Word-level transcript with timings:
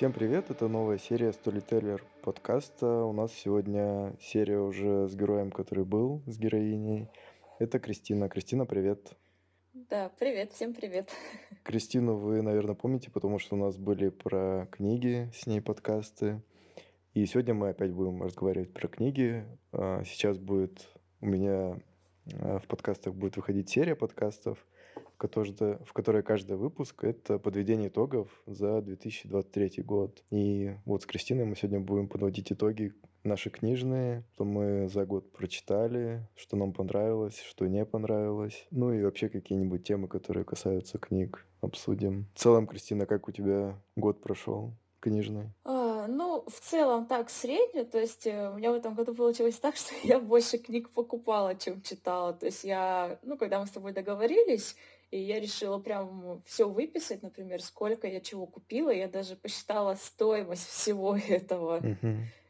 Всем 0.00 0.14
привет, 0.14 0.50
это 0.50 0.66
новая 0.66 0.96
серия 0.96 1.28
Storyteller 1.28 2.00
подкаста. 2.22 3.04
У 3.04 3.12
нас 3.12 3.34
сегодня 3.34 4.14
серия 4.18 4.58
уже 4.58 5.06
с 5.06 5.14
героем, 5.14 5.50
который 5.50 5.84
был, 5.84 6.22
с 6.26 6.38
героиней. 6.38 7.10
Это 7.58 7.78
Кристина. 7.78 8.30
Кристина, 8.30 8.64
привет. 8.64 9.12
Да, 9.74 10.10
привет, 10.18 10.52
всем 10.52 10.72
привет. 10.72 11.10
Кристину 11.64 12.16
вы, 12.16 12.40
наверное, 12.40 12.74
помните, 12.74 13.10
потому 13.10 13.38
что 13.38 13.56
у 13.56 13.58
нас 13.58 13.76
были 13.76 14.08
про 14.08 14.68
книги 14.70 15.30
с 15.34 15.46
ней 15.46 15.60
подкасты. 15.60 16.40
И 17.12 17.26
сегодня 17.26 17.52
мы 17.52 17.68
опять 17.68 17.92
будем 17.92 18.22
разговаривать 18.22 18.72
про 18.72 18.88
книги. 18.88 19.44
А, 19.70 20.02
сейчас 20.04 20.38
будет 20.38 20.88
у 21.20 21.26
меня 21.26 21.78
а, 22.38 22.58
в 22.58 22.66
подкастах 22.68 23.12
будет 23.14 23.36
выходить 23.36 23.68
серия 23.68 23.94
подкастов 23.94 24.66
которой, 25.20 25.54
в 25.84 25.92
которой 25.92 26.22
каждый 26.22 26.56
выпуск— 26.56 27.04
это 27.04 27.38
подведение 27.38 27.88
итогов 27.88 28.28
за 28.46 28.80
2023 28.80 29.82
год. 29.82 30.24
И 30.30 30.74
вот 30.86 31.02
с 31.02 31.06
Кристиной 31.06 31.44
мы 31.44 31.54
сегодня 31.56 31.78
будем 31.78 32.08
подводить 32.08 32.50
итоги 32.50 32.94
наши 33.22 33.50
книжные, 33.50 34.24
что 34.34 34.44
мы 34.44 34.88
за 34.88 35.04
год 35.04 35.30
прочитали, 35.30 36.26
что 36.34 36.56
нам 36.56 36.72
понравилось, 36.72 37.38
что 37.38 37.66
не 37.66 37.84
понравилось. 37.84 38.66
Ну 38.70 38.92
и 38.94 39.02
вообще 39.02 39.28
какие-нибудь 39.28 39.84
темы, 39.84 40.08
которые 40.08 40.44
касаются 40.44 40.98
книг, 40.98 41.46
обсудим. 41.60 42.26
В 42.34 42.38
целом, 42.38 42.66
Кристина, 42.66 43.04
как 43.04 43.28
у 43.28 43.32
тебя 43.32 43.78
год 43.96 44.22
прошел 44.22 44.72
книжный? 45.00 45.50
А, 45.64 46.06
ну, 46.06 46.44
в 46.46 46.60
целом 46.60 47.06
так 47.06 47.28
средне. 47.28 47.84
То 47.84 47.98
есть 47.98 48.26
э, 48.26 48.50
у 48.50 48.56
меня 48.56 48.72
в 48.72 48.74
этом 48.74 48.94
году 48.94 49.14
получилось 49.14 49.58
так, 49.58 49.76
что 49.80 49.94
я 50.02 50.18
больше 50.18 50.56
книг 50.56 50.90
покупала, 50.90 51.54
чем 51.56 51.82
читала. 51.82 52.32
То 52.32 52.46
есть 52.46 52.64
я, 52.64 53.18
ну, 53.22 53.36
когда 53.36 53.60
мы 53.60 53.66
с 53.66 53.70
тобой 53.70 53.92
договорились, 53.92 54.76
и 55.10 55.18
я 55.18 55.40
решила 55.40 55.78
прям 55.78 56.40
все 56.46 56.68
выписать, 56.68 57.22
например, 57.22 57.60
сколько 57.62 58.06
я 58.06 58.20
чего 58.20 58.46
купила. 58.46 58.90
Я 58.90 59.08
даже 59.08 59.34
посчитала 59.36 59.94
стоимость 59.96 60.68
всего 60.68 61.16
этого. 61.28 61.80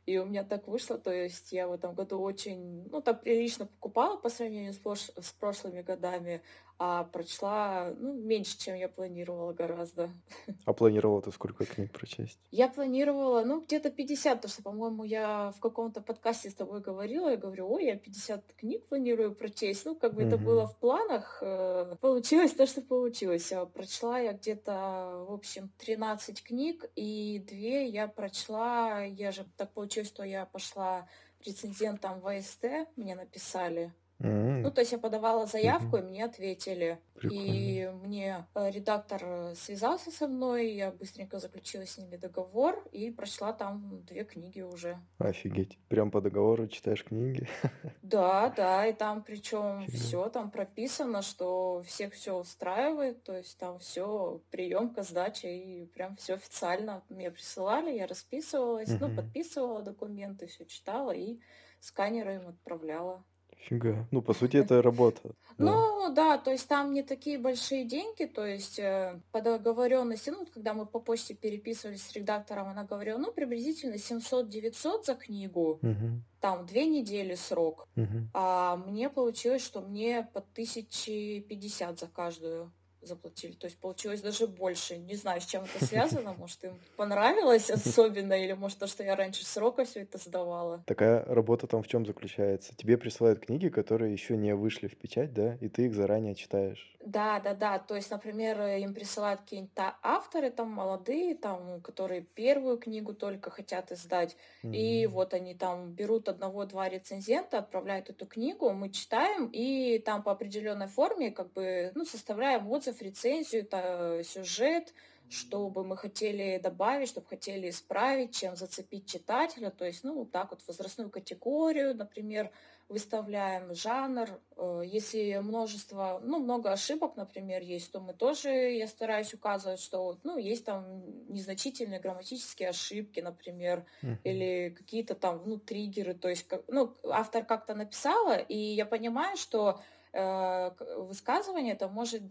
И 0.06 0.19
у 0.19 0.25
меня 0.25 0.42
так 0.44 0.66
вышло, 0.66 0.98
то 0.98 1.12
есть 1.12 1.53
я 1.53 1.69
в 1.69 1.72
этом 1.72 1.94
году 1.94 2.20
очень, 2.20 2.88
ну, 2.91 3.00
так 3.00 3.22
прилично 3.22 3.66
покупала 3.66 4.16
по 4.16 4.28
сравнению 4.28 4.72
с, 4.72 4.81
прош- 4.81 5.12
с 5.20 5.33
прошлыми 5.33 5.83
годами, 5.83 6.41
а 6.83 7.05
прочла, 7.05 7.92
ну, 7.98 8.14
меньше, 8.14 8.59
чем 8.59 8.75
я 8.75 8.89
планировала 8.89 9.53
гораздо. 9.53 10.09
А 10.64 10.73
планировала 10.73 11.20
ты 11.20 11.31
сколько 11.31 11.67
книг 11.67 11.92
прочесть? 11.92 12.39
Я 12.50 12.69
планировала, 12.69 13.45
ну, 13.45 13.61
где-то 13.61 13.91
50, 13.91 14.37
потому 14.39 14.50
что, 14.50 14.62
по-моему, 14.62 15.05
я 15.05 15.53
в 15.55 15.61
каком-то 15.61 16.00
подкасте 16.00 16.48
с 16.48 16.55
тобой 16.55 16.81
говорила, 16.81 17.28
я 17.28 17.37
говорю, 17.37 17.70
ой, 17.70 17.84
я 17.84 17.97
50 17.97 18.55
книг 18.56 18.87
планирую 18.87 19.34
прочесть. 19.34 19.84
Ну, 19.84 19.95
как 19.95 20.14
бы 20.14 20.22
это 20.22 20.39
было 20.39 20.67
в 20.67 20.75
планах, 20.78 21.42
э, 21.42 21.97
получилось 22.00 22.53
то, 22.53 22.67
что 22.67 22.81
получилось. 22.81 23.53
А 23.53 23.67
прочла 23.67 24.19
я 24.19 24.33
где-то, 24.33 25.27
в 25.28 25.33
общем, 25.34 25.70
13 25.81 26.42
книг, 26.42 26.87
и 26.97 27.44
две 27.47 27.89
я 27.89 28.09
прочла, 28.09 29.03
я 29.03 29.33
же 29.33 29.44
так 29.59 29.70
получилось, 29.75 30.09
что 30.09 30.22
я 30.22 30.47
пошла 30.47 31.06
рецензентом 31.44 32.20
в 32.20 32.27
АСТ, 32.27 32.65
мне 32.97 33.15
написали, 33.15 33.92
ну, 34.22 34.70
то 34.70 34.80
есть 34.80 34.92
я 34.92 34.98
подавала 34.98 35.46
заявку, 35.46 35.96
и 35.96 36.02
мне 36.02 36.24
ответили. 36.24 36.98
И 37.22 37.90
мне 38.02 38.46
э, 38.54 38.70
редактор 38.70 39.54
связался 39.54 40.10
со 40.10 40.26
мной, 40.26 40.72
я 40.72 40.90
быстренько 40.90 41.38
заключила 41.38 41.86
с 41.86 41.98
ними 41.98 42.16
договор 42.16 42.82
и 42.92 43.10
прочла 43.10 43.52
там 43.52 44.02
две 44.04 44.25
книги 44.25 44.60
уже. 44.60 44.98
Офигеть. 45.19 45.78
Прям 45.88 46.10
по 46.10 46.20
договору 46.20 46.66
читаешь 46.69 47.04
книги? 47.04 47.48
Да, 48.03 48.53
да, 48.56 48.86
и 48.86 48.92
там 48.92 49.22
причем 49.22 49.86
все 49.86 50.28
там 50.30 50.50
прописано, 50.50 51.22
что 51.22 51.82
всех 51.86 52.14
все 52.14 52.36
устраивает, 52.36 53.22
то 53.22 53.36
есть 53.36 53.56
там 53.56 53.78
все 53.78 54.41
приемка, 54.50 55.04
сдача, 55.04 55.47
и 55.47 55.86
прям 55.86 56.16
все 56.16 56.34
официально 56.34 57.03
мне 57.09 57.30
присылали, 57.30 57.92
я 57.92 58.09
расписывалась, 58.09 58.91
ну, 58.98 59.14
подписывала 59.14 59.82
документы, 59.82 60.48
все 60.48 60.64
читала 60.64 61.12
и 61.12 61.38
сканеры 61.78 62.34
им 62.36 62.48
отправляла. 62.48 63.22
Фига. 63.69 64.06
Ну, 64.10 64.22
по 64.22 64.34
сути, 64.34 64.56
это 64.56 64.82
работа. 64.82 65.21
Ну, 65.59 66.12
да, 66.15 66.38
то 66.38 66.50
есть 66.50 66.66
там 66.69 66.93
не 66.93 67.03
такие 67.03 67.38
большие 67.38 67.84
деньги, 67.84 68.25
то 68.25 68.47
есть 68.47 68.78
э, 68.78 69.21
по 69.31 69.43
договоренности, 69.43 70.31
ну, 70.31 70.47
когда 70.47 70.72
мы 70.72 70.87
по 70.87 71.00
почте 71.00 71.34
переписывались 71.34 72.03
с 72.03 72.12
редактором, 72.12 72.69
она 72.69 72.84
говорила, 72.84 73.19
ну, 73.19 73.31
приблизительно 73.32 73.94
700-900 73.97 75.04
за 75.04 75.15
книгу, 75.15 75.78
Мгм. 75.82 76.25
там 76.41 76.66
две 76.66 76.87
недели 76.87 77.34
срок, 77.34 77.88
Мгм. 77.97 78.31
а 78.32 78.76
мне 78.76 79.10
получилось, 79.10 79.62
что 79.65 79.82
мне 79.82 80.27
по 80.32 80.41
1050 80.41 81.98
за 81.98 82.06
каждую 82.06 82.72
заплатили. 83.03 83.53
То 83.53 83.66
есть 83.66 83.78
получилось 83.78 84.21
даже 84.21 84.47
больше. 84.47 84.97
Не 84.97 85.15
знаю, 85.15 85.41
с 85.41 85.47
чем 85.47 85.65
это 85.65 85.84
связано. 85.84 86.34
Может, 86.34 86.65
им 86.65 86.78
понравилось 86.97 87.71
особенно, 87.71 88.33
или 88.34 88.53
может, 88.53 88.78
то, 88.78 88.87
что 88.87 89.03
я 89.03 89.16
раньше 89.16 89.44
срока 89.44 89.84
все 89.84 90.00
это 90.00 90.19
сдавала. 90.19 90.83
Такая 90.87 91.25
работа 91.25 91.66
там 91.66 91.83
в 91.83 91.89
чем 91.89 92.06
заключается? 92.06 92.75
Тебе 92.77 92.99
присылают 92.99 93.41
книги, 93.41 93.69
которые 93.69 94.12
еще 94.12 94.37
не 94.37 94.55
вышли 94.55 94.89
в 94.89 94.97
печать, 94.97 95.33
да, 95.33 95.56
и 95.60 95.69
ты 95.69 95.87
их 95.87 95.94
заранее 95.94 96.34
читаешь. 96.34 96.97
Да, 97.03 97.41
да, 97.41 97.55
да. 97.55 97.78
То 97.78 97.97
есть, 97.97 98.11
например, 98.11 98.61
им 98.61 98.93
присылают 98.93 99.41
какие-нибудь 99.41 99.72
авторы, 100.03 100.50
там, 100.50 100.69
молодые, 100.71 101.34
там, 101.34 101.81
которые 101.81 102.21
первую 102.21 102.77
книгу 102.78 103.15
только 103.15 103.50
хотят 103.50 103.91
издать. 103.91 104.37
Mm-hmm. 104.62 104.77
И 104.77 105.06
вот 105.06 105.33
они 105.33 105.55
там 105.55 105.93
берут 105.93 106.28
одного-два 106.28 106.91
рецензента, 106.91 107.59
отправляют 107.59 108.10
эту 108.10 108.27
книгу, 108.27 108.71
мы 108.72 108.91
читаем, 108.91 109.49
и 109.50 109.99
там 109.99 110.22
по 110.22 110.33
определенной 110.33 110.89
форме, 110.89 111.31
как 111.31 111.53
бы, 111.55 111.91
ну, 111.94 112.05
составляем 112.05 112.69
отзыв, 112.69 113.00
рецензию, 113.00 113.62
это 113.62 114.21
сюжет, 114.22 114.93
чтобы 115.31 115.84
мы 115.84 115.97
хотели 115.97 116.59
добавить, 116.62 117.09
чтобы 117.09 117.28
хотели 117.28 117.71
исправить, 117.71 118.34
чем 118.34 118.56
зацепить 118.56 119.06
читателя. 119.06 119.71
То 119.71 119.87
есть, 119.87 120.05
ну, 120.05 120.15
вот 120.15 120.33
так 120.33 120.50
вот 120.50 120.60
возрастную 120.66 121.09
категорию, 121.09 121.94
например, 121.97 122.50
выставляем 122.91 123.75
жанр. 123.75 124.28
Э, 124.56 124.83
если 124.84 125.39
множество, 125.39 126.21
ну, 126.23 126.41
много 126.41 126.73
ошибок, 126.73 127.17
например, 127.17 127.62
есть, 127.62 127.93
то 127.93 128.01
мы 128.01 128.12
тоже, 128.12 128.51
я 128.51 128.87
стараюсь 128.89 129.33
указывать, 129.33 129.81
что, 129.81 130.19
ну, 130.25 130.37
есть 130.37 130.65
там 130.65 131.03
незначительные 131.33 132.01
грамматические 132.01 132.71
ошибки, 132.71 133.21
например, 133.21 133.87
uh-huh. 134.03 134.19
или 134.25 134.75
какие-то 134.77 135.15
там, 135.15 135.43
ну, 135.47 135.59
триггеры. 135.59 136.15
То 136.15 136.28
есть, 136.28 136.47
ну, 136.69 136.95
автор 137.05 137.45
как-то 137.45 137.75
написала, 137.75 138.37
и 138.37 138.56
я 138.56 138.84
понимаю, 138.84 139.37
что 139.37 139.81
Э, 140.12 140.72
высказывание, 140.97 141.75
это 141.75 141.87
может 141.87 142.22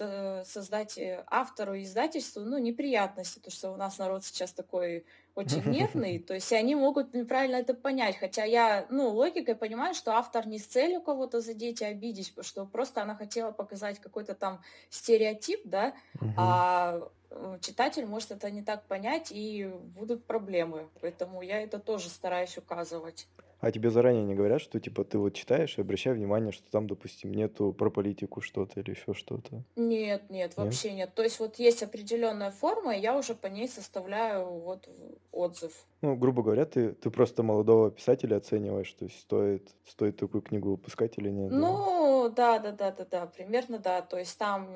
создать 0.45 0.97
э, 0.97 1.23
автору 1.27 1.75
и 1.75 1.83
издательству 1.83 2.41
ну, 2.41 2.57
неприятности, 2.57 3.39
потому 3.39 3.53
что 3.53 3.71
у 3.71 3.77
нас 3.77 3.97
народ 3.97 4.25
сейчас 4.25 4.51
такой 4.51 5.05
очень 5.39 5.63
нервный, 5.69 6.19
то 6.19 6.33
есть 6.33 6.51
они 6.53 6.75
могут 6.75 7.13
неправильно 7.13 7.57
это 7.57 7.73
понять, 7.73 8.17
хотя 8.17 8.43
я, 8.43 8.85
ну, 8.89 9.09
логикой 9.09 9.55
понимаю, 9.55 9.93
что 9.93 10.13
автор 10.13 10.47
не 10.47 10.59
с 10.59 10.65
целью 10.65 11.01
кого-то 11.01 11.41
задеть 11.41 11.81
и 11.81 11.85
обидеть, 11.85 12.33
что 12.41 12.65
просто 12.65 13.01
она 13.01 13.15
хотела 13.15 13.51
показать 13.51 13.99
какой-то 13.99 14.35
там 14.35 14.61
стереотип, 14.89 15.61
да, 15.63 15.93
а 16.37 17.01
э, 17.31 17.57
читатель 17.61 18.05
может 18.05 18.31
это 18.31 18.51
не 18.51 18.61
так 18.61 18.85
понять, 18.87 19.31
и 19.31 19.67
будут 19.95 20.25
проблемы. 20.25 20.89
Поэтому 21.01 21.41
я 21.41 21.61
это 21.61 21.79
тоже 21.79 22.09
стараюсь 22.09 22.57
указывать. 22.57 23.27
А 23.59 23.71
тебе 23.71 23.89
заранее 23.89 24.23
не 24.23 24.35
говорят, 24.35 24.61
что 24.61 24.79
типа 24.79 25.03
ты 25.03 25.17
вот 25.17 25.33
читаешь 25.33 25.77
и 25.77 25.81
обращай 25.81 26.13
внимание, 26.13 26.51
что 26.51 26.69
там, 26.71 26.87
допустим, 26.87 27.33
нету 27.33 27.73
про 27.73 27.89
политику 27.89 28.41
что-то 28.41 28.79
или 28.79 28.91
еще 28.91 29.13
что-то? 29.13 29.63
Нет, 29.75 30.29
нет, 30.29 30.55
вообще 30.55 30.93
нет. 30.93 31.13
То 31.13 31.23
есть 31.23 31.39
вот 31.39 31.57
есть 31.59 31.83
определенная 31.83 32.51
форма, 32.51 32.95
и 32.95 33.01
я 33.01 33.17
уже 33.17 33.35
по 33.35 33.47
ней 33.47 33.67
составляю 33.67 34.45
вот 34.45 34.87
отзыв. 35.31 35.73
Ну, 36.01 36.15
грубо 36.15 36.41
говоря, 36.41 36.65
ты, 36.65 36.93
ты 36.93 37.09
просто 37.09 37.43
молодого 37.43 37.91
писателя 37.91 38.37
оцениваешь, 38.37 38.91
то 38.93 39.05
есть 39.05 39.19
стоит, 39.19 39.69
стоит 39.85 40.15
такую 40.15 40.41
книгу 40.41 40.71
выпускать 40.71 41.17
или 41.17 41.29
нет? 41.29 41.51
Ну, 41.51 42.31
да, 42.33 42.59
да, 42.59 42.71
да, 42.71 42.91
да, 42.91 43.05
да, 43.05 43.25
примерно 43.25 43.79
да. 43.79 44.01
То 44.01 44.17
есть 44.17 44.37
там 44.37 44.69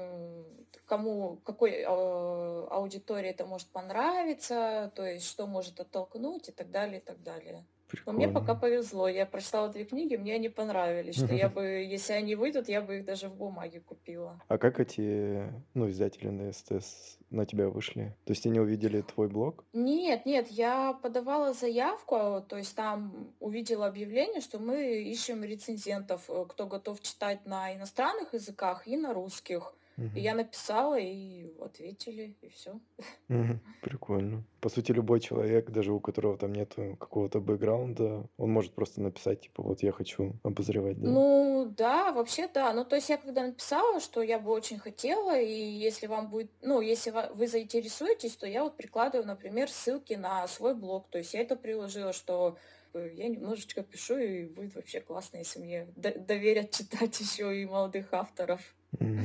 кому, 0.85 1.39
какой 1.43 1.71
э, 1.71 1.85
аудитории 1.85 3.29
это 3.29 3.45
может 3.45 3.67
понравиться, 3.69 4.91
то 4.95 5.05
есть 5.05 5.25
что 5.25 5.47
может 5.47 5.79
оттолкнуть 5.79 6.49
и 6.49 6.51
так 6.51 6.69
далее, 6.69 6.99
и 6.99 7.03
так 7.03 7.21
далее. 7.23 7.65
Но 8.05 8.13
мне 8.13 8.27
пока 8.27 8.55
повезло. 8.55 9.07
Я 9.07 9.25
прочитала 9.25 9.69
две 9.69 9.85
книги, 9.85 10.15
мне 10.15 10.35
они 10.35 10.49
понравились. 10.49 11.15
Что 11.15 11.33
я 11.33 11.49
бы, 11.49 11.63
если 11.63 12.13
они 12.13 12.35
выйдут, 12.35 12.69
я 12.69 12.81
бы 12.81 12.97
их 12.97 13.05
даже 13.05 13.29
в 13.29 13.35
бумаге 13.35 13.79
купила. 13.79 14.41
А 14.47 14.57
как 14.57 14.79
эти, 14.79 15.51
ну, 15.73 15.89
издатели 15.89 16.29
на 16.29 16.51
СТС 16.51 17.17
на 17.29 17.45
тебя 17.45 17.69
вышли? 17.69 18.15
То 18.25 18.31
есть 18.31 18.45
они 18.45 18.59
увидели 18.59 19.01
твой 19.01 19.27
блог? 19.27 19.63
Нет, 19.73 20.25
нет, 20.25 20.47
я 20.49 20.93
подавала 20.93 21.53
заявку, 21.53 22.43
то 22.47 22.57
есть 22.57 22.75
там 22.75 23.33
увидела 23.39 23.87
объявление, 23.87 24.41
что 24.41 24.59
мы 24.59 25.01
ищем 25.01 25.43
рецензентов, 25.43 26.29
э, 26.29 26.45
кто 26.47 26.67
готов 26.67 27.01
читать 27.01 27.45
на 27.45 27.73
иностранных 27.75 28.33
языках 28.33 28.87
и 28.87 28.97
на 28.97 29.13
русских. 29.13 29.73
И 29.97 30.21
я 30.21 30.33
написала, 30.33 30.99
и 30.99 31.51
ответили, 31.59 32.35
и 32.41 32.49
все. 32.49 32.79
Мгм. 33.27 33.61
Прикольно. 33.81 34.43
По 34.59 34.69
сути, 34.69 34.91
любой 34.91 35.19
человек, 35.19 35.69
даже 35.69 35.93
у 35.93 35.99
которого 35.99 36.37
там 36.37 36.53
нет 36.53 36.73
какого-то 36.99 37.39
бэкграунда, 37.39 38.27
он 38.37 38.51
может 38.51 38.73
просто 38.73 39.01
написать, 39.01 39.41
типа, 39.41 39.61
вот 39.61 39.83
я 39.83 39.91
хочу 39.91 40.33
обозревать, 40.43 40.99
да? 40.99 41.09
Ну, 41.09 41.73
да, 41.77 42.11
вообще 42.11 42.47
да. 42.47 42.73
Ну, 42.73 42.85
то 42.85 42.95
есть 42.95 43.09
я 43.09 43.17
когда 43.17 43.43
написала, 43.43 43.99
что 43.99 44.21
я 44.21 44.39
бы 44.39 44.51
очень 44.51 44.79
хотела, 44.79 45.39
и 45.39 45.53
если 45.53 46.07
вам 46.07 46.29
будет, 46.29 46.51
ну, 46.61 46.81
если 46.81 47.13
вы 47.33 47.47
заинтересуетесь, 47.47 48.35
то 48.35 48.47
я 48.47 48.63
вот 48.63 48.77
прикладываю, 48.77 49.27
например, 49.27 49.69
ссылки 49.69 50.13
на 50.13 50.47
свой 50.47 50.75
блог. 50.75 51.07
То 51.09 51.19
есть 51.19 51.33
я 51.33 51.41
это 51.41 51.55
приложила, 51.55 52.13
что 52.13 52.57
э, 52.93 53.09
я 53.13 53.27
немножечко 53.27 53.83
пишу, 53.83 54.17
и 54.17 54.45
будет 54.45 54.75
вообще 54.75 55.01
классно, 55.01 55.37
если 55.37 55.59
мне 55.59 55.87
доверят 55.95 56.71
читать 56.71 57.19
еще 57.19 57.61
и 57.61 57.65
молодых 57.65 58.13
авторов. 58.13 58.75
Мгм. 58.99 59.23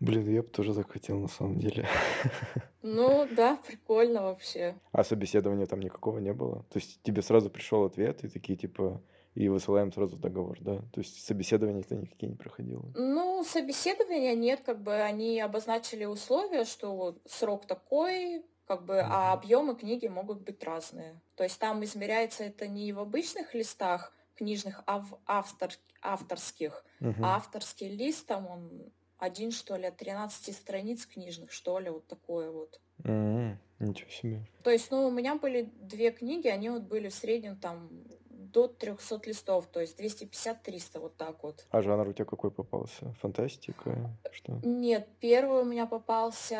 Блин, 0.00 0.28
я 0.32 0.42
бы 0.42 0.48
тоже 0.48 0.74
так 0.74 0.90
хотел 0.90 1.18
на 1.18 1.28
самом 1.28 1.58
деле. 1.58 1.86
Ну 2.82 3.28
да, 3.36 3.58
прикольно 3.66 4.22
вообще. 4.22 4.74
А 4.92 5.04
собеседования 5.04 5.66
там 5.66 5.80
никакого 5.80 6.18
не 6.18 6.32
было? 6.32 6.64
То 6.70 6.78
есть 6.78 7.02
тебе 7.02 7.20
сразу 7.20 7.50
пришел 7.50 7.84
ответ 7.84 8.24
и 8.24 8.28
такие 8.28 8.56
типа 8.56 9.02
и 9.34 9.48
высылаем 9.48 9.92
сразу 9.92 10.16
договор, 10.16 10.56
да? 10.60 10.78
То 10.92 11.00
есть 11.00 11.24
собеседования-то 11.26 11.94
никакие 11.94 12.30
не 12.30 12.36
проходило? 12.36 12.90
Ну, 12.94 13.44
собеседования 13.44 14.34
нет, 14.34 14.60
как 14.64 14.82
бы 14.82 14.94
они 14.94 15.40
обозначили 15.40 16.06
условия, 16.06 16.64
что 16.64 16.96
вот 16.96 17.20
срок 17.26 17.66
такой, 17.66 18.44
как 18.66 18.84
бы, 18.84 19.00
а 19.00 19.32
объемы 19.32 19.76
книги 19.76 20.06
могут 20.06 20.40
быть 20.40 20.64
разные. 20.64 21.20
То 21.36 21.44
есть 21.44 21.58
там 21.58 21.84
измеряется 21.84 22.44
это 22.44 22.66
не 22.66 22.92
в 22.92 22.98
обычных 22.98 23.54
листах 23.54 24.12
книжных, 24.36 24.82
а 24.86 25.00
в 25.00 25.18
автор, 25.26 25.70
авторских. 26.02 26.84
Мгм. 27.00 27.24
А 27.24 27.36
авторский 27.36 27.94
лист 27.94 28.26
там 28.26 28.46
он 28.46 28.90
один, 29.20 29.50
что 29.52 29.76
ли, 29.76 29.86
от 29.86 29.96
13 29.96 30.54
страниц 30.56 31.06
книжных, 31.06 31.52
что 31.52 31.78
ли, 31.78 31.90
вот 31.90 32.06
такое 32.06 32.50
вот. 32.50 32.80
М, 33.04 33.58
Ничего 33.78 34.10
себе. 34.10 34.44
То 34.62 34.70
есть, 34.70 34.90
ну, 34.90 35.06
у 35.06 35.10
меня 35.10 35.36
были 35.36 35.70
две 35.80 36.10
книги, 36.10 36.48
они 36.48 36.68
вот 36.70 36.82
были 36.82 37.08
в 37.08 37.14
среднем 37.14 37.56
там 37.56 37.88
до 38.28 38.66
300 38.68 39.20
листов, 39.26 39.66
то 39.68 39.80
есть 39.80 39.98
250-300, 39.98 40.98
вот 41.00 41.16
так 41.16 41.42
вот. 41.42 41.66
А 41.70 41.82
жанр 41.82 42.08
у 42.08 42.12
тебя 42.12 42.24
какой 42.24 42.50
попался? 42.50 43.12
Фантастика? 43.20 44.10
Что? 44.32 44.58
Нет, 44.64 45.08
первый 45.20 45.62
у 45.62 45.64
меня 45.64 45.86
попался 45.86 46.56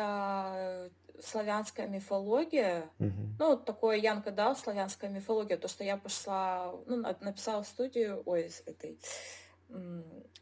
э, 0.55 0.89
славянская 1.21 1.87
мифология. 1.87 2.89
Мгм. 2.99 3.35
Ну, 3.39 3.49
вот 3.49 3.65
такое 3.65 3.97
Янка 3.97 4.31
дал, 4.31 4.55
славянская 4.55 5.09
мифология, 5.09 5.57
то, 5.57 5.67
что 5.67 5.83
я 5.83 5.97
пошла, 5.97 6.73
ну, 6.87 6.95
на- 6.97 7.17
написала 7.19 7.63
студию, 7.63 8.23
ой, 8.25 8.49
этой, 8.65 8.97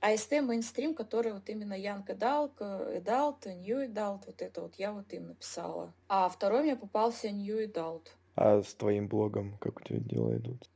АСТ 0.02 0.42
мейнстрим, 0.42 0.96
который 0.96 1.34
вот 1.34 1.50
именно 1.50 1.74
young 1.74 2.16
adult, 2.16 2.62
adult, 2.62 3.46
new 3.46 3.86
adult, 3.86 4.26
вот 4.28 4.42
это 4.42 4.62
вот 4.62 4.76
я 4.76 4.94
вот 4.94 5.12
им 5.14 5.28
написала. 5.28 5.94
А 6.08 6.30
второй 6.30 6.64
мне 6.64 6.76
попался 6.76 7.30
new 7.30 7.66
adult. 7.66 8.16
А 8.36 8.64
с 8.64 8.74
твоим 8.74 9.10
блогом 9.10 9.58
как 9.60 9.82
у 9.82 9.84
тебя 9.84 10.00
дела 10.00 10.38
идут? 10.38 10.70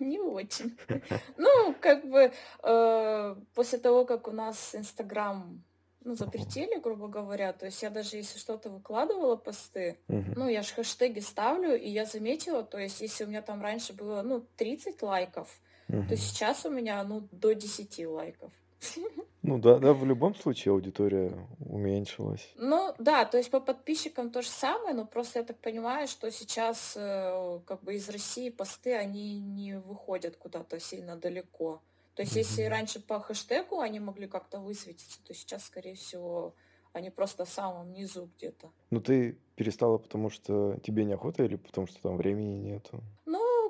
Не, 0.00 0.20
очень. 0.20 0.78
Ну, 1.36 1.74
как 1.80 2.08
бы 2.08 2.32
э, 2.62 3.36
после 3.54 3.78
того, 3.78 4.04
как 4.04 4.28
у 4.28 4.30
нас 4.30 4.74
Инстаграм 4.76 5.64
ну, 6.04 6.14
запретили, 6.14 6.78
грубо 6.78 7.08
говоря, 7.08 7.52
то 7.52 7.66
есть 7.66 7.82
я 7.82 7.90
даже 7.90 8.16
если 8.16 8.38
что-то 8.38 8.70
выкладывала 8.70 9.34
посты, 9.34 9.98
Мгм. 10.06 10.34
ну, 10.36 10.48
я 10.48 10.62
же 10.62 10.72
хэштеги 10.74 11.18
ставлю, 11.18 11.76
и 11.76 11.88
я 11.88 12.04
заметила, 12.04 12.62
то 12.62 12.78
есть 12.78 13.00
если 13.00 13.24
у 13.24 13.26
меня 13.26 13.42
там 13.42 13.60
раньше 13.60 13.92
было, 13.92 14.22
ну, 14.22 14.46
30 14.56 15.02
лайков, 15.02 15.48
то 15.88 16.16
сейчас 16.16 16.64
у 16.66 16.70
меня, 16.70 17.02
ну, 17.04 17.28
до 17.32 17.54
10 17.54 18.06
лайков. 18.06 18.52
Ну 19.42 19.58
да, 19.58 19.78
да, 19.78 19.94
в 19.94 20.04
любом 20.04 20.34
случае 20.34 20.72
аудитория 20.72 21.32
уменьшилась. 21.60 22.52
Ну, 22.56 22.92
да, 22.98 23.24
то 23.24 23.38
есть 23.38 23.50
по 23.50 23.60
подписчикам 23.60 24.30
то 24.30 24.42
же 24.42 24.48
самое, 24.48 24.94
но 24.94 25.06
просто 25.06 25.38
я 25.38 25.44
так 25.44 25.58
понимаю, 25.58 26.08
что 26.08 26.30
сейчас 26.30 26.94
э, 26.96 27.60
как 27.64 27.82
бы 27.82 27.94
из 27.94 28.08
России 28.10 28.50
посты, 28.50 28.94
они 28.94 29.38
не 29.40 29.78
выходят 29.78 30.36
куда-то 30.36 30.80
сильно 30.80 31.16
далеко. 31.16 31.80
То 32.14 32.22
есть 32.22 32.34
если 32.34 32.64
раньше 32.64 33.00
по 33.00 33.20
хэштегу 33.20 33.78
они 33.78 34.00
могли 34.00 34.26
как-то 34.26 34.58
высветиться, 34.58 35.22
то 35.24 35.32
сейчас, 35.32 35.64
скорее 35.64 35.94
всего, 35.94 36.52
они 36.92 37.10
просто 37.10 37.44
в 37.44 37.48
самом 37.48 37.92
низу 37.92 38.28
где-то. 38.36 38.70
Ну 38.90 39.00
ты 39.00 39.38
перестала, 39.54 39.98
потому 39.98 40.30
что 40.30 40.78
тебе 40.82 41.04
неохота 41.04 41.44
или 41.44 41.56
потому 41.56 41.86
что 41.86 42.02
там 42.02 42.16
времени 42.16 42.56
нету? 42.56 43.02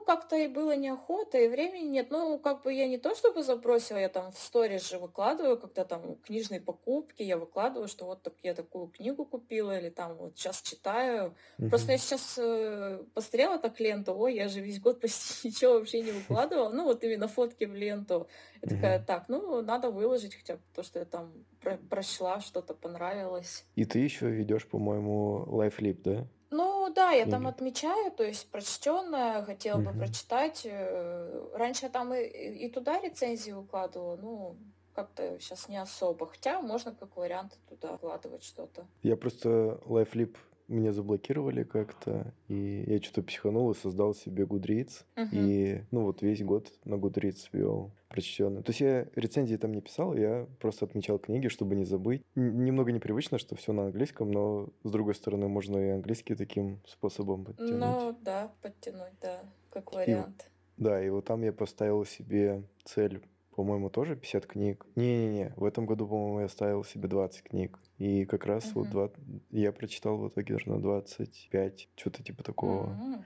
Как-то 0.09 0.37
и 0.37 0.49
было 0.49 0.75
неохота, 0.75 1.37
и 1.37 1.49
времени 1.49 1.89
нет. 1.89 2.11
Ну, 2.11 2.39
как 2.39 2.63
бы 2.63 2.73
я 2.73 2.89
не 2.89 2.97
то 2.97 3.15
чтобы 3.15 3.43
забросила, 3.43 3.99
я 3.99 4.09
там 4.09 4.33
в 4.33 4.39
сторис 4.39 4.89
же 4.89 4.99
выкладываю, 4.99 5.59
когда 5.59 5.85
там 5.85 6.17
книжные 6.27 6.63
покупки, 6.63 7.23
я 7.23 7.37
выкладываю, 7.37 7.89
что 7.89 8.07
вот 8.07 8.23
так 8.23 8.33
я 8.43 8.55
такую 8.55 8.87
книгу 8.87 9.27
купила, 9.27 9.79
или 9.79 9.91
там 9.91 10.17
вот 10.17 10.39
сейчас 10.39 10.63
читаю. 10.63 11.35
Просто 11.69 11.93
я 11.93 11.99
сейчас 11.99 12.39
э, 12.39 13.05
посмотрела 13.13 13.59
так 13.59 13.79
ленту, 13.81 14.17
ой, 14.17 14.35
я 14.35 14.49
же 14.49 14.61
весь 14.61 14.81
год 14.81 14.99
почти 14.99 15.49
ничего 15.49 15.75
вообще 15.75 16.01
не 16.01 16.13
выкладывала, 16.13 16.71
ну 16.71 16.85
вот 16.85 17.05
именно 17.05 17.29
фотки 17.29 17.65
в 17.65 17.75
ленту. 17.75 18.29
Я 18.63 18.69
такая, 18.77 19.05
так, 19.05 19.29
ну 19.29 19.61
надо 19.61 19.91
выложить 19.91 20.35
хотя 20.35 20.55
бы 20.55 20.63
то, 20.75 20.83
что 20.83 21.01
я 21.01 21.05
там 21.05 21.33
про- 21.61 21.77
прочла, 21.91 22.41
что-то 22.41 22.73
понравилось. 22.73 23.67
И 23.77 23.85
ты 23.85 23.99
еще 23.99 24.31
ведешь, 24.31 24.67
по-моему, 24.67 25.45
лайфлип, 25.49 26.01
да? 26.03 26.27
Ну 26.51 26.91
да, 26.95 27.11
я 27.13 27.27
там 27.27 27.47
отмечаю, 27.47 28.11
то 28.11 28.25
есть 28.25 28.51
прочтенное, 28.51 29.43
хотела 29.43 29.79
бы 29.79 29.91
Мгм. 29.91 29.99
прочитать. 29.99 30.63
э, 30.65 31.51
Раньше 31.55 31.87
я 31.87 31.91
там 31.91 32.15
и, 32.15 32.23
и 32.25 32.71
туда 32.71 32.99
рецензии 33.01 33.53
укладывала, 33.53 34.17
ну, 34.17 34.57
как-то 34.95 35.39
сейчас 35.41 35.69
не 35.69 35.77
особо. 35.77 36.27
Хотя 36.27 36.61
можно 36.63 36.95
как 36.95 37.17
вариант 37.17 37.59
туда 37.69 37.97
вкладывать 37.97 38.43
что-то. 38.45 38.87
Я 39.03 39.17
просто 39.17 39.79
лайфлип 39.85 40.39
меня 40.69 40.93
заблокировали 40.93 41.65
как-то, 41.65 42.33
и 42.49 42.85
я 42.87 43.01
что-то 43.03 43.23
психанул 43.23 43.71
и 43.71 43.75
создал 43.75 44.15
себе 44.15 44.45
Goodreads. 44.45 45.05
Мгм. 45.17 45.29
И, 45.33 45.83
ну, 45.91 46.03
вот 46.05 46.23
весь 46.23 46.43
год 46.43 46.71
на 46.85 46.95
Goodreads 46.95 47.49
вел 47.53 47.91
прочтенные. 48.09 48.63
То 48.63 48.71
есть 48.71 48.81
я 48.81 49.07
рецензии 49.15 49.57
там 49.57 49.73
не 49.73 49.81
писал, 49.81 50.15
я 50.15 50.47
просто 50.61 50.85
отмечал 50.85 51.19
книги, 51.19 51.49
чтобы 51.49 51.75
не 51.75 51.85
забыть. 51.85 52.23
Н- 52.37 52.65
Немного 52.65 52.93
непривычно, 52.93 53.39
что 53.39 53.55
все 53.57 53.73
на 53.73 53.85
английском, 53.87 54.31
но, 54.31 54.69
с 54.85 54.91
другой 54.91 55.15
стороны, 55.15 55.49
можно 55.49 55.77
и 55.79 55.89
английский 55.91 56.35
таким 56.35 56.81
способом 56.87 57.45
подтянуть. 57.45 57.81
Ну 57.81 58.17
да, 58.23 58.53
подтянуть, 58.63 59.13
да, 59.21 59.41
как 59.71 59.93
И, 59.93 59.97
вариант. 59.97 60.51
да, 60.77 61.05
и 61.05 61.09
вот 61.11 61.25
там 61.25 61.43
я 61.43 61.53
поставил 61.53 62.05
себе 62.05 62.63
цель, 62.85 63.21
по-моему, 63.59 63.91
тоже 63.91 64.15
50 64.15 64.47
книг. 64.47 64.87
Не-не-не, 64.95 65.53
в 65.57 65.65
этом 65.65 65.85
году, 65.85 66.07
по-моему, 66.07 66.43
я 66.43 66.49
ставил 66.49 66.85
себе 66.85 67.09
20 67.09 67.43
книг. 67.43 67.81
И 67.99 68.25
как 68.25 68.47
раз 68.47 68.71
вот 68.73 68.85
Мгм. 68.85 68.91
два... 68.93 69.11
я 69.51 69.73
прочитал 69.73 70.17
в 70.17 70.29
итоге 70.29 70.55
даже 70.55 70.69
на 70.71 70.81
25, 70.81 71.89
что-то 71.97 72.23
типа 72.23 72.45
такого. 72.45 72.87
М, 72.87 73.25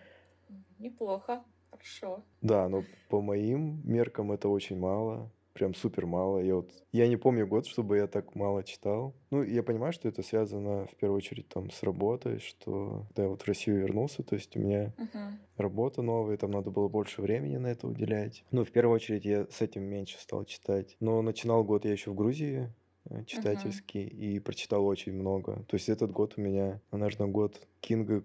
Неплохо, 0.78 1.44
хорошо. 1.70 2.24
Да, 2.40 2.66
но 2.70 2.86
по 3.10 3.20
моим 3.20 3.82
меркам 3.84 4.32
это 4.32 4.48
очень 4.48 4.78
мало. 4.78 5.30
Прям 5.52 5.74
супер 5.74 6.06
мало. 6.06 6.38
Я 6.38 6.56
вот... 6.56 6.70
Я 6.92 7.06
не 7.08 7.16
помню 7.16 7.46
год, 7.46 7.66
чтобы 7.66 7.98
я 7.98 8.06
так 8.06 8.34
мало 8.34 8.62
читал. 8.64 9.14
Ну, 9.30 9.42
я 9.42 9.62
понимаю, 9.62 9.92
что 9.92 10.08
это 10.08 10.22
связано 10.22 10.86
в 10.86 10.96
первую 10.96 11.18
очередь 11.18 11.48
там 11.48 11.70
с 11.70 11.82
работой, 11.82 12.38
что 12.38 13.04
когда 13.08 13.24
я 13.24 13.28
вот 13.28 13.42
в 13.42 13.46
Россию 13.46 13.80
вернулся, 13.80 14.22
то 14.22 14.34
есть 14.34 14.56
у 14.56 14.60
меня 14.60 14.94
Мгм. 14.96 15.38
работа 15.56 16.00
новая, 16.02 16.36
там 16.38 16.50
надо 16.50 16.70
было 16.70 16.88
больше 16.88 17.20
времени 17.22 17.56
на 17.58 17.66
это 17.68 17.86
уделять. 17.86 18.44
Ну, 18.50 18.64
в 18.64 18.70
первую 18.70 18.94
очередь 18.96 19.24
я 19.24 19.46
с 19.50 19.60
этим 19.60 19.82
меньше 19.82 20.18
стал 20.18 20.44
читать. 20.44 20.96
Но 21.00 21.20
начинал 21.22 21.64
год 21.64 21.84
я 21.84 21.92
еще 21.92 22.10
в 22.10 22.14
Грузии 22.14 22.72
э, 23.10 23.24
читательский 23.26 24.04
и 24.06 24.38
прочитал 24.38 24.86
очень 24.86 25.12
много. 25.12 25.64
То 25.68 25.74
есть 25.74 25.88
этот 25.88 26.12
год 26.12 26.34
у 26.36 26.40
меня, 26.40 26.80
наверное, 26.92 27.26
год 27.28 27.60
Кинга, 27.80 28.22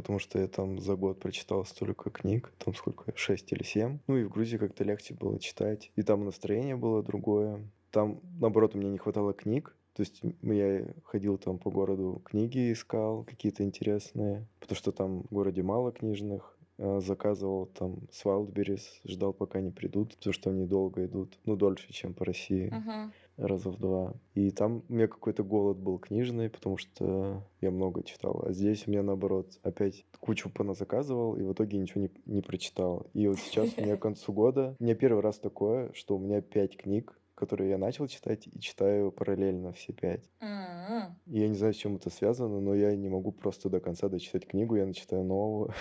потому 0.00 0.18
что 0.18 0.38
я 0.38 0.48
там 0.48 0.78
за 0.80 0.96
год 0.96 1.20
прочитал 1.20 1.64
столько 1.66 2.10
книг, 2.10 2.52
там 2.64 2.74
сколько, 2.74 3.12
шесть 3.14 3.52
или 3.52 3.62
семь. 3.62 3.98
Ну 4.06 4.16
и 4.16 4.24
в 4.24 4.30
Грузии 4.30 4.56
как-то 4.56 4.82
легче 4.82 5.14
было 5.14 5.38
читать. 5.38 5.92
И 5.96 6.02
там 6.02 6.24
настроение 6.24 6.76
было 6.76 7.02
другое. 7.02 7.68
Там, 7.90 8.20
наоборот, 8.40 8.74
мне 8.74 8.88
не 8.88 8.98
хватало 8.98 9.34
книг. 9.34 9.76
То 9.94 10.02
есть 10.02 10.22
я 10.42 10.86
ходил 11.04 11.36
там 11.36 11.58
по 11.58 11.70
городу, 11.70 12.22
книги 12.24 12.72
искал 12.72 13.24
какие-то 13.24 13.62
интересные, 13.64 14.46
потому 14.58 14.76
что 14.76 14.92
там 14.92 15.24
в 15.24 15.34
городе 15.34 15.62
мало 15.62 15.92
книжных. 15.92 16.56
Э, 16.78 17.00
Заказывал 17.00 17.66
там 17.66 18.08
с 18.10 18.24
Wildberries, 18.24 18.84
ждал, 19.04 19.34
пока 19.34 19.58
они 19.58 19.70
придут, 19.70 20.16
потому 20.16 20.32
что 20.32 20.48
они 20.48 20.64
долго 20.64 21.04
идут, 21.04 21.38
ну, 21.44 21.54
дольше, 21.56 21.92
чем 21.92 22.14
по 22.14 22.24
России 22.24 22.70
Мгм. 22.70 23.12
Раза 23.40 23.70
в 23.70 23.78
два. 23.78 24.14
И 24.34 24.50
там 24.50 24.82
у 24.88 24.92
меня 24.92 25.08
какой-то 25.08 25.42
голод 25.42 25.78
был 25.78 25.98
книжный, 25.98 26.50
потому 26.50 26.76
что 26.76 27.42
я 27.60 27.70
много 27.70 28.02
читал. 28.02 28.42
А 28.46 28.52
здесь 28.52 28.86
у 28.86 28.90
меня, 28.90 29.02
наоборот, 29.02 29.58
опять 29.62 30.04
кучу 30.20 30.50
поназаказывал, 30.50 31.36
и 31.36 31.42
в 31.42 31.52
итоге 31.52 31.78
ничего 31.78 32.02
не, 32.02 32.10
не 32.26 32.42
прочитал. 32.42 33.06
И 33.14 33.26
вот 33.26 33.38
сейчас 33.38 33.70
у 33.76 33.80
меня 33.80 33.96
к 33.96 34.02
концу 34.02 34.32
года, 34.32 34.76
у 34.78 34.84
меня 34.84 34.94
первый 34.94 35.22
раз 35.22 35.38
такое, 35.38 35.92
что 35.94 36.16
у 36.16 36.18
меня 36.18 36.40
пять 36.40 36.76
книг, 36.76 37.19
которые 37.40 37.70
я 37.70 37.78
начал 37.78 38.06
читать, 38.06 38.46
и 38.46 38.60
читаю 38.60 39.10
параллельно 39.10 39.72
все 39.72 39.92
пять. 39.92 40.30
И 41.26 41.40
я 41.40 41.48
не 41.48 41.54
знаю, 41.54 41.72
с 41.72 41.76
чем 41.76 41.96
это 41.96 42.10
связано, 42.10 42.60
но 42.60 42.74
я 42.74 42.94
не 42.94 43.08
могу 43.08 43.32
просто 43.32 43.68
до 43.68 43.80
конца 43.80 44.08
дочитать 44.08 44.46
книгу, 44.46 44.76
я 44.76 44.86
начитаю 44.86 45.24
новую. 45.24 45.72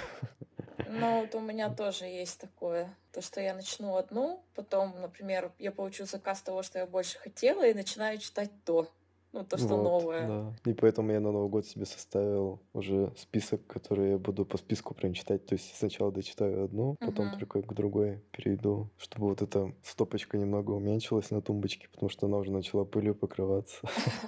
Ну, 0.87 1.19
вот 1.21 1.35
у 1.35 1.39
меня 1.41 1.69
тоже 1.69 2.05
есть 2.05 2.39
такое. 2.39 2.95
То, 3.11 3.21
что 3.21 3.41
я 3.41 3.53
начну 3.53 3.95
одну, 3.95 4.43
потом, 4.55 4.93
например, 5.01 5.51
я 5.59 5.71
получу 5.71 6.05
заказ 6.05 6.41
того, 6.41 6.63
что 6.63 6.79
я 6.79 6.85
больше 6.85 7.19
хотела, 7.19 7.67
и 7.67 7.73
начинаю 7.73 8.17
читать 8.19 8.51
то. 8.63 8.87
Ну, 9.31 9.45
то, 9.45 9.57
что 9.57 9.77
Вот, 9.77 10.09
новое. 10.17 10.19
да. 10.19 10.55
И 10.65 10.73
поэтому 10.73 11.11
я 11.11 11.19
на 11.19 11.31
Новый 11.31 11.49
год 11.49 11.65
себе 11.65 11.85
составил 11.85 12.61
уже 12.71 13.11
список, 13.17 13.65
который 13.67 14.11
я 14.11 14.17
буду 14.19 14.45
по 14.45 14.57
списку 14.57 14.93
прям 14.93 15.13
читать. 15.13 15.45
То 15.47 15.55
есть 15.55 15.75
сначала 15.75 16.11
дочитаю 16.11 16.65
одну, 16.65 16.97
потом 17.03 17.31
Мгм. 17.31 17.39
только 17.39 17.63
к 17.63 17.73
другой 17.73 18.23
перейду, 18.31 18.91
чтобы 18.97 19.27
вот 19.27 19.41
эта 19.41 19.73
стопочка 19.83 20.37
немного 20.37 20.71
уменьшилась 20.71 21.31
на 21.31 21.41
тумбочке, 21.41 21.89
потому 21.89 22.09
что 22.09 22.27
она 22.27 22.37
уже 22.37 22.51
начала 22.51 22.85
пылью 22.85 23.15
покрываться. 23.15 23.81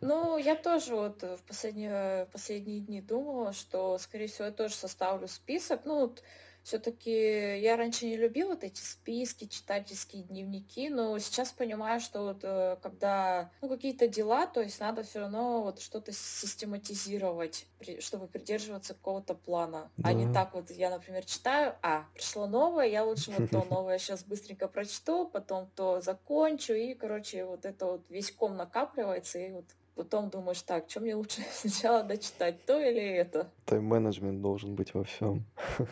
Ну, 0.00 0.36
я 0.38 0.56
тоже 0.56 0.94
вот 0.96 1.22
в 1.22 1.42
последние, 1.46 2.26
последние 2.26 2.80
дни 2.80 3.00
думала, 3.00 3.52
что, 3.52 3.98
скорее 3.98 4.26
всего, 4.26 4.46
я 4.46 4.52
тоже 4.52 4.74
составлю 4.74 5.28
список. 5.28 5.84
Ну, 5.84 6.00
вот 6.00 6.22
все-таки 6.62 7.58
я 7.58 7.76
раньше 7.76 8.06
не 8.06 8.16
любила 8.16 8.50
вот 8.50 8.64
эти 8.64 8.80
списки, 8.80 9.46
читательские 9.46 10.22
дневники, 10.22 10.88
но 10.88 11.18
сейчас 11.18 11.50
понимаю, 11.50 12.00
что 12.00 12.22
вот 12.22 12.40
э, 12.42 12.76
когда 12.82 13.50
ну, 13.60 13.68
какие-то 13.68 14.06
дела, 14.08 14.46
то 14.46 14.60
есть 14.60 14.78
надо 14.80 15.02
все 15.02 15.20
равно 15.20 15.62
вот 15.62 15.80
что-то 15.80 16.12
систематизировать, 16.12 17.66
чтобы 18.00 18.26
придерживаться 18.28 18.94
какого-то 18.94 19.34
плана. 19.34 19.90
А 20.02 20.12
не 20.12 20.26
Да. 20.26 20.32
так 20.32 20.54
вот 20.54 20.70
я, 20.70 20.90
например, 20.90 21.24
читаю, 21.24 21.76
а, 21.82 22.06
пришло 22.14 22.46
новое, 22.46 22.86
я 22.86 23.04
лучше 23.04 23.32
вот 23.32 23.50
то 23.50 23.64
новое 23.70 23.98
сейчас 23.98 24.22
быстренько 24.24 24.68
прочту, 24.68 25.26
потом 25.26 25.70
то 25.74 26.00
закончу, 26.00 26.74
и, 26.74 26.94
короче, 26.94 27.44
вот 27.44 27.64
это 27.64 27.86
вот 27.86 28.02
весь 28.08 28.30
ком 28.30 28.56
накапливается, 28.56 29.38
и 29.38 29.50
вот 29.50 29.64
потом 29.94 30.30
думаешь, 30.30 30.62
так, 30.62 30.88
что 30.88 31.00
мне 31.00 31.14
лучше 31.14 31.42
сначала 31.52 32.02
дочитать, 32.02 32.64
то 32.64 32.78
или 32.80 33.02
это? 33.02 33.50
Тайм-менеджмент 33.66 34.40
должен 34.40 34.74
быть 34.74 34.94
во 34.94 35.04
всем. 35.04 35.44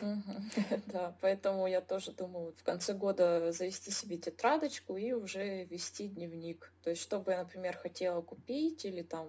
Да, 0.86 1.14
поэтому 1.20 1.66
я 1.66 1.80
тоже 1.80 2.12
думаю, 2.12 2.52
в 2.56 2.62
конце 2.64 2.94
года 2.94 3.52
завести 3.52 3.90
себе 3.90 4.16
тетрадочку 4.16 4.96
и 4.96 5.12
уже 5.12 5.64
вести 5.64 6.08
дневник. 6.08 6.72
То 6.82 6.90
есть, 6.90 7.02
что 7.02 7.20
бы 7.20 7.32
я, 7.32 7.38
например, 7.38 7.76
хотела 7.76 8.22
купить 8.22 8.84
или 8.84 9.02
там 9.02 9.28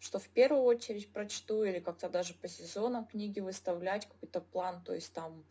что 0.00 0.18
в 0.18 0.28
первую 0.28 0.62
очередь 0.62 1.12
прочту, 1.12 1.64
или 1.64 1.80
как-то 1.80 2.08
даже 2.08 2.34
по 2.34 2.46
сезонам 2.46 3.04
книги 3.04 3.40
выставлять, 3.40 4.06
какой-то 4.06 4.40
план, 4.40 4.80
то 4.84 4.94
есть 4.94 5.12
там, 5.12 5.44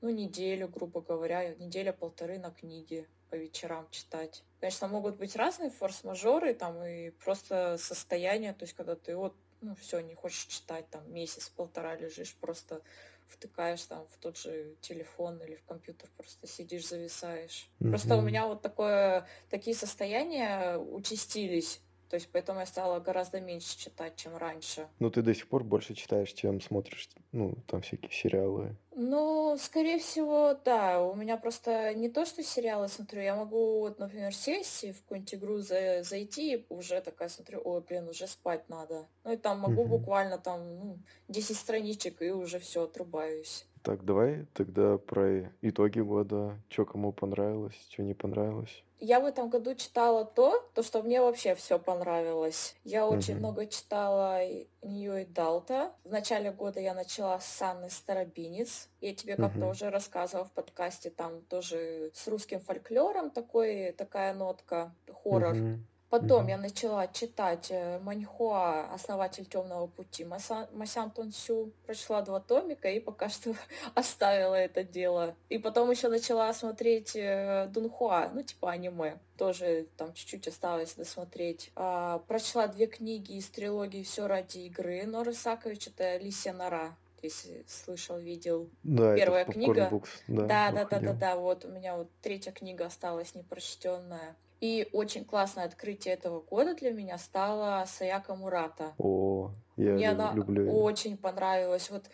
ну, 0.00 0.10
неделю, 0.10 0.68
грубо 0.68 1.00
говоря, 1.00 1.54
неделя-полторы 1.54 2.38
на 2.38 2.50
книги 2.50 3.08
по 3.34 3.36
вечерам 3.36 3.88
читать. 3.90 4.44
Конечно, 4.60 4.86
могут 4.86 5.16
быть 5.16 5.34
разные 5.34 5.68
форс-мажоры, 5.68 6.54
там, 6.54 6.84
и 6.84 7.10
просто 7.10 7.76
состояние, 7.78 8.52
то 8.52 8.62
есть, 8.62 8.74
когда 8.74 8.94
ты 8.94 9.16
вот, 9.16 9.34
ну, 9.60 9.74
все, 9.74 9.98
не 9.98 10.14
хочешь 10.14 10.46
читать, 10.46 10.88
там, 10.88 11.12
месяц-полтора 11.12 11.96
лежишь, 11.96 12.36
просто 12.36 12.80
втыкаешь 13.26 13.82
там 13.82 14.06
в 14.06 14.18
тот 14.18 14.38
же 14.38 14.76
телефон 14.80 15.42
или 15.42 15.56
в 15.56 15.64
компьютер, 15.64 16.08
просто 16.16 16.46
сидишь, 16.46 16.86
зависаешь. 16.86 17.68
Просто 17.80 18.14
у 18.14 18.20
меня 18.20 18.46
вот 18.46 18.62
такое, 18.62 19.26
такие 19.50 19.74
состояния 19.74 20.78
участились, 20.78 21.80
то 22.14 22.16
есть 22.16 22.28
поэтому 22.30 22.60
я 22.60 22.66
стала 22.66 23.00
гораздо 23.00 23.40
меньше 23.40 23.76
читать, 23.76 24.14
чем 24.14 24.36
раньше. 24.36 24.86
Ну, 25.00 25.10
ты 25.10 25.20
до 25.20 25.34
сих 25.34 25.48
пор 25.48 25.64
больше 25.64 25.94
читаешь, 25.94 26.32
чем 26.32 26.60
смотришь, 26.60 27.08
ну, 27.32 27.56
там 27.66 27.82
всякие 27.82 28.12
сериалы. 28.12 28.76
Ну, 28.94 29.56
скорее 29.58 29.98
всего, 29.98 30.56
да. 30.64 31.02
У 31.02 31.16
меня 31.16 31.36
просто 31.36 31.92
не 31.92 32.08
то, 32.08 32.24
что 32.24 32.44
сериалы 32.44 32.86
смотрю, 32.86 33.20
я 33.20 33.34
могу, 33.34 33.80
вот, 33.80 33.98
например, 33.98 34.32
сесть 34.32 34.84
и 34.84 34.92
в 34.92 35.02
какую-нибудь 35.02 35.34
игру 35.34 35.58
за- 35.58 36.04
зайти, 36.04 36.54
и 36.54 36.66
уже 36.68 37.00
такая 37.00 37.28
смотрю, 37.28 37.60
ой, 37.64 37.80
блин, 37.80 38.08
уже 38.08 38.28
спать 38.28 38.68
надо. 38.68 39.08
Ну 39.24 39.32
и 39.32 39.36
там 39.36 39.58
могу 39.58 39.82
Мгм. 39.82 39.90
буквально 39.90 40.38
там, 40.38 40.78
ну, 40.78 40.98
10 41.26 41.56
страничек, 41.56 42.22
и 42.22 42.30
уже 42.30 42.60
все, 42.60 42.84
отрубаюсь. 42.84 43.66
Так, 43.84 44.02
давай 44.02 44.46
тогда 44.54 44.96
про 44.96 45.52
итоги 45.60 46.00
года. 46.00 46.58
Что 46.70 46.86
кому 46.86 47.12
понравилось, 47.12 47.74
что 47.90 48.02
не 48.02 48.14
понравилось. 48.14 48.82
Я 48.98 49.20
в 49.20 49.26
этом 49.26 49.50
году 49.50 49.74
читала 49.74 50.24
то, 50.24 50.66
то, 50.74 50.82
что 50.82 51.02
мне 51.02 51.20
вообще 51.20 51.54
все 51.54 51.78
понравилось. 51.78 52.76
Я 52.84 53.06
очень 53.06 53.34
Мгм. 53.34 53.40
много 53.40 53.66
читала 53.66 54.40
нее 54.80 55.22
и 55.22 55.26
Далта. 55.26 55.92
В 56.02 56.10
начале 56.10 56.50
года 56.50 56.80
я 56.80 56.94
начала 56.94 57.38
с 57.40 57.60
Анны 57.60 57.90
Старобинец. 57.90 58.88
Я 59.02 59.14
тебе 59.14 59.36
как-то 59.36 59.58
Мгм. 59.58 59.68
уже 59.68 59.90
рассказывала 59.90 60.46
в 60.46 60.52
подкасте, 60.52 61.10
там 61.10 61.42
тоже 61.42 62.10
с 62.14 62.26
русским 62.26 62.60
фольклором 62.60 63.30
такой, 63.30 63.92
такая 63.92 64.32
нотка, 64.32 64.94
хоррор. 65.12 65.56
Мгм. 65.56 65.86
Потом 66.14 66.42
Мгм. 66.42 66.48
я 66.50 66.58
начала 66.58 67.08
читать 67.08 67.72
э, 67.72 67.98
Маньхуа, 67.98 68.84
основатель 68.94 69.46
темного 69.46 69.88
пути, 69.88 70.24
Маса- 70.24 70.68
Масян 70.72 71.10
Тонсю. 71.10 71.72
Прочла 71.86 72.22
два 72.22 72.38
томика 72.38 72.88
и 72.88 73.00
пока 73.00 73.28
что 73.28 73.52
оставила 73.96 74.54
это 74.54 74.84
дело. 74.84 75.34
И 75.48 75.58
потом 75.58 75.90
еще 75.90 76.06
начала 76.06 76.54
смотреть 76.54 77.16
э, 77.16 77.66
Дунхуа, 77.74 78.30
ну 78.32 78.44
типа 78.44 78.70
аниме. 78.70 79.18
Тоже 79.36 79.88
там 79.96 80.12
чуть-чуть 80.14 80.46
осталось 80.46 80.94
досмотреть. 80.94 81.72
А, 81.74 82.18
прочла 82.28 82.68
две 82.68 82.86
книги 82.86 83.32
из 83.32 83.48
трилогии 83.48 84.04
«Все 84.04 84.28
ради 84.28 84.58
игры» 84.58 85.04
Норы 85.06 85.34
Сакович. 85.34 85.88
Это 85.88 86.16
«Лисья 86.18 86.52
нора», 86.52 86.94
если 87.24 87.64
слышал, 87.66 88.18
видел. 88.18 88.70
Да, 88.82 89.14
это 89.14 89.24
Первая 89.24 89.44
Popcorn 89.44 89.52
книга. 89.52 89.88
Books, 89.92 90.08
да, 90.28 90.46
Да, 90.46 90.72
да, 90.72 90.84
да, 90.84 91.00
да, 91.00 91.12
да. 91.12 91.36
Вот 91.36 91.64
у 91.64 91.68
меня 91.68 91.96
вот 91.96 92.10
третья 92.22 92.52
книга 92.52 92.86
осталась 92.86 93.34
непрочтенная. 93.34 94.36
И 94.60 94.88
очень 94.92 95.24
классное 95.24 95.64
открытие 95.64 96.14
этого 96.14 96.40
года 96.40 96.74
для 96.74 96.92
меня 96.92 97.18
стала 97.18 97.84
Саяка 97.86 98.34
Мурата. 98.34 98.94
О, 98.98 99.52
я 99.76 99.94
Мне 99.94 100.08
лю- 100.08 100.14
она 100.14 100.32
люблю 100.34 100.72
очень 100.72 101.18
понравилась. 101.18 101.90
Вот 101.90 102.04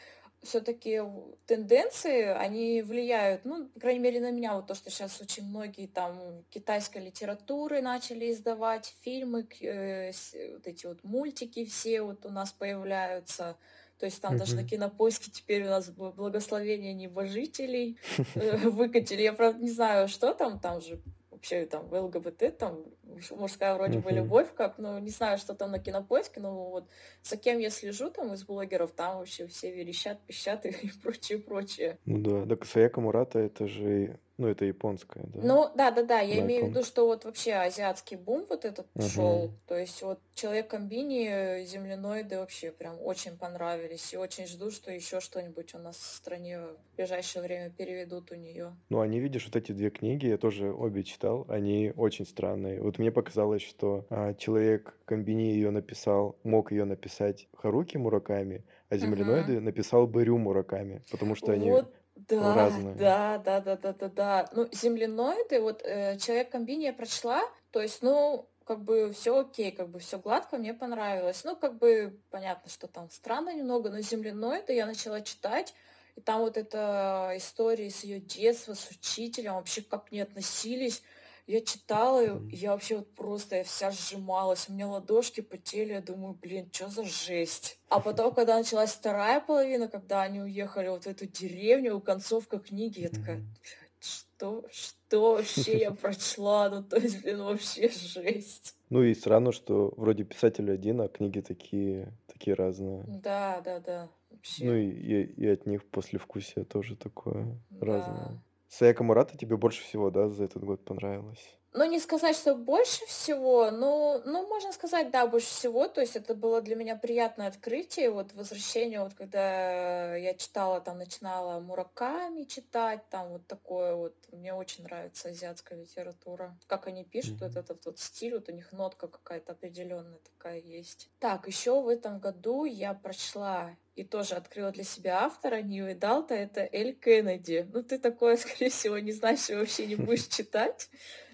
все-таки 0.43 1.02
тенденции, 1.47 2.25
они 2.25 2.83
влияют, 2.83 3.45
ну, 3.45 3.69
по 3.69 3.81
крайней 3.81 4.00
мере, 4.00 4.21
на 4.21 4.31
меня, 4.31 4.55
вот 4.55 4.67
то, 4.67 4.75
что 4.75 4.90
сейчас 4.90 5.21
очень 5.21 5.47
многие 5.47 5.87
там 5.87 6.45
китайской 6.50 6.99
литературы 6.99 7.83
начали 7.83 8.31
издавать, 8.33 8.97
фильмы, 9.02 9.47
э, 9.61 10.12
вот 10.55 10.67
эти 10.67 10.87
вот 10.87 11.05
мультики 11.05 11.64
все 11.67 12.02
вот 12.02 12.25
у 12.25 12.31
нас 12.31 12.52
появляются. 12.52 13.57
То 14.00 14.07
есть 14.07 14.23
там 14.23 14.38
даже 14.38 14.57
на 14.57 14.64
кинопоиске 14.64 15.30
теперь 15.30 15.64
у 15.64 15.69
нас 15.69 15.90
благословение 15.90 16.95
небожителей 16.95 17.99
э, 18.35 18.57
выкатили. 18.57 19.21
Я, 19.21 19.35
правда, 19.35 19.62
не 19.62 19.71
знаю, 19.71 20.09
что 20.09 20.33
там, 20.33 20.59
там 20.59 20.80
же 20.80 21.02
вообще 21.30 21.66
там 21.66 21.87
в 21.87 21.95
ЛГБТ, 21.95 22.57
там 22.57 22.83
муж- 23.02 23.30
мужская 23.33 23.75
вроде 23.75 23.99
бы 23.99 24.11
любовь, 24.11 24.49
как, 24.54 24.78
ну, 24.78 24.99
не 24.99 25.11
знаю, 25.11 25.37
что 25.37 25.54
там 25.54 25.73
на 25.73 25.78
кинопоиске, 25.78 26.40
но 26.40 26.71
вот 26.71 26.88
за 27.23 27.37
кем 27.37 27.59
я 27.59 27.69
слежу 27.69 28.11
там 28.11 28.33
из 28.33 28.45
блогеров, 28.45 28.92
там 28.92 29.19
вообще 29.19 29.47
все 29.47 29.71
верещат, 29.71 30.19
пищат 30.26 30.64
и 30.64 30.73
прочее, 31.02 31.38
прочее. 31.38 31.99
Ну 32.07 32.21
да, 32.21 32.47
так 32.47 32.66
Саяка 32.66 33.02
Мурата 33.02 33.38
это 33.38 33.66
же, 33.66 34.19
ну 34.40 34.49
это 34.49 34.64
японская, 34.64 35.25
да? 35.26 35.40
Ну, 35.42 35.70
да, 35.76 35.90
да, 35.90 36.02
да, 36.02 36.20
я 36.20 36.38
Она 36.38 36.47
имею 36.47 36.66
в 36.66 36.68
виду, 36.70 36.82
что 36.82 37.06
вот 37.06 37.25
вообще 37.25 37.52
азиатский 37.52 38.16
бум 38.16 38.47
вот 38.49 38.64
этот 38.64 38.87
пошел. 38.92 39.44
Мгм. 39.44 39.61
То 39.66 39.78
есть 39.78 40.02
вот 40.02 40.18
Человек-комбини, 40.40 41.66
земляноиды 41.66 42.38
вообще 42.38 42.70
прям 42.70 42.97
очень 43.02 43.37
понравились. 43.37 44.14
И 44.14 44.16
очень 44.16 44.47
жду, 44.47 44.70
что 44.70 44.90
еще 44.90 45.20
что-нибудь 45.20 45.75
у 45.75 45.78
нас 45.78 45.97
в 45.97 46.14
стране 46.16 46.61
в 46.61 46.97
ближайшее 46.97 47.42
время 47.42 47.68
переведут 47.68 48.32
у 48.32 48.37
нее. 48.37 48.75
Ну, 48.88 49.00
они, 49.00 49.20
видишь, 49.20 49.44
вот 49.44 49.56
эти 49.56 49.73
две 49.73 49.90
книги, 49.90 50.28
я 50.28 50.38
тоже 50.38 50.73
обе 50.73 51.02
читал, 51.02 51.44
они 51.47 51.92
очень 51.94 52.25
странные. 52.25 52.80
Вот 52.80 52.99
мне 52.99 53.11
показалось, 53.11 53.61
что 53.61 54.06
а, 54.09 54.32
человек 54.32 54.97
комбини 55.04 55.52
ее 55.52 55.70
написал, 55.70 56.38
мог 56.42 56.73
ее 56.73 56.87
написать 56.87 57.47
Харуки 57.54 57.99
Мураками, 57.99 58.64
а 58.88 58.97
земляноиды 58.97 59.61
написал 59.61 60.06
Бэрю 60.06 60.38
Мураками, 60.38 61.02
потому 61.11 61.35
что 61.35 61.52
они 61.52 61.70
Вот, 61.70 61.94
да, 62.37 62.55
разные. 62.55 62.95
да, 62.95 63.39
да, 63.39 63.61
да, 63.61 63.77
да, 63.77 63.93
да, 63.93 64.09
да. 64.09 64.49
Ну, 64.53 64.69
земляноиды, 64.73 65.61
вот 65.61 65.83
э, 65.85 66.19
Человек-комбини 66.19 66.85
я 66.85 66.93
прочла, 66.93 67.43
то 67.71 67.81
есть, 67.81 68.03
ну, 68.03 68.49
как 68.65 68.85
бы 68.85 69.13
все 69.13 69.37
окей, 69.37 69.73
как 69.73 69.89
бы 69.89 69.99
все 69.99 70.19
гладко, 70.19 70.57
мне 70.57 70.75
понравилось. 70.75 71.43
Ну, 71.43 71.57
как 71.57 71.77
бы 71.79 72.21
понятно, 72.31 72.71
что 72.71 72.87
там 72.87 73.11
странно 73.11 73.53
немного, 73.53 73.91
но 73.91 74.01
земляноиды 74.01 74.75
я 74.75 74.87
начала 74.87 75.21
читать, 75.21 75.75
и 76.15 76.21
там 76.21 76.41
вот 76.41 76.57
эта 76.57 77.33
история 77.37 77.91
с 77.91 78.05
ее 78.05 78.21
детства, 78.21 78.75
с 78.75 78.89
учителем, 78.91 79.55
вообще 79.55 79.83
как 79.83 80.07
к 80.07 80.13
ней 80.13 80.21
относились. 80.21 81.03
Я 81.50 81.61
читала, 81.62 82.23
Мгм. 82.23 82.49
я 82.52 82.71
вообще 82.71 82.99
вот 82.99 83.12
просто 83.16 83.57
я 83.57 83.64
вся 83.64 83.90
сжималась, 83.90 84.69
у 84.69 84.73
меня 84.73 84.87
ладошки 84.87 85.40
потели, 85.40 85.95
я 85.95 86.00
думаю, 86.00 86.35
блин, 86.35 86.71
что 86.73 86.88
за 86.88 87.02
жесть. 87.02 87.80
А 87.88 87.99
потом, 87.99 88.33
когда 88.33 88.57
началась 88.57 88.92
вторая 88.92 89.40
половина, 89.40 89.88
когда 89.88 90.23
они 90.23 90.40
уехали 90.40 90.87
вот 90.87 91.02
в 91.02 91.07
эту 91.09 91.26
деревню, 91.26 91.97
у 91.97 92.00
концовка 92.00 92.61
книги, 92.61 93.00
я 93.00 93.09
такая, 93.09 93.38
Мгм. 93.38 93.47
«Блядь, 93.47 93.90
что, 93.99 94.64
что 94.71 95.33
вообще 95.33 95.80
я 95.80 95.90
прочла? 95.90 96.71
Ну, 96.71 96.85
то 96.85 96.99
есть, 96.99 97.21
блин, 97.21 97.42
вообще 97.42 97.88
жесть. 97.88 98.76
Ну 98.88 99.02
и 99.02 99.12
странно, 99.14 99.50
что 99.50 99.92
вроде 99.97 100.23
писатель 100.23 100.71
один, 100.71 101.00
а 101.00 101.09
книги 101.09 101.40
такие, 101.40 102.12
такие 102.28 102.54
разные. 102.54 103.02
Да, 103.09 103.61
да, 103.64 103.80
да, 103.80 104.09
Ну 104.30 104.37
вообще, 104.37 104.85
и, 104.85 104.90
и, 104.90 105.23
и 105.42 105.47
от 105.49 105.66
них 105.66 105.85
послевкусие 105.90 106.64
тоже 106.64 106.95
такое 106.95 107.59
да. 107.71 107.87
разное. 107.87 108.40
Саяка 108.71 109.03
Мурата 109.05 109.37
тебе 109.37 109.57
больше 109.57 109.83
всего, 109.83 110.11
да, 110.11 110.29
за 110.31 110.45
этот 110.45 110.65
год 110.65 110.85
понравилось? 110.85 111.59
Ну, 111.73 111.85
не 111.85 112.00
сказать, 112.00 112.37
что 112.37 112.57
больше 112.57 113.07
всего, 113.07 113.71
но, 113.71 114.21
ну, 114.25 114.47
можно 114.49 114.73
сказать, 114.73 115.11
да, 115.11 115.27
больше 115.27 115.47
всего. 115.47 115.87
То 115.87 116.00
есть 116.00 116.17
это 116.17 116.35
было 116.35 116.61
для 116.61 116.75
меня 116.75 116.97
приятное 116.97 117.47
открытие, 117.47 118.11
вот 118.11 118.33
возвращение, 118.33 119.00
вот 119.00 119.15
когда 119.15 120.17
я 120.17 120.35
читала, 120.35 120.81
там, 120.81 120.99
начинала 120.99 121.61
Мураками 121.61 122.43
читать, 122.43 123.09
там, 123.09 123.29
вот 123.31 123.47
такое 123.47 123.95
вот. 123.95 124.15
Мне 124.33 124.53
очень 124.53 124.83
нравится 124.85 125.29
азиатская 125.29 125.79
литература. 125.79 126.59
Как 126.67 126.89
они 126.89 127.05
пишут, 127.05 127.41
mm-hmm. 127.41 127.47
вот 127.47 127.57
этот 127.57 127.87
вот 127.87 127.99
стиль, 128.00 128.35
вот 128.35 128.49
у 128.49 128.53
них 128.53 128.73
нотка 128.73 129.07
какая-то 129.07 129.53
определенная 129.53 130.19
такая 130.19 130.59
есть. 130.59 131.09
Так, 131.21 131.47
еще 131.47 131.81
в 131.81 131.89
этом 131.89 132.19
году 132.19 132.65
я 132.65 132.95
прочла 132.95 133.77
и 133.95 134.03
тоже 134.05 134.35
открыла 134.35 134.73
для 134.73 134.85
себя 134.85 135.25
автора 135.25 135.62
Нью 135.62 135.95
Далта, 135.95 136.35
это 136.35 136.69
Эль 136.73 136.95
Кеннеди. 136.95 137.69
Ну, 137.73 137.83
ты 137.85 137.99
такое, 137.99 138.37
скорее 138.39 138.71
всего, 138.71 138.99
не 138.99 139.12
знаешь 139.12 139.49
и 139.50 139.55
вообще 139.55 139.87
не 139.87 139.97
будешь 139.97 140.27
читать 140.27 140.89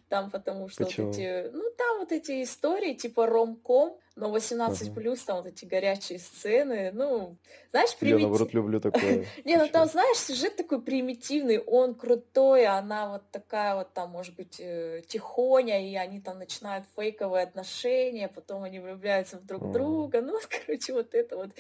там 0.09 0.31
потому 0.31 0.69
что 0.69 0.85
Почему? 0.85 1.09
вот 1.09 1.17
эти, 1.17 1.51
ну 1.53 1.65
там 1.77 1.99
вот 1.99 2.13
эти 2.13 2.43
истории 2.43 2.95
типа 2.95 3.27
ромком, 3.27 3.99
но 4.15 4.31
18 4.31 4.95
плюс, 4.95 5.21
там 5.21 5.37
вот 5.37 5.47
эти 5.47 5.67
горячие 5.67 6.19
сцены, 6.19 6.91
ну, 6.93 7.37
знаешь, 7.71 7.95
примитив... 7.97 8.21
Я, 8.21 8.27
наоборот, 8.27 8.55
люблю 8.55 8.81
такое. 8.81 9.27
Не, 9.45 9.57
ну 9.57 9.69
там, 9.69 9.87
знаешь, 9.89 10.17
сюжет 10.17 10.57
такой 10.57 10.81
примитивный, 10.81 11.59
он 11.59 11.95
крутой, 11.95 12.65
а 12.65 12.79
она 12.79 13.13
вот 13.13 13.31
такая 13.31 13.75
вот 13.75 13.93
там, 13.93 14.11
может 14.11 14.35
быть, 14.35 14.59
э, 14.59 15.03
тихоня, 15.07 15.87
и 15.87 15.95
они 15.97 16.21
там 16.21 16.39
начинают 16.39 16.87
фейковые 16.97 17.45
отношения, 17.45 18.29
потом 18.29 18.63
они 18.63 18.81
влюбляются 18.81 19.39
в 19.39 19.45
друг 19.45 19.71
друга, 19.71 20.23
ну, 20.23 20.39
короче, 20.49 20.95
вот 20.95 21.15
это 21.15 21.37
вот, 21.37 21.51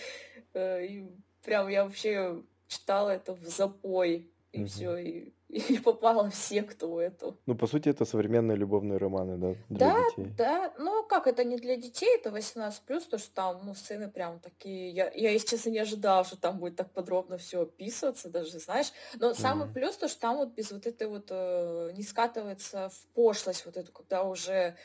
э, 0.54 1.02
прям 1.44 1.68
я 1.68 1.84
вообще 1.84 2.42
читала 2.68 3.10
это 3.10 3.34
в 3.34 3.44
запой, 3.44 4.30
и 4.52 4.64
все, 4.64 4.96
и 4.96 5.35
и 5.48 5.78
попала 5.78 6.28
в 6.28 6.34
секту 6.34 6.98
эту. 6.98 7.38
Ну, 7.46 7.54
по 7.54 7.66
сути, 7.66 7.88
это 7.88 8.04
современные 8.04 8.56
любовные 8.56 8.98
романы, 8.98 9.36
да, 9.36 9.54
для 9.68 9.78
да, 9.78 10.04
детей. 10.10 10.34
Да, 10.36 10.74
ну 10.78 11.04
как 11.04 11.26
это 11.26 11.44
не 11.44 11.56
для 11.56 11.76
детей, 11.76 12.16
это 12.16 12.30
18+, 12.30 12.72
то 12.86 13.18
что 13.18 13.34
там, 13.34 13.60
ну, 13.64 13.74
сцены 13.74 14.08
прям 14.08 14.40
такие, 14.40 14.90
я, 14.90 15.10
я 15.14 15.30
если 15.30 15.48
честно, 15.48 15.70
не 15.70 15.78
ожидала, 15.78 16.24
что 16.24 16.36
там 16.36 16.58
будет 16.58 16.76
так 16.76 16.90
подробно 16.90 17.38
все 17.38 17.62
описываться, 17.62 18.28
даже, 18.28 18.58
знаешь, 18.58 18.92
но 19.14 19.34
самый 19.34 19.68
mm-hmm. 19.68 19.72
плюс, 19.72 19.96
то 19.96 20.08
что 20.08 20.20
там 20.20 20.36
вот 20.36 20.52
без 20.54 20.72
вот 20.72 20.86
этой 20.86 21.06
вот, 21.06 21.26
э, 21.30 21.92
не 21.96 22.02
скатывается 22.02 22.88
в 22.88 23.06
пошлость 23.14 23.64
вот 23.66 23.76
эту, 23.76 23.92
когда 23.92 24.24
уже 24.24 24.76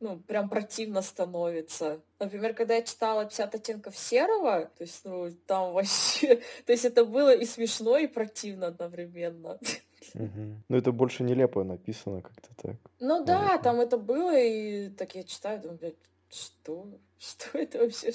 ну, 0.00 0.18
прям 0.18 0.48
противно 0.48 1.02
становится. 1.02 2.00
Например, 2.18 2.54
когда 2.54 2.76
я 2.76 2.82
читала 2.82 3.26
«50 3.26 3.54
оттенков 3.54 3.96
серого», 3.96 4.70
то 4.76 4.84
есть, 4.84 5.04
ну, 5.04 5.30
там 5.46 5.72
вообще... 5.72 6.36
То 6.66 6.72
есть 6.72 6.84
это 6.84 7.04
было 7.04 7.34
и 7.34 7.44
смешно, 7.44 7.98
и 7.98 8.06
противно 8.06 8.68
одновременно. 8.68 9.58
Угу. 10.14 10.62
Ну, 10.68 10.76
это 10.76 10.92
больше 10.92 11.22
нелепо 11.22 11.64
написано 11.64 12.22
как-то 12.22 12.48
так. 12.56 12.76
Ну 13.00 13.24
да, 13.24 13.38
наверное. 13.38 13.62
там 13.62 13.80
это 13.80 13.98
было, 13.98 14.38
и 14.38 14.88
так 14.90 15.14
я 15.14 15.24
читаю, 15.24 15.60
думаю, 15.60 15.78
блядь, 15.78 15.96
что? 16.30 16.86
Что 17.18 17.58
это 17.58 17.78
вообще? 17.78 18.12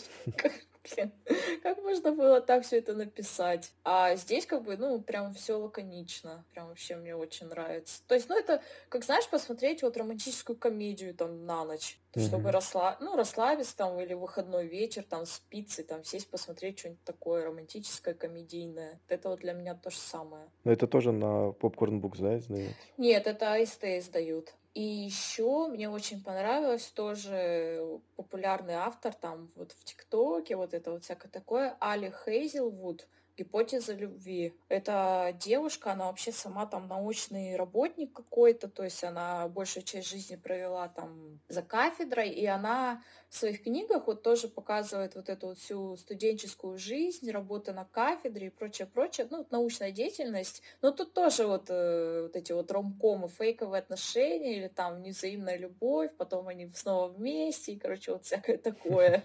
Блин, 0.84 1.12
как 1.64 1.82
можно 1.82 2.12
было 2.12 2.42
так 2.42 2.64
все 2.64 2.78
это 2.78 2.94
написать? 2.94 3.74
А 3.84 4.16
здесь 4.16 4.46
как 4.46 4.64
бы, 4.64 4.78
ну, 4.78 5.02
прям 5.02 5.34
все 5.34 5.58
лаконично. 5.58 6.46
Прям 6.54 6.68
вообще 6.68 6.96
мне 6.96 7.16
очень 7.16 7.48
нравится. 7.48 8.02
То 8.08 8.16
есть, 8.16 8.30
ну, 8.30 8.38
это, 8.38 8.62
как 8.90 9.04
знаешь, 9.04 9.28
посмотреть 9.30 9.84
вот 9.84 9.98
романтическую 9.98 10.58
комедию 10.58 11.14
там 11.14 11.46
на 11.46 11.66
ночь. 11.66 12.00
Mm-hmm. 12.14 12.28
Чтобы 12.28 12.52
расслаб... 12.52 13.02
ну, 13.02 13.16
расслабиться 13.16 13.76
там 13.76 14.00
или 14.00 14.14
выходной 14.14 14.68
вечер, 14.68 15.04
там, 15.04 15.26
с 15.26 15.40
пиццей, 15.50 15.84
там, 15.84 16.04
сесть, 16.04 16.30
посмотреть 16.30 16.80
что-нибудь 16.80 17.04
такое 17.04 17.44
романтическое, 17.46 18.14
комедийное. 18.14 19.00
Это 19.08 19.30
вот 19.30 19.40
для 19.40 19.54
меня 19.54 19.74
то 19.74 19.90
же 19.90 19.98
самое. 19.98 20.44
Но 20.64 20.72
это 20.72 20.88
тоже 20.88 21.12
на 21.12 21.50
Popcorn 21.50 22.02
Books, 22.02 22.22
да, 22.22 22.38
издается? 22.38 22.76
Нет, 22.98 23.26
это 23.26 23.54
АСТ 23.54 23.86
издают. 23.86 24.54
И 24.74 24.82
еще 24.82 25.68
мне 25.68 25.88
очень 25.88 26.24
понравилось 26.24 26.88
тоже 26.88 28.02
популярный 28.16 28.74
автор 28.74 29.14
там 29.14 29.52
вот 29.56 29.72
в 29.72 29.84
ТикТоке, 29.84 30.56
вот 30.56 30.74
это 30.74 30.92
вот 30.92 31.04
всякое 31.04 31.30
такое, 31.30 31.78
Али 31.80 32.12
Хейзелвуд 32.26 33.08
гипотеза 33.38 33.94
любви. 33.94 34.54
Эта 34.70 35.36
девушка, 35.40 35.92
она 35.92 36.06
вообще 36.06 36.32
сама 36.32 36.66
там 36.66 36.88
научный 36.88 37.56
работник 37.56 38.14
какой-то, 38.14 38.68
то 38.68 38.84
есть 38.84 39.04
она 39.04 39.48
большую 39.48 39.84
часть 39.84 40.08
жизни 40.10 40.36
провела 40.36 40.88
там 40.88 41.40
за 41.48 41.62
кафедрой, 41.62 42.30
и 42.30 42.46
она 42.46 43.04
в 43.30 43.36
своих 43.36 43.64
книгах 43.64 44.08
вот 44.08 44.22
тоже 44.22 44.48
показывает 44.48 45.16
вот 45.16 45.30
эту 45.30 45.48
вот 45.48 45.58
всю 45.58 45.96
студенческую 45.98 46.78
жизнь, 46.78 47.32
работа 47.32 47.74
на 47.74 47.86
кафедре 47.86 48.48
и 48.48 48.52
прочее, 48.52 48.88
прочее, 48.88 49.28
ну, 49.32 49.38
вот 49.40 49.52
научная 49.52 49.92
деятельность. 49.92 50.62
Но 50.82 50.92
тут 50.92 51.14
тоже 51.14 51.48
вот, 51.48 51.66
э, 51.70 52.24
вот 52.24 52.36
эти 52.36 52.52
вот 52.52 52.70
ромкомы, 52.72 53.30
фейковые 53.30 53.80
отношения 53.80 54.58
или 54.58 54.68
там 54.68 55.02
невзаимная 55.02 55.58
любовь, 55.58 56.12
потом 56.16 56.48
они 56.48 56.72
снова 56.76 57.08
вместе, 57.08 57.74
и, 57.74 57.80
короче, 57.80 58.14
вот 58.14 58.26
всякое 58.26 58.58
такое. 58.58 59.24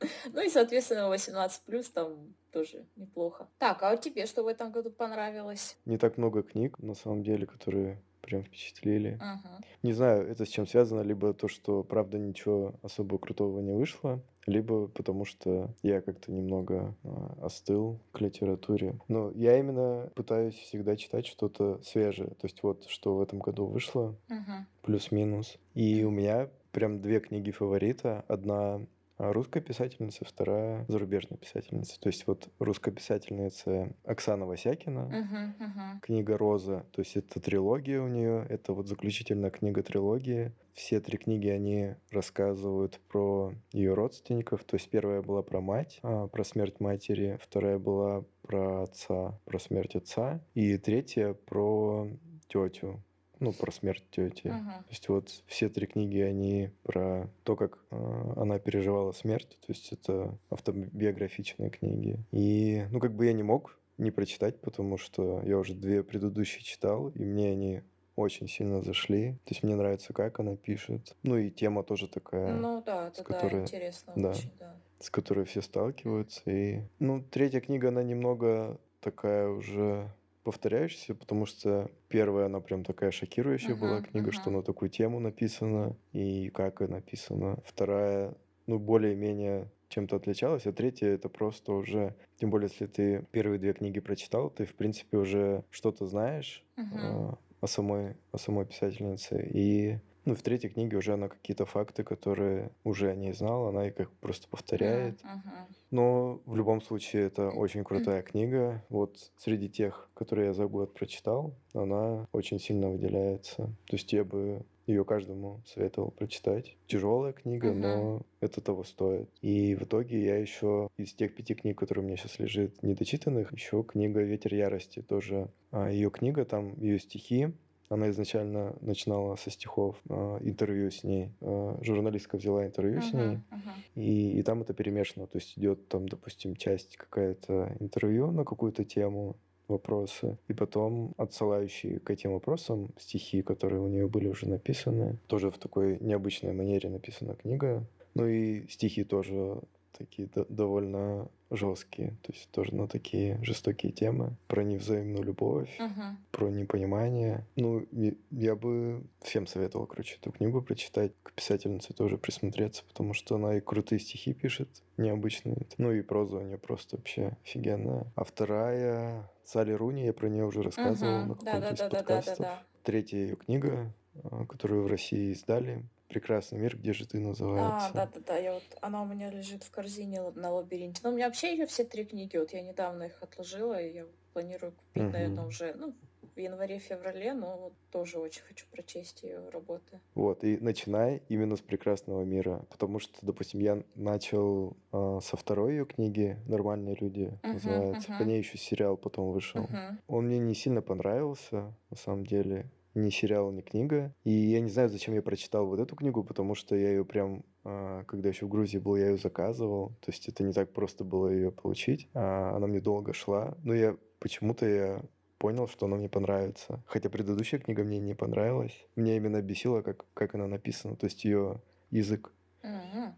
Ну 0.32 0.42
и, 0.44 0.48
соответственно, 0.48 1.08
18 1.08 1.62
плюс 1.62 1.88
там 1.88 2.34
тоже 2.52 2.86
неплохо. 2.96 3.48
Так, 3.58 3.82
а 3.82 3.90
вот 3.90 4.00
тебе 4.00 4.26
что 4.26 4.42
в 4.42 4.46
этом 4.46 4.70
году 4.70 4.90
понравилось? 4.90 5.76
Не 5.84 5.98
так 5.98 6.18
много 6.18 6.42
книг, 6.42 6.78
на 6.78 6.94
самом 6.94 7.22
деле, 7.22 7.46
которые 7.46 8.02
прям 8.26 8.42
впечатлили. 8.42 9.18
Ага. 9.20 9.60
Не 9.82 9.92
знаю, 9.92 10.28
это 10.28 10.44
с 10.44 10.48
чем 10.48 10.66
связано, 10.66 11.02
либо 11.02 11.32
то, 11.32 11.48
что, 11.48 11.84
правда, 11.84 12.18
ничего 12.18 12.74
особо 12.82 13.18
крутого 13.18 13.60
не 13.60 13.72
вышло, 13.72 14.20
либо 14.46 14.88
потому 14.88 15.24
что 15.24 15.74
я 15.82 16.00
как-то 16.00 16.32
немного 16.32 16.94
а, 17.04 17.38
остыл 17.42 18.00
к 18.12 18.20
литературе. 18.20 18.98
Но 19.06 19.30
я 19.30 19.58
именно 19.58 20.10
пытаюсь 20.14 20.54
всегда 20.54 20.96
читать 20.96 21.26
что-то 21.26 21.80
свежее. 21.84 22.30
То 22.30 22.46
есть 22.46 22.62
вот, 22.62 22.86
что 22.88 23.16
в 23.16 23.22
этом 23.22 23.38
году 23.38 23.66
вышло, 23.66 24.16
ага. 24.28 24.66
плюс-минус. 24.82 25.56
И 25.74 26.02
у 26.04 26.10
меня 26.10 26.50
прям 26.72 27.00
две 27.00 27.20
книги 27.20 27.52
фаворита. 27.52 28.24
Одна 28.28 28.80
а 29.18 29.32
русская 29.32 29.60
писательница, 29.60 30.24
вторая 30.24 30.84
зарубежная 30.88 31.38
писательница. 31.38 31.98
То 32.00 32.08
есть 32.08 32.26
вот 32.26 32.48
русская 32.58 32.90
писательница 32.90 33.94
Оксана 34.04 34.46
Васякина, 34.46 34.98
uh-huh, 34.98 35.66
uh-huh. 35.66 36.00
книга 36.02 36.36
«Роза», 36.36 36.86
то 36.92 37.00
есть 37.00 37.16
это 37.16 37.40
трилогия 37.40 38.00
у 38.00 38.08
нее, 38.08 38.46
это 38.48 38.72
вот 38.72 38.88
заключительная 38.88 39.50
книга 39.50 39.82
трилогии. 39.82 40.52
Все 40.74 41.00
три 41.00 41.16
книги, 41.16 41.48
они 41.48 41.94
рассказывают 42.10 43.00
про 43.08 43.54
ее 43.72 43.94
родственников. 43.94 44.62
То 44.64 44.76
есть 44.76 44.90
первая 44.90 45.22
была 45.22 45.42
про 45.42 45.62
мать, 45.62 45.98
а, 46.02 46.26
про 46.26 46.44
смерть 46.44 46.80
матери, 46.80 47.38
вторая 47.42 47.78
была 47.78 48.24
про 48.42 48.82
отца, 48.82 49.40
про 49.46 49.58
смерть 49.58 49.96
отца, 49.96 50.40
и 50.52 50.76
третья 50.76 51.32
про 51.32 52.08
тетю, 52.48 53.02
ну, 53.40 53.52
про 53.52 53.70
смерть 53.72 54.04
тети. 54.10 54.46
Uh-huh. 54.46 54.82
То 54.82 54.90
есть 54.90 55.08
вот 55.08 55.30
все 55.46 55.68
три 55.68 55.86
книги, 55.86 56.18
они 56.18 56.70
про 56.82 57.30
то, 57.44 57.56
как 57.56 57.78
э, 57.90 58.32
она 58.36 58.58
переживала 58.58 59.12
смерть. 59.12 59.58
То 59.60 59.72
есть 59.72 59.92
это 59.92 60.38
автобиографичные 60.50 61.70
книги. 61.70 62.18
И, 62.32 62.84
ну, 62.90 63.00
как 63.00 63.14
бы 63.14 63.26
я 63.26 63.32
не 63.32 63.42
мог 63.42 63.78
не 63.98 64.10
прочитать, 64.10 64.60
потому 64.60 64.98
что 64.98 65.42
я 65.44 65.58
уже 65.58 65.74
две 65.74 66.02
предыдущие 66.02 66.62
читал, 66.62 67.08
и 67.08 67.24
мне 67.24 67.50
они 67.50 67.82
очень 68.14 68.48
сильно 68.48 68.82
зашли. 68.82 69.32
То 69.44 69.50
есть 69.50 69.62
мне 69.62 69.76
нравится, 69.76 70.12
как 70.12 70.40
она 70.40 70.56
пишет. 70.56 71.14
Ну 71.22 71.36
и 71.36 71.50
тема 71.50 71.82
тоже 71.82 72.08
такая. 72.08 72.54
Ну 72.54 72.82
да, 72.84 73.08
это 73.08 73.20
с 73.20 73.24
которой, 73.24 73.52
да, 73.52 73.62
интересно 73.62 74.12
да, 74.16 74.30
очень, 74.30 74.52
да. 74.58 74.76
С 74.98 75.10
которой 75.10 75.44
все 75.44 75.60
сталкиваются. 75.60 76.42
И, 76.50 76.80
ну, 76.98 77.22
третья 77.22 77.60
книга, 77.60 77.88
она 77.88 78.02
немного 78.02 78.80
такая 79.00 79.48
уже 79.48 80.10
повторяющаяся, 80.46 81.16
потому 81.16 81.44
что 81.44 81.90
первая, 82.06 82.46
она 82.46 82.60
прям 82.60 82.84
такая 82.84 83.10
шокирующая 83.10 83.74
uh-huh, 83.74 83.80
была 83.80 84.00
книга, 84.00 84.30
uh-huh. 84.30 84.40
что 84.40 84.50
на 84.50 84.62
такую 84.62 84.90
тему 84.90 85.18
написана 85.18 85.96
и 86.12 86.50
как 86.50 86.82
и 86.82 86.86
написано. 86.86 87.58
Вторая, 87.64 88.32
ну, 88.68 88.78
более-менее 88.78 89.68
чем-то 89.88 90.14
отличалась, 90.14 90.64
а 90.64 90.72
третья 90.72 91.08
это 91.08 91.28
просто 91.28 91.72
уже, 91.72 92.14
тем 92.38 92.50
более, 92.50 92.70
если 92.70 92.86
ты 92.86 93.26
первые 93.32 93.58
две 93.58 93.72
книги 93.72 93.98
прочитал, 93.98 94.48
ты, 94.48 94.66
в 94.66 94.76
принципе, 94.76 95.16
уже 95.16 95.64
что-то 95.70 96.06
знаешь 96.06 96.64
uh-huh. 96.76 97.32
э, 97.32 97.34
о, 97.60 97.66
самой, 97.66 98.14
о 98.30 98.38
самой 98.38 98.66
писательнице, 98.66 99.44
и 99.52 99.98
ну, 100.26 100.34
в 100.34 100.42
третьей 100.42 100.70
книге 100.70 100.96
уже 100.96 101.14
она 101.14 101.28
какие-то 101.28 101.66
факты, 101.66 102.02
которые 102.02 102.72
уже 102.82 103.14
не 103.14 103.32
знала, 103.32 103.68
она 103.68 103.86
их 103.86 103.94
как 103.94 104.10
просто 104.14 104.48
повторяет. 104.48 105.22
Uh-huh. 105.22 105.74
Но 105.92 106.40
в 106.44 106.56
любом 106.56 106.82
случае 106.82 107.26
это 107.26 107.48
очень 107.50 107.84
крутая 107.84 108.22
книга. 108.22 108.84
Вот 108.88 109.30
среди 109.38 109.68
тех, 109.68 110.10
которые 110.14 110.48
я 110.48 110.52
за 110.52 110.66
год 110.66 110.92
прочитал, 110.94 111.54
она 111.72 112.26
очень 112.32 112.58
сильно 112.58 112.90
выделяется. 112.90 113.66
То 113.86 113.96
есть 113.96 114.12
я 114.12 114.24
бы 114.24 114.66
ее 114.86 115.04
каждому 115.04 115.62
советовал 115.64 116.10
прочитать. 116.10 116.76
Тяжелая 116.88 117.32
книга, 117.32 117.68
uh-huh. 117.68 117.74
но 117.74 118.22
это 118.40 118.60
того 118.60 118.82
стоит. 118.82 119.30
И 119.42 119.76
в 119.76 119.82
итоге 119.82 120.24
я 120.24 120.38
еще 120.38 120.88
из 120.96 121.12
тех 121.12 121.36
пяти 121.36 121.54
книг, 121.54 121.78
которые 121.78 122.04
у 122.04 122.06
меня 122.06 122.16
сейчас 122.16 122.40
лежит 122.40 122.82
недочитанных, 122.82 123.52
еще 123.52 123.84
книга 123.84 124.22
«Ветер 124.22 124.54
ярости» 124.54 125.02
тоже. 125.02 125.48
А 125.70 125.88
ее 125.88 126.10
книга, 126.10 126.44
там 126.44 126.74
ее 126.80 126.98
стихи, 126.98 127.52
она 127.88 128.10
изначально 128.10 128.74
начинала 128.80 129.36
со 129.36 129.50
стихов 129.50 129.96
э, 130.08 130.38
интервью 130.42 130.90
с 130.90 131.04
ней. 131.04 131.30
Э, 131.40 131.78
журналистка 131.82 132.36
взяла 132.36 132.66
интервью 132.66 132.98
uh-huh, 132.98 133.10
с 133.10 133.12
ней, 133.12 133.36
uh-huh. 133.36 134.02
И, 134.02 134.38
и 134.38 134.42
там 134.42 134.62
это 134.62 134.74
перемешано. 134.74 135.26
То 135.26 135.38
есть 135.38 135.58
идет 135.58 135.88
там, 135.88 136.08
допустим, 136.08 136.56
часть 136.56 136.96
какая-то 136.96 137.76
интервью 137.80 138.30
на 138.30 138.44
какую-то 138.44 138.84
тему, 138.84 139.36
вопросы. 139.68 140.38
И 140.48 140.52
потом 140.52 141.14
отсылающие 141.16 141.98
к 141.98 142.10
этим 142.10 142.32
вопросам 142.32 142.90
стихи, 142.98 143.42
которые 143.42 143.80
у 143.80 143.88
нее 143.88 144.08
были 144.08 144.28
уже 144.28 144.48
написаны. 144.48 145.18
Тоже 145.26 145.50
в 145.50 145.58
такой 145.58 145.98
необычной 146.00 146.52
манере 146.52 146.88
написана 146.88 147.34
книга. 147.34 147.84
Ну 148.14 148.26
и 148.26 148.66
стихи 148.68 149.04
тоже 149.04 149.60
такие 149.96 150.28
довольно 150.48 151.28
жесткие, 151.50 152.10
то 152.22 152.32
есть 152.32 152.50
тоже 152.50 152.74
на 152.74 152.88
такие 152.88 153.38
жестокие 153.42 153.92
темы 153.92 154.36
про 154.48 154.64
невзаимную 154.64 155.22
любовь, 155.22 155.70
uh-huh. 155.78 156.16
про 156.32 156.48
непонимание. 156.48 157.46
Ну, 157.54 157.86
я 158.30 158.56
бы 158.56 159.04
всем 159.22 159.46
советовал, 159.46 159.86
короче, 159.86 160.16
эту 160.20 160.32
книгу 160.32 160.60
прочитать, 160.60 161.12
к 161.22 161.32
писательнице 161.32 161.94
тоже 161.94 162.18
присмотреться, 162.18 162.84
потому 162.88 163.14
что 163.14 163.36
она 163.36 163.56
и 163.56 163.60
крутые 163.60 164.00
стихи 164.00 164.32
пишет, 164.32 164.68
необычные. 164.96 165.66
Ну 165.78 165.92
и 165.92 166.02
проза 166.02 166.38
у 166.38 166.42
нее 166.42 166.58
просто 166.58 166.96
вообще 166.96 167.36
офигенная. 167.44 168.06
А 168.16 168.24
вторая 168.24 169.30
Салли 169.44 169.72
Руни, 169.72 170.04
я 170.04 170.12
про 170.12 170.28
нее 170.28 170.44
уже 170.44 170.62
рассказывал 170.62 171.12
uh-huh. 171.12 171.26
на 171.26 171.34
каком-то 171.34 171.60
да, 171.60 171.70
из 171.70 171.78
да, 171.78 171.88
подкастов. 171.88 172.46
Третья 172.82 173.18
ее 173.18 173.36
книга, 173.36 173.92
а, 174.24 174.46
которую 174.46 174.84
в 174.84 174.86
России 174.86 175.32
издали, 175.32 175.84
Прекрасный 176.08 176.58
мир, 176.58 176.76
где 176.76 176.92
же 176.92 177.06
ты 177.06 177.18
называется. 177.18 177.88
А, 177.88 177.92
да, 177.92 178.06
да, 178.06 178.20
да. 178.26 178.36
Я 178.36 178.54
вот, 178.54 178.64
она 178.80 179.02
у 179.02 179.06
меня 179.06 179.30
лежит 179.30 179.64
в 179.64 179.70
корзине 179.70 180.22
на 180.34 180.52
лабиринте. 180.52 181.00
Но 181.02 181.10
у 181.10 181.14
меня 181.14 181.26
вообще 181.26 181.52
ее 181.52 181.66
все 181.66 181.84
три 181.84 182.04
книги. 182.04 182.36
Вот 182.36 182.52
я 182.52 182.62
недавно 182.62 183.04
их 183.04 183.22
отложила, 183.22 183.80
и 183.80 183.92
я 183.92 184.06
планирую 184.32 184.72
купить, 184.72 185.02
угу. 185.02 185.12
наверное, 185.12 185.44
уже 185.44 185.74
ну, 185.74 185.94
в 186.36 186.38
январе-феврале, 186.38 187.32
но 187.32 187.56
вот 187.56 187.72
тоже 187.90 188.18
очень 188.18 188.42
хочу 188.42 188.66
прочесть 188.70 189.22
ее 189.22 189.48
работы. 189.48 190.00
Вот, 190.14 190.44
и 190.44 190.58
начинай 190.58 191.22
именно 191.28 191.56
с 191.56 191.60
прекрасного 191.60 192.22
мира. 192.24 192.64
Потому 192.70 192.98
что, 192.98 193.14
допустим, 193.22 193.60
я 193.60 193.82
начал 193.94 194.76
э, 194.92 195.20
со 195.22 195.36
второй 195.36 195.72
ее 195.72 195.86
книги 195.86 196.36
Нормальные 196.46 196.96
люди 197.00 197.32
uh-huh, 197.42 197.52
называется. 197.54 198.12
Uh-huh. 198.12 198.18
По 198.18 198.22
ней 198.22 198.38
еще 198.38 198.58
сериал 198.58 198.98
потом 198.98 199.32
вышел. 199.32 199.64
Uh-huh. 199.64 199.96
Он 200.08 200.26
мне 200.26 200.38
не 200.38 200.54
сильно 200.54 200.82
понравился, 200.82 201.74
на 201.90 201.96
самом 201.96 202.26
деле 202.26 202.70
ни 202.96 203.10
сериал, 203.10 203.50
ни 203.52 203.60
книга. 203.60 204.14
И 204.24 204.30
я 204.30 204.60
не 204.60 204.70
знаю, 204.70 204.88
зачем 204.88 205.14
я 205.14 205.22
прочитал 205.22 205.66
вот 205.66 205.78
эту 205.78 205.94
книгу, 205.94 206.24
потому 206.24 206.54
что 206.54 206.74
я 206.74 206.90
ее 206.90 207.04
прям, 207.04 207.44
а, 207.64 208.04
когда 208.04 208.28
еще 208.28 208.46
в 208.46 208.48
Грузии 208.48 208.78
был, 208.78 208.96
я 208.96 209.10
ее 209.10 209.18
заказывал. 209.18 209.90
То 210.00 210.10
есть 210.10 210.28
это 210.28 210.42
не 210.42 210.52
так 210.52 210.72
просто 210.72 211.04
было 211.04 211.28
ее 211.28 211.52
получить. 211.52 212.08
А 212.14 212.56
она 212.56 212.66
мне 212.66 212.80
долго 212.80 213.12
шла. 213.12 213.56
Но 213.62 213.74
я 213.74 213.96
почему-то 214.18 214.66
я 214.66 215.02
понял, 215.38 215.68
что 215.68 215.86
она 215.86 215.96
мне 215.96 216.08
понравится. 216.08 216.82
Хотя 216.86 217.10
предыдущая 217.10 217.60
книга 217.60 217.84
мне 217.84 217.98
не 217.98 218.14
понравилась. 218.14 218.86
Мне 218.96 219.16
именно 219.16 219.42
бесило, 219.42 219.82
как, 219.82 220.06
как 220.14 220.34
она 220.34 220.46
написана. 220.46 220.96
То 220.96 221.04
есть 221.04 221.24
ее 221.24 221.60
язык 221.90 222.32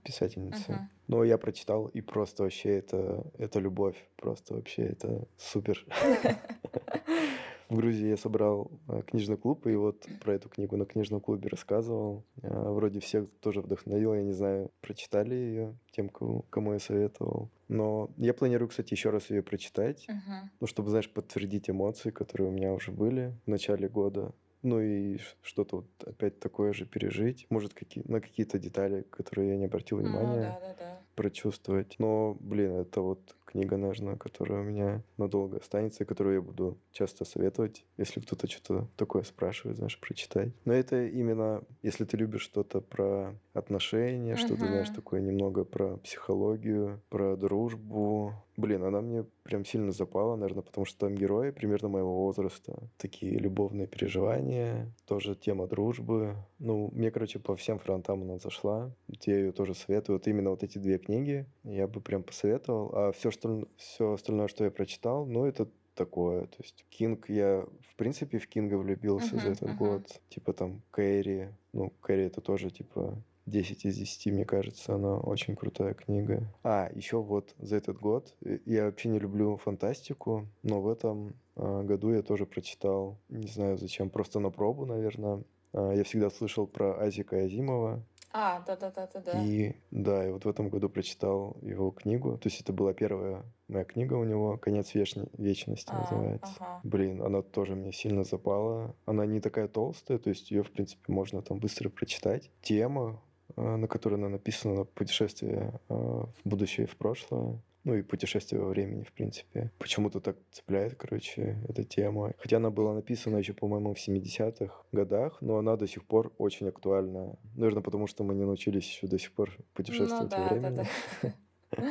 писательницы. 0.04 0.72
Uh-huh. 0.72 0.78
Но 1.06 1.24
я 1.24 1.38
прочитал, 1.38 1.86
и 1.86 2.00
просто 2.00 2.42
вообще 2.42 2.78
это, 2.78 3.24
это 3.38 3.60
любовь. 3.60 3.96
Просто 4.16 4.54
вообще 4.54 4.82
это 4.82 5.26
супер. 5.38 5.86
В 7.68 7.76
Грузии 7.76 8.08
я 8.08 8.16
собрал 8.16 8.70
э, 8.88 9.02
книжный 9.06 9.36
клуб, 9.36 9.66
и 9.66 9.74
вот 9.74 10.06
про 10.22 10.34
эту 10.34 10.48
книгу 10.48 10.76
на 10.76 10.86
книжном 10.86 11.20
клубе 11.20 11.48
рассказывал. 11.48 12.24
Э, 12.42 12.70
вроде 12.70 13.00
всех 13.00 13.26
тоже 13.40 13.60
вдохновил, 13.60 14.14
я 14.14 14.22
не 14.22 14.32
знаю, 14.32 14.70
прочитали 14.80 15.34
ее 15.34 15.78
тем, 15.90 16.08
кому, 16.08 16.46
кому 16.48 16.72
я 16.72 16.78
советовал. 16.78 17.50
Но 17.68 18.10
я 18.16 18.32
планирую, 18.32 18.68
кстати, 18.68 18.94
еще 18.94 19.10
раз 19.10 19.28
ее 19.28 19.42
прочитать, 19.42 20.06
uh-huh. 20.08 20.48
ну, 20.60 20.66
чтобы, 20.66 20.88
знаешь, 20.88 21.10
подтвердить 21.10 21.68
эмоции, 21.68 22.10
которые 22.10 22.48
у 22.48 22.52
меня 22.52 22.72
уже 22.72 22.90
были 22.90 23.34
в 23.44 23.50
начале 23.50 23.88
года. 23.88 24.32
Ну 24.62 24.80
и 24.80 25.18
что-то 25.42 25.76
вот 25.76 26.08
опять 26.08 26.40
такое 26.40 26.72
же 26.72 26.84
пережить. 26.84 27.46
Может, 27.50 27.74
какие, 27.74 28.02
на 28.08 28.20
какие-то 28.20 28.58
детали, 28.58 29.02
которые 29.10 29.50
я 29.50 29.56
не 29.56 29.66
обратил 29.66 29.98
внимания, 29.98 30.58
ну, 30.60 30.60
да, 30.60 30.60
да, 30.60 30.76
да. 30.78 31.00
прочувствовать. 31.14 31.96
Но, 31.98 32.36
блин, 32.40 32.72
это 32.72 33.02
вот 33.02 33.36
книга, 33.48 33.76
наверное, 33.76 34.16
которая 34.16 34.60
у 34.60 34.64
меня 34.64 35.02
надолго 35.16 35.58
останется, 35.58 36.04
которую 36.04 36.36
я 36.36 36.42
буду 36.42 36.78
часто 36.92 37.24
советовать, 37.24 37.84
если 37.96 38.20
кто-то 38.20 38.48
что-то 38.48 38.88
такое 38.96 39.22
спрашивает, 39.22 39.78
знаешь, 39.78 39.98
прочитать. 39.98 40.52
Но 40.64 40.74
это 40.74 41.06
именно, 41.06 41.62
если 41.82 42.04
ты 42.04 42.16
любишь 42.16 42.42
что-то 42.42 42.80
про 42.80 43.34
отношения, 43.54 44.34
uh-huh. 44.34 44.36
что-то, 44.36 44.66
знаешь, 44.66 44.90
такое 44.90 45.20
немного 45.20 45.64
про 45.64 45.96
психологию, 45.98 47.00
про 47.08 47.36
дружбу. 47.36 48.34
Блин, 48.58 48.82
она 48.82 49.00
мне 49.00 49.24
прям 49.44 49.64
сильно 49.64 49.92
запала, 49.92 50.34
наверное, 50.34 50.64
потому 50.64 50.84
что 50.84 50.98
там 50.98 51.14
герои 51.14 51.52
примерно 51.52 51.88
моего 51.88 52.24
возраста. 52.24 52.90
Такие 52.96 53.38
любовные 53.38 53.86
переживания, 53.86 54.92
тоже 55.06 55.36
тема 55.36 55.68
дружбы. 55.68 56.34
Ну, 56.58 56.90
мне, 56.92 57.12
короче, 57.12 57.38
по 57.38 57.54
всем 57.54 57.78
фронтам 57.78 58.22
она 58.22 58.38
зашла. 58.38 58.90
Я 59.24 59.36
ее 59.36 59.52
тоже 59.52 59.74
советую. 59.74 60.16
Вот 60.16 60.26
именно 60.26 60.50
вот 60.50 60.64
эти 60.64 60.76
две 60.78 60.98
книги 60.98 61.46
я 61.62 61.86
бы 61.86 62.00
прям 62.00 62.24
посоветовал. 62.24 62.90
А 62.94 63.12
все, 63.12 63.30
что, 63.30 63.68
все 63.76 64.14
остальное, 64.14 64.48
что 64.48 64.64
я 64.64 64.72
прочитал, 64.72 65.24
ну, 65.24 65.44
это 65.44 65.68
такое. 65.94 66.46
То 66.46 66.56
есть 66.58 66.84
Кинг, 66.90 67.28
я 67.28 67.64
в 67.88 67.94
принципе 67.94 68.38
в 68.38 68.48
Кинга 68.48 68.74
влюбился 68.74 69.36
uh-huh, 69.36 69.40
за 69.40 69.50
этот 69.50 69.70
uh-huh. 69.70 69.76
год. 69.76 70.20
Типа 70.30 70.52
там 70.52 70.82
Кэрри. 70.90 71.54
Ну, 71.72 71.92
Кэрри 72.00 72.24
это 72.24 72.40
тоже 72.40 72.70
типа 72.70 73.22
10 73.48 73.84
из 73.84 73.96
10, 73.96 74.32
мне 74.32 74.44
кажется, 74.44 74.94
она 74.94 75.16
очень 75.18 75.56
крутая 75.56 75.94
книга. 75.94 76.42
А, 76.62 76.90
еще 76.94 77.20
вот 77.22 77.54
за 77.58 77.76
этот 77.76 77.98
год, 77.98 78.34
э, 78.44 78.58
я 78.64 78.84
вообще 78.84 79.08
не 79.08 79.18
люблю 79.18 79.56
фантастику, 79.56 80.46
но 80.62 80.80
в 80.80 80.88
этом 80.88 81.34
э, 81.56 81.82
году 81.82 82.12
я 82.12 82.22
тоже 82.22 82.46
прочитал, 82.46 83.18
не 83.28 83.48
знаю 83.48 83.78
зачем, 83.78 84.10
просто 84.10 84.40
на 84.40 84.50
пробу, 84.50 84.86
наверное. 84.86 85.42
Э, 85.72 85.92
я 85.96 86.04
всегда 86.04 86.30
слышал 86.30 86.66
про 86.66 86.98
Азика 87.00 87.36
Азимова, 87.36 88.04
а, 88.30 88.60
да-да-да-да-да. 88.66 89.42
И 89.42 89.74
да, 89.90 90.26
и 90.26 90.30
вот 90.30 90.44
в 90.44 90.48
этом 90.48 90.68
году 90.68 90.90
прочитал 90.90 91.56
его 91.62 91.90
книгу. 91.90 92.36
То 92.36 92.48
есть 92.48 92.60
это 92.60 92.72
была 92.72 92.92
первая 92.92 93.42
моя 93.68 93.84
книга 93.84 94.14
у 94.14 94.24
него 94.24 94.56
«Конец 94.56 94.94
вечни- 94.94 95.28
вечности» 95.36 95.90
а, 95.92 96.00
называется. 96.00 96.52
Ага. 96.58 96.80
Блин, 96.82 97.22
она 97.22 97.42
тоже 97.42 97.74
мне 97.74 97.92
сильно 97.92 98.24
запала. 98.24 98.94
Она 99.06 99.26
не 99.26 99.40
такая 99.40 99.68
толстая, 99.68 100.18
то 100.18 100.30
есть 100.30 100.50
ее, 100.50 100.62
в 100.62 100.70
принципе, 100.70 101.12
можно 101.12 101.42
там 101.42 101.58
быстро 101.58 101.88
прочитать. 101.88 102.50
Тема, 102.62 103.22
на 103.60 103.88
которой 103.88 104.14
она 104.14 104.28
написана, 104.28 104.84
путешествие 104.84 105.80
э, 105.88 105.94
в 105.94 106.40
будущее 106.44 106.86
и 106.86 106.88
в 106.88 106.96
прошлое 106.96 107.60
ну 107.88 107.94
и 107.94 108.02
путешествие 108.02 108.60
во 108.60 108.68
времени, 108.68 109.02
в 109.02 109.12
принципе. 109.12 109.70
Почему-то 109.78 110.20
так 110.20 110.36
цепляет, 110.50 110.94
короче, 110.96 111.56
эта 111.68 111.84
тема. 111.84 112.34
Хотя 112.36 112.58
она 112.58 112.70
была 112.70 112.92
написана 112.92 113.38
еще, 113.38 113.54
по-моему, 113.54 113.94
в 113.94 114.08
70-х 114.08 114.74
годах, 114.92 115.38
но 115.40 115.56
она 115.56 115.74
до 115.76 115.86
сих 115.86 116.04
пор 116.04 116.34
очень 116.36 116.68
актуальна. 116.68 117.38
Наверное, 117.54 117.82
потому 117.82 118.06
что 118.06 118.24
мы 118.24 118.34
не 118.34 118.44
научились 118.44 118.84
еще 118.84 119.06
до 119.06 119.18
сих 119.18 119.32
пор 119.32 119.56
путешествовать 119.72 120.24
ну, 120.24 120.28
да, 120.28 120.42
во 120.42 120.48
времени. 120.48 120.76
Да, 120.76 121.32
да. 121.72 121.90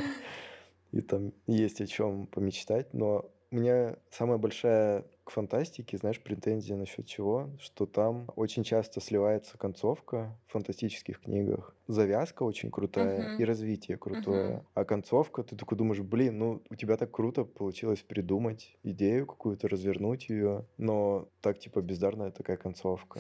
И 0.92 1.02
там 1.02 1.34
есть 1.48 1.82
о 1.82 1.88
чем 1.88 2.28
помечтать, 2.28 2.94
но 2.94 3.32
у 3.50 3.56
меня 3.56 3.98
самая 4.12 4.38
большая 4.38 5.04
к 5.28 5.32
фантастике, 5.32 5.98
знаешь, 5.98 6.22
претензия 6.22 6.78
насчет 6.78 7.06
чего? 7.06 7.50
Что 7.60 7.86
там 7.86 8.32
очень 8.38 8.64
часто 8.64 9.02
сливается 9.02 9.58
концовка 9.58 10.34
в 10.48 10.54
фантастических 10.54 11.20
книгах. 11.20 11.76
Завязка 11.88 12.44
очень 12.44 12.72
крутая 12.72 13.36
uh-huh. 13.36 13.42
и 13.42 13.44
развитие 13.44 13.98
крутое. 13.98 14.50
Uh-huh. 14.50 14.64
А 14.74 14.86
концовка, 14.86 15.44
ты 15.44 15.58
такой 15.58 15.78
думаешь, 15.78 16.00
блин, 16.00 16.38
ну 16.38 16.62
у 16.70 16.76
тебя 16.76 16.96
так 16.96 17.12
круто 17.12 17.44
получилось 17.44 18.00
придумать 18.00 18.78
идею 18.84 19.28
какую-то, 19.28 19.68
развернуть 19.68 20.30
ее, 20.30 20.64
но 20.78 21.28
так 21.42 21.60
типа 21.60 21.82
бездарная 21.82 22.32
такая 22.32 22.56
концовка. 22.56 23.20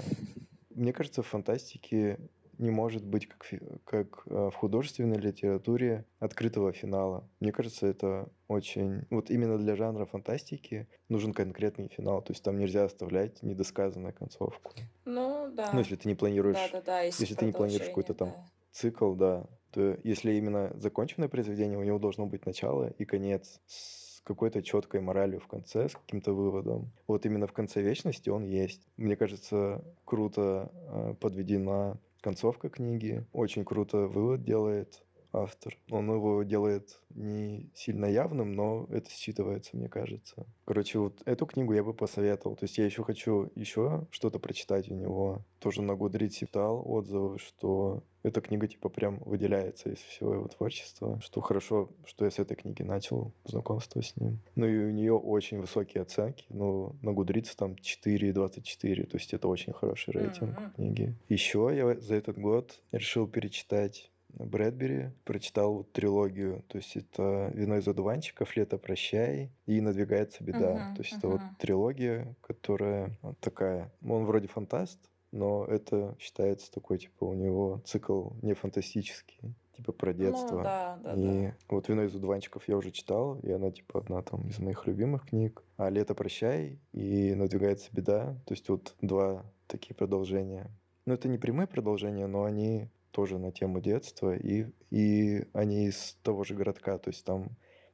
Мне 0.69 0.93
кажется, 0.93 1.23
в 1.23 1.27
фантастике 1.27 2.19
не 2.57 2.69
может 2.69 3.05
быть, 3.05 3.27
как, 3.27 3.47
как 3.83 4.23
э, 4.25 4.49
в 4.51 4.55
художественной 4.55 5.17
литературе, 5.17 6.05
открытого 6.19 6.71
финала. 6.71 7.27
Мне 7.39 7.51
кажется, 7.51 7.87
это 7.87 8.29
очень... 8.47 9.05
Вот 9.09 9.29
именно 9.29 9.57
для 9.57 9.75
жанра 9.75 10.05
фантастики 10.05 10.87
нужен 11.09 11.33
конкретный 11.33 11.89
финал. 11.89 12.21
То 12.21 12.33
есть 12.33 12.43
там 12.43 12.57
нельзя 12.57 12.85
оставлять 12.85 13.41
недосказанную 13.43 14.13
концовку. 14.13 14.73
Ну, 15.05 15.51
да. 15.53 15.71
Ну, 15.73 15.79
если 15.79 15.95
ты 15.95 16.07
не 16.07 16.15
планируешь... 16.15 16.57
Да, 16.71 16.79
да, 16.79 16.81
да, 16.81 17.01
если, 17.01 17.23
если 17.23 17.35
ты 17.35 17.45
не 17.45 17.51
планируешь 17.53 17.89
какой-то 17.89 18.13
там 18.13 18.29
да. 18.29 18.45
цикл, 18.71 19.13
да, 19.13 19.45
то 19.71 19.97
если 20.03 20.33
именно 20.33 20.71
законченное 20.75 21.29
произведение, 21.29 21.77
у 21.77 21.83
него 21.83 21.99
должно 21.99 22.25
быть 22.25 22.45
начало 22.45 22.89
и 22.97 23.05
конец 23.05 23.59
с 23.67 24.21
какой-то 24.27 24.61
четкой 24.61 24.99
моралью 24.99 25.39
в 25.39 25.47
конце, 25.47 25.87
с 25.87 25.93
каким-то 25.93 26.33
выводом. 26.33 26.91
Вот 27.07 27.25
именно 27.25 27.47
в 27.47 27.53
конце 27.53 27.81
вечности 27.81 28.29
он 28.29 28.43
есть. 28.43 28.85
Мне 28.97 29.15
кажется, 29.15 29.83
круто 30.03 30.69
э, 30.73 31.13
подведена 31.19 31.97
концовка 32.21 32.69
книги. 32.69 33.25
Очень 33.31 33.65
круто 33.65 34.07
вывод 34.07 34.43
делает 34.43 35.03
автор. 35.31 35.77
Он 35.89 36.11
его 36.11 36.43
делает 36.43 36.99
не 37.09 37.69
сильно 37.73 38.05
явным, 38.05 38.53
но 38.53 38.87
это 38.89 39.09
считывается, 39.09 39.75
мне 39.75 39.89
кажется. 39.89 40.45
Короче, 40.65 40.99
вот 40.99 41.21
эту 41.25 41.45
книгу 41.45 41.73
я 41.73 41.83
бы 41.83 41.93
посоветовал. 41.93 42.55
То 42.55 42.65
есть 42.65 42.77
я 42.77 42.85
еще 42.85 43.03
хочу 43.03 43.51
еще 43.55 44.05
что-то 44.11 44.39
прочитать 44.39 44.89
у 44.89 44.93
него. 44.93 45.41
Тоже 45.59 45.81
на 45.81 45.93
Goodreads 45.93 46.29
читал 46.29 46.83
отзывы, 46.85 47.39
что 47.39 48.03
эта 48.23 48.41
книга 48.41 48.67
типа 48.67 48.89
прям 48.89 49.19
выделяется 49.25 49.89
из 49.89 49.99
всего 49.99 50.33
его 50.35 50.47
творчества. 50.47 51.19
Что 51.21 51.41
хорошо, 51.41 51.89
что 52.05 52.25
я 52.25 52.31
с 52.31 52.39
этой 52.39 52.55
книги 52.55 52.83
начал 52.83 53.31
знакомство 53.45 54.01
с 54.01 54.15
ним. 54.17 54.39
Ну 54.55 54.67
и 54.67 54.77
у 54.77 54.91
нее 54.91 55.13
очень 55.13 55.59
высокие 55.59 56.01
оценки. 56.03 56.45
Ну, 56.49 56.95
на 57.01 57.09
Goodreads 57.09 57.55
там 57.55 57.73
4,24. 57.73 59.05
То 59.07 59.17
есть 59.17 59.33
это 59.33 59.47
очень 59.47 59.73
хороший 59.73 60.11
рейтинг 60.11 60.57
mm-hmm. 60.57 60.75
книги. 60.75 61.15
Еще 61.29 61.71
я 61.73 61.99
за 61.99 62.15
этот 62.15 62.37
год 62.37 62.79
решил 62.91 63.27
перечитать 63.27 64.11
Брэдбери, 64.39 65.11
прочитал 65.25 65.83
трилогию, 65.83 66.63
то 66.67 66.77
есть 66.77 66.95
это 66.95 67.51
«Вино 67.53 67.77
из 67.77 67.87
одуванчиков», 67.87 68.55
«Лето 68.55 68.77
прощай» 68.77 69.51
и 69.65 69.81
«Надвигается 69.81 70.43
беда». 70.43 70.73
Мгм, 70.73 70.95
То 70.95 71.01
есть 71.01 71.17
это 71.17 71.27
вот 71.27 71.41
трилогия, 71.59 72.35
которая 72.41 73.17
вот 73.21 73.37
такая, 73.39 73.91
ну, 74.01 74.15
он 74.15 74.25
вроде 74.25 74.47
фантаст, 74.47 74.99
но 75.31 75.65
это 75.65 76.15
считается 76.19 76.71
такой, 76.71 76.99
типа, 76.99 77.25
у 77.25 77.33
него 77.33 77.81
цикл 77.85 78.29
не 78.41 78.53
фантастический, 78.53 79.55
типа 79.75 79.91
про 79.91 80.13
Ну 80.13 80.19
детство. 80.19 80.63
да, 80.63 80.99
да, 81.03 81.15
да. 81.15 81.21
И 81.21 81.53
вот 81.69 81.89
«Вино 81.89 82.03
из 82.03 82.15
одуванчиков» 82.15 82.67
я 82.67 82.77
уже 82.77 82.91
читал, 82.91 83.39
и 83.39 83.51
она, 83.51 83.71
типа, 83.71 83.99
одна 83.99 84.21
там 84.21 84.47
из 84.47 84.59
моих 84.59 84.85
любимых 84.87 85.25
книг. 85.27 85.63
А 85.77 85.89
«Лето 85.89 86.13
прощай» 86.15 86.79
и 86.93 87.33
«Надвигается 87.35 87.89
беда», 87.91 88.37
то 88.45 88.53
есть 88.53 88.69
вот 88.69 88.95
два 89.01 89.45
такие 89.67 89.95
продолжения. 89.95 90.69
Ну, 91.05 91.13
это 91.13 91.27
не 91.27 91.37
прямые 91.37 91.67
продолжения, 91.67 92.27
но 92.27 92.43
они 92.43 92.89
тоже 93.17 93.39
на 93.39 93.51
тему 93.51 93.79
детства, 93.79 94.35
и, 94.35 94.67
и 94.91 95.47
они 95.53 95.87
из 95.87 96.15
того 96.21 96.43
же 96.43 96.53
городка, 96.53 96.99
то 96.99 97.09
есть 97.09 97.25
там 97.25 97.49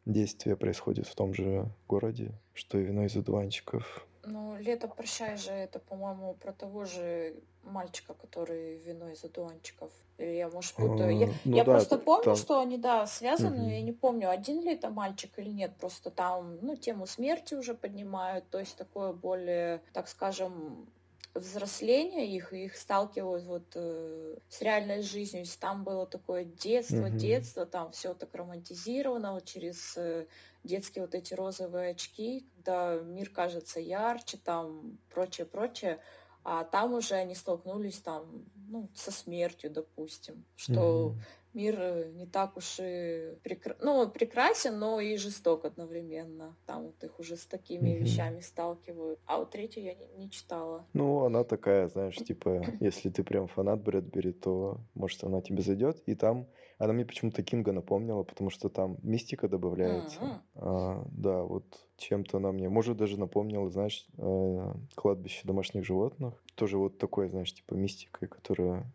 действие 0.05 0.57
происходит 0.57 1.07
в 1.07 1.15
том 1.15 1.33
же 1.33 1.71
городе, 1.87 2.33
что 2.53 2.77
и 2.77 2.83
«Вино 2.83 3.05
из 3.05 3.15
одуванчиков». 3.15 4.05
Ну, 4.25 4.57
«Лето 4.57 4.89
прощай» 4.89 5.37
же 5.37 5.51
это, 5.51 5.79
по-моему, 5.79 6.33
про 6.33 6.51
того 6.51 6.83
же 6.83 7.35
мальчика, 7.63 8.13
который 8.13 8.79
вино 8.79 9.11
из 9.11 9.23
одуванчиков. 9.23 9.91
Или 10.17 10.35
я, 10.35 10.49
может, 10.49 10.73
путаю. 10.73 11.17
Я, 11.17 11.27
А, 11.27 11.29
Ну 11.45 11.55
я 11.55 11.63
да, 11.63 11.71
просто 11.71 11.97
помню, 11.97 12.25
там... 12.25 12.35
что 12.35 12.59
они, 12.59 12.77
да, 12.77 13.07
связаны, 13.07 13.59
но 13.59 13.69
я 13.69 13.81
не 13.81 13.93
помню, 13.93 14.29
один 14.29 14.61
ли 14.61 14.73
это 14.73 14.89
мальчик 14.89 15.31
или 15.39 15.51
нет. 15.51 15.71
Просто 15.79 16.11
там, 16.11 16.57
ну, 16.61 16.75
тему 16.75 17.05
смерти 17.05 17.55
уже 17.55 17.75
поднимают, 17.75 18.43
то 18.49 18.59
есть 18.59 18.75
такое 18.75 19.13
более, 19.13 19.81
так 19.93 20.09
скажем, 20.09 20.85
взросление 21.35 22.27
их, 22.35 22.53
и 22.53 22.65
их 22.65 22.75
сталкивают 22.77 23.45
вот 23.45 23.71
э, 23.75 24.37
с 24.49 24.61
реальной 24.61 25.01
жизнью. 25.01 25.41
Если 25.43 25.59
там 25.59 25.83
было 25.83 26.05
такое 26.07 26.45
детство, 26.45 27.09
Мгм. 27.09 27.11
детство, 27.11 27.65
там 27.65 27.91
все 27.91 28.13
так 28.13 28.33
романтизировано 28.35 29.33
вот 29.33 29.45
через 29.45 29.97
э, 29.97 30.27
детские 30.63 31.03
вот 31.05 31.15
эти 31.15 31.33
розовые 31.33 31.91
очки, 31.91 32.49
когда 32.55 32.95
мир 33.01 33.29
кажется 33.31 33.79
ярче, 33.79 34.37
там 34.37 34.99
прочее, 35.09 35.47
прочее. 35.47 36.01
А 36.43 36.65
там 36.65 36.93
уже 36.93 37.15
они 37.15 37.35
столкнулись 37.35 38.01
там, 38.01 38.45
ну, 38.55 38.91
со 38.95 39.11
смертью, 39.11 39.71
допустим, 39.71 40.45
что 40.55 41.15
Мгм. 41.15 41.25
Мир 41.53 41.75
э, 41.79 42.11
не 42.11 42.25
так 42.27 42.57
уж 42.57 42.79
и 42.79 43.35
прекра- 43.43 43.77
ну, 43.79 44.09
прекрасен, 44.09 44.79
но 44.79 44.99
и 44.99 45.17
жесток 45.17 45.65
одновременно. 45.65 46.57
Там 46.65 46.87
вот 46.87 47.03
их 47.03 47.19
уже 47.19 47.37
с 47.37 47.45
такими 47.47 47.89
Мгм. 47.89 47.99
вещами 47.99 48.39
сталкивают. 48.41 49.19
А 49.25 49.37
вот 49.37 49.51
третью 49.51 49.83
я 49.83 49.95
не, 49.95 50.07
не 50.17 50.29
читала. 50.31 50.87
Ну, 50.93 51.25
она 51.25 51.43
такая, 51.43 51.87
знаешь, 51.87 52.17
типа, 52.23 52.75
если 52.79 53.09
ты 53.09 53.23
прям 53.23 53.47
фанат 53.47 53.81
Брэдбери, 53.81 54.31
то, 54.31 54.81
может, 54.93 55.23
она 55.23 55.41
тебе 55.41 55.61
зайдет. 55.63 55.99
И 56.05 56.15
там 56.15 56.47
она 56.77 56.93
мне 56.93 57.05
почему-то 57.05 57.41
Кинга 57.43 57.71
напомнила, 57.71 58.23
потому 58.23 58.49
что 58.49 58.69
там 58.69 58.97
мистика 59.01 59.47
добавляется. 59.47 60.25
М. 60.25 60.41
А, 60.55 61.03
да, 61.11 61.41
вот 61.43 61.87
чем-то 61.97 62.37
она 62.37 62.51
мне, 62.51 62.69
может, 62.69 62.97
даже 62.97 63.19
напомнила, 63.19 63.69
знаешь, 63.69 64.05
э, 64.17 64.73
кладбище 64.95 65.47
домашних 65.47 65.83
животных. 65.85 66.43
Тоже 66.55 66.77
вот 66.77 66.97
такое, 66.99 67.27
знаешь, 67.29 67.53
типа 67.53 67.73
мистикой, 67.73 68.27
которая 68.27 68.91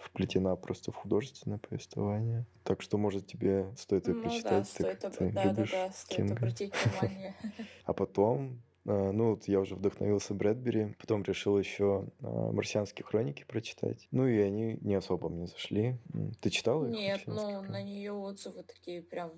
вплетена 0.00 0.56
просто 0.56 0.92
в 0.92 0.96
художественное 0.96 1.58
повествование. 1.58 2.44
Так 2.64 2.82
что, 2.82 2.98
может, 2.98 3.26
тебе 3.26 3.72
стоит 3.76 4.06
ее 4.08 4.14
Ну 4.14 4.22
да, 4.22 4.28
прочитать, 4.28 4.68
стоит, 4.68 4.98
так 5.00 5.04
об- 5.04 5.18
как 5.18 5.18
ты 5.18 5.30
да, 5.32 5.42
да, 5.42 5.48
любишь 5.50 5.70
да, 5.72 5.90
стоит 5.92 6.18
Кинга. 6.18 6.34
обратить 6.34 6.74
внимание. 6.84 7.34
А 7.86 7.92
потом, 7.92 8.62
а, 8.86 9.12
ну 9.12 9.30
вот 9.30 9.46
я 9.48 9.60
уже 9.60 9.74
вдохновился 9.74 10.32
Брэдбери, 10.34 10.94
потом 10.98 11.22
решил 11.22 11.58
еще 11.58 12.06
а, 12.22 12.52
«Марсианские 12.52 13.04
хроники» 13.04 13.44
прочитать. 13.46 14.08
Ну 14.10 14.26
и 14.26 14.38
они 14.38 14.78
не 14.80 14.94
особо 14.94 15.28
мне 15.28 15.46
зашли. 15.46 15.98
Ты 16.40 16.50
читал 16.50 16.84
их, 16.86 16.92
Нет, 16.92 17.26
«Марсианские 17.26 17.56
ну 17.56 17.62
на 17.62 17.68
хроники»? 17.68 17.88
нее 17.90 18.12
отзывы 18.12 18.62
такие 18.62 19.02
прям 19.02 19.32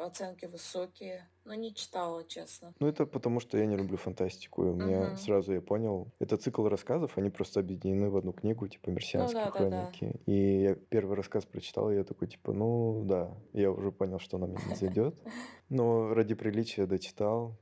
оценки 0.00 0.46
высокие. 0.46 1.28
Но 1.44 1.54
не 1.54 1.74
читала, 1.74 2.24
честно. 2.24 2.74
Ну 2.80 2.88
это 2.88 3.06
потому, 3.06 3.40
что 3.40 3.56
я 3.56 3.66
не 3.66 3.76
люблю 3.76 3.96
фантастику. 3.96 4.64
И 4.64 4.68
у 4.68 4.74
меня 4.74 5.04
Мгм. 5.06 5.16
сразу 5.16 5.52
я 5.52 5.60
понял, 5.60 6.08
это 6.18 6.36
цикл 6.36 6.66
рассказов, 6.68 7.16
они 7.16 7.30
просто 7.30 7.60
объединены 7.60 8.10
в 8.10 8.16
одну 8.16 8.32
книгу, 8.32 8.66
типа 8.66 8.88
Ну 8.88 8.94
«Марсианские 8.94 9.44
да, 9.44 9.50
да, 9.50 9.70
да. 9.70 9.86
хроники». 9.86 10.20
И 10.26 10.62
я 10.62 10.74
первый 10.74 11.16
рассказ 11.16 11.44
прочитал, 11.44 11.90
и 11.90 11.94
я 11.94 12.04
такой, 12.04 12.28
типа, 12.28 12.52
ну 12.52 13.04
да, 13.04 13.36
я 13.52 13.70
уже 13.70 13.92
понял, 13.92 14.18
что 14.18 14.36
она 14.38 14.46
мне 14.46 14.58
не 14.68 14.74
зайдет. 14.74 15.14
Но 15.68 16.12
ради 16.14 16.34
приличия 16.34 16.86
дочитал. 16.86 17.56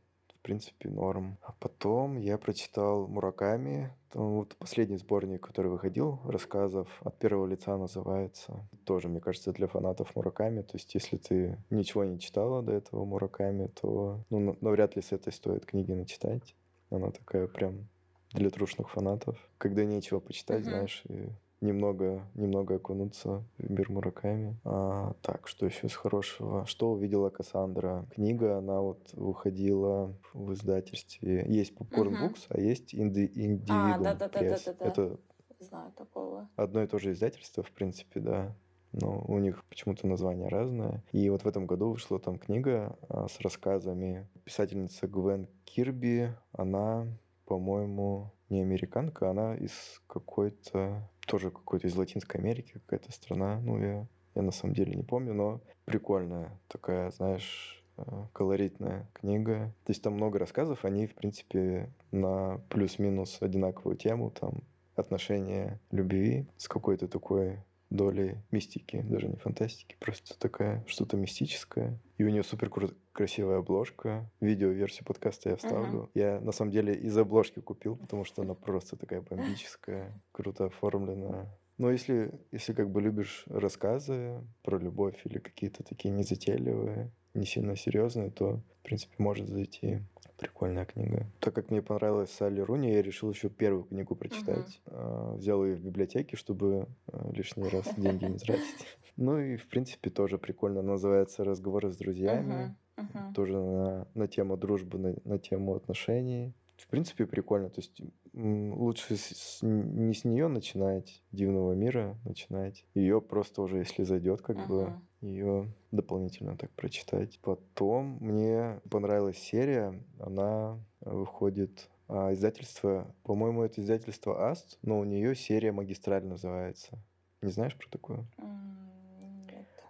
В 0.44 0.46
принципе, 0.46 0.90
норм. 0.90 1.38
А 1.40 1.52
потом 1.58 2.18
я 2.18 2.36
прочитал 2.36 3.06
Мураками. 3.08 3.90
Вот 4.12 4.54
последний 4.58 4.98
сборник, 4.98 5.40
который 5.40 5.70
выходил, 5.70 6.20
рассказов 6.26 6.86
от 7.00 7.18
первого 7.18 7.46
лица 7.46 7.78
называется. 7.78 8.68
Тоже, 8.84 9.08
мне 9.08 9.22
кажется, 9.22 9.52
для 9.54 9.68
фанатов 9.68 10.14
Мураками. 10.14 10.60
То 10.60 10.74
есть, 10.76 10.94
если 10.94 11.16
ты 11.16 11.56
ничего 11.70 12.04
не 12.04 12.20
читала 12.20 12.62
до 12.62 12.72
этого 12.72 13.06
Мураками, 13.06 13.68
то 13.68 14.20
ну, 14.28 14.38
на- 14.38 14.56
навряд 14.60 14.96
ли 14.96 15.00
с 15.00 15.12
этой 15.12 15.32
стоит 15.32 15.64
книги 15.64 15.92
начитать. 15.92 16.54
Она 16.90 17.10
такая 17.10 17.46
прям 17.46 17.88
для 18.34 18.50
трушных 18.50 18.90
фанатов. 18.90 19.38
Когда 19.56 19.82
нечего 19.86 20.20
почитать, 20.20 20.60
Мгм. 20.64 20.68
знаешь, 20.68 21.04
и 21.08 21.30
немного, 21.64 22.22
немного 22.34 22.76
окунуться 22.76 23.42
в 23.58 23.70
мир 23.70 23.90
Мураками. 23.90 24.56
А, 24.64 25.14
так, 25.22 25.48
что 25.48 25.66
еще 25.66 25.86
из 25.86 25.94
хорошего? 25.94 26.64
Что 26.66 26.92
увидела 26.92 27.30
Кассандра? 27.30 28.06
Книга, 28.14 28.58
она 28.58 28.80
вот 28.80 29.12
выходила 29.14 30.14
в 30.32 30.52
издательстве. 30.52 31.44
Есть 31.48 31.72
Popcorn 31.74 32.10
Мгм. 32.10 32.24
Books, 32.26 32.44
а 32.48 32.60
есть 32.60 32.94
Indi- 32.94 33.30
А, 33.34 33.98
Individuum 33.98 34.02
да, 34.02 34.14
да, 34.14 34.28
да, 34.28 34.28
да, 34.28 34.40
Press. 34.40 34.62
да, 34.66 34.72
да. 34.78 34.86
Это 34.86 35.18
Знаю 35.60 35.92
такого. 35.92 36.48
одно 36.56 36.82
и 36.82 36.86
то 36.86 36.98
же 36.98 37.12
издательство, 37.12 37.62
в 37.62 37.70
принципе, 37.72 38.20
да. 38.20 38.54
Но 38.92 39.24
у 39.26 39.38
них 39.38 39.64
почему-то 39.64 40.06
название 40.06 40.48
разное. 40.48 41.02
И 41.10 41.28
вот 41.28 41.42
в 41.42 41.48
этом 41.48 41.66
году 41.66 41.90
вышла 41.90 42.20
там 42.20 42.38
книга 42.38 42.96
а, 43.08 43.26
с 43.28 43.40
рассказами. 43.40 44.28
Писательница 44.44 45.08
Гвен 45.08 45.48
Кирби, 45.64 46.32
она, 46.52 47.06
по-моему, 47.46 48.30
не 48.50 48.60
американка, 48.62 49.30
она 49.30 49.56
из 49.56 50.00
какой-то, 50.06 51.10
тоже 51.26 51.50
какой-то 51.50 51.86
из 51.86 51.96
Латинской 51.96 52.40
Америки, 52.40 52.80
какая-то 52.86 53.12
страна. 53.12 53.60
Ну, 53.60 53.78
я, 53.78 54.06
я 54.34 54.42
на 54.42 54.52
самом 54.52 54.74
деле 54.74 54.94
не 54.94 55.02
помню, 55.02 55.34
но 55.34 55.60
прикольная 55.84 56.58
такая, 56.68 57.10
знаешь, 57.10 57.84
э, 57.96 58.02
колоритная 58.32 59.08
книга. 59.12 59.74
То 59.84 59.90
есть 59.90 60.02
там 60.02 60.14
много 60.14 60.38
рассказов, 60.38 60.84
они, 60.84 61.06
в 61.06 61.14
принципе, 61.14 61.92
на 62.10 62.58
плюс-минус 62.68 63.38
одинаковую 63.40 63.96
тему, 63.96 64.30
там 64.30 64.62
отношения 64.96 65.80
любви 65.90 66.46
с 66.56 66.68
какой-то 66.68 67.08
такой 67.08 67.58
долей 67.90 68.36
мистики, 68.50 69.02
даже 69.02 69.28
не 69.28 69.36
фантастики, 69.36 69.96
просто 70.00 70.38
такая 70.38 70.84
что-то 70.86 71.16
мистическое. 71.16 71.98
И 72.18 72.24
у 72.24 72.28
нее 72.28 72.42
супер 72.42 72.70
красивая 73.14 73.58
обложка. 73.58 74.28
Видео-версию 74.40 75.06
подкаста 75.06 75.50
я 75.50 75.56
вставлю. 75.56 76.10
Я 76.14 76.40
на 76.40 76.52
самом 76.52 76.72
деле 76.72 76.92
из 76.94 77.16
обложки 77.16 77.60
купил, 77.60 77.96
потому 77.96 78.24
что 78.24 78.42
она 78.42 78.54
просто 78.54 78.96
такая 78.96 79.22
бомбическая, 79.22 80.20
круто 80.32 80.66
оформлена. 80.66 81.46
Но 81.78 81.90
если, 81.90 82.32
если 82.52 82.72
как 82.72 82.90
бы 82.90 83.00
любишь 83.00 83.44
рассказы 83.48 84.44
про 84.62 84.78
любовь 84.78 85.20
или 85.24 85.38
какие-то 85.38 85.82
такие 85.82 86.12
незатейливые, 86.12 87.10
не 87.34 87.46
сильно 87.46 87.76
серьезные, 87.76 88.30
то, 88.30 88.60
в 88.80 88.82
принципе, 88.82 89.14
может 89.18 89.48
зайти. 89.48 90.00
Прикольная 90.38 90.84
книга. 90.84 91.26
Так 91.40 91.54
как 91.54 91.70
мне 91.70 91.82
понравилась 91.82 92.30
Салли 92.30 92.60
Руни, 92.60 92.92
я 92.92 93.02
решил 93.02 93.30
еще 93.30 93.48
первую 93.48 93.84
книгу 93.84 94.16
прочитать. 94.16 94.80
А, 94.86 95.34
Взял 95.34 95.64
ее 95.64 95.76
в 95.76 95.80
библиотеке, 95.80 96.36
чтобы 96.36 96.88
а, 97.06 97.30
лишний 97.32 97.68
раз 97.68 97.88
деньги 97.96 98.24
не 98.24 98.38
тратить. 98.38 98.86
Ну 99.16 99.38
и, 99.38 99.56
в 99.56 99.68
принципе, 99.68 100.10
тоже 100.10 100.38
прикольно. 100.38 100.82
Называется 100.82 101.44
«Разговоры 101.44 101.90
с 101.90 101.96
друзьями». 101.96 102.76
Мгм. 102.96 103.34
Тоже 103.34 103.58
на, 103.58 104.06
на 104.14 104.28
тему 104.28 104.56
дружбы, 104.56 104.98
на, 104.98 105.14
на 105.24 105.38
тему 105.38 105.74
отношений. 105.74 106.52
В 106.76 106.86
принципе, 106.88 107.26
прикольно. 107.26 107.70
То 107.70 107.80
есть 107.80 108.00
лучше 108.34 109.16
с- 109.16 109.36
с- 109.36 109.62
не 109.62 110.12
с 110.14 110.24
нее 110.24 110.48
начинать, 110.48 111.22
дивного 111.32 111.72
мира 111.72 112.16
начинать. 112.24 112.84
Ее 112.94 113.20
просто 113.20 113.62
уже, 113.62 113.78
если 113.78 114.02
зайдет, 114.04 114.42
как 114.42 114.66
бы, 114.66 114.82
Мгм. 114.86 115.02
ее 115.20 115.72
дополнительно 115.92 116.56
так 116.56 116.70
прочитать. 116.72 117.38
Потом 117.42 118.18
мне 118.20 118.80
понравилась 118.90 119.38
серия. 119.38 120.02
Она 120.18 120.78
выходит 121.00 121.88
а, 122.06 122.34
издательство, 122.34 123.06
по-моему, 123.22 123.62
это 123.62 123.80
издательство 123.80 124.50
Аст, 124.50 124.78
но 124.82 124.98
у 125.00 125.04
нее 125.04 125.34
серия 125.34 125.72
Магистраль 125.72 126.24
называется. 126.26 126.98
Не 127.40 127.50
знаешь 127.50 127.76
про 127.78 127.88
такое? 127.88 128.26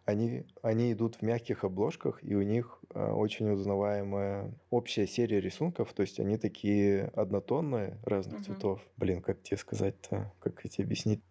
Они, 0.05 0.45
они 0.63 0.93
идут 0.93 1.17
в 1.17 1.23
мягких 1.23 1.65
обложках, 1.65 2.23
и 2.23 2.35
у 2.35 2.43
них 2.43 2.81
а, 2.91 3.15
очень 3.15 3.51
узнаваемая 3.51 4.55
общая 4.71 5.07
серия 5.07 5.41
рисунков, 5.41 5.95
то 5.95 6.03
есть 6.03 6.21
они 6.21 6.37
такие 6.37 7.05
однотонные, 7.15 8.01
разных 8.05 8.41
Мгм. 8.41 8.43
цветов. 8.43 8.83
Блин, 8.97 9.23
как 9.23 9.43
тебе 9.43 9.57
сказать-то, 9.57 10.35
как 10.41 10.63
тебе 10.63 10.85
объяснить? 10.85 11.23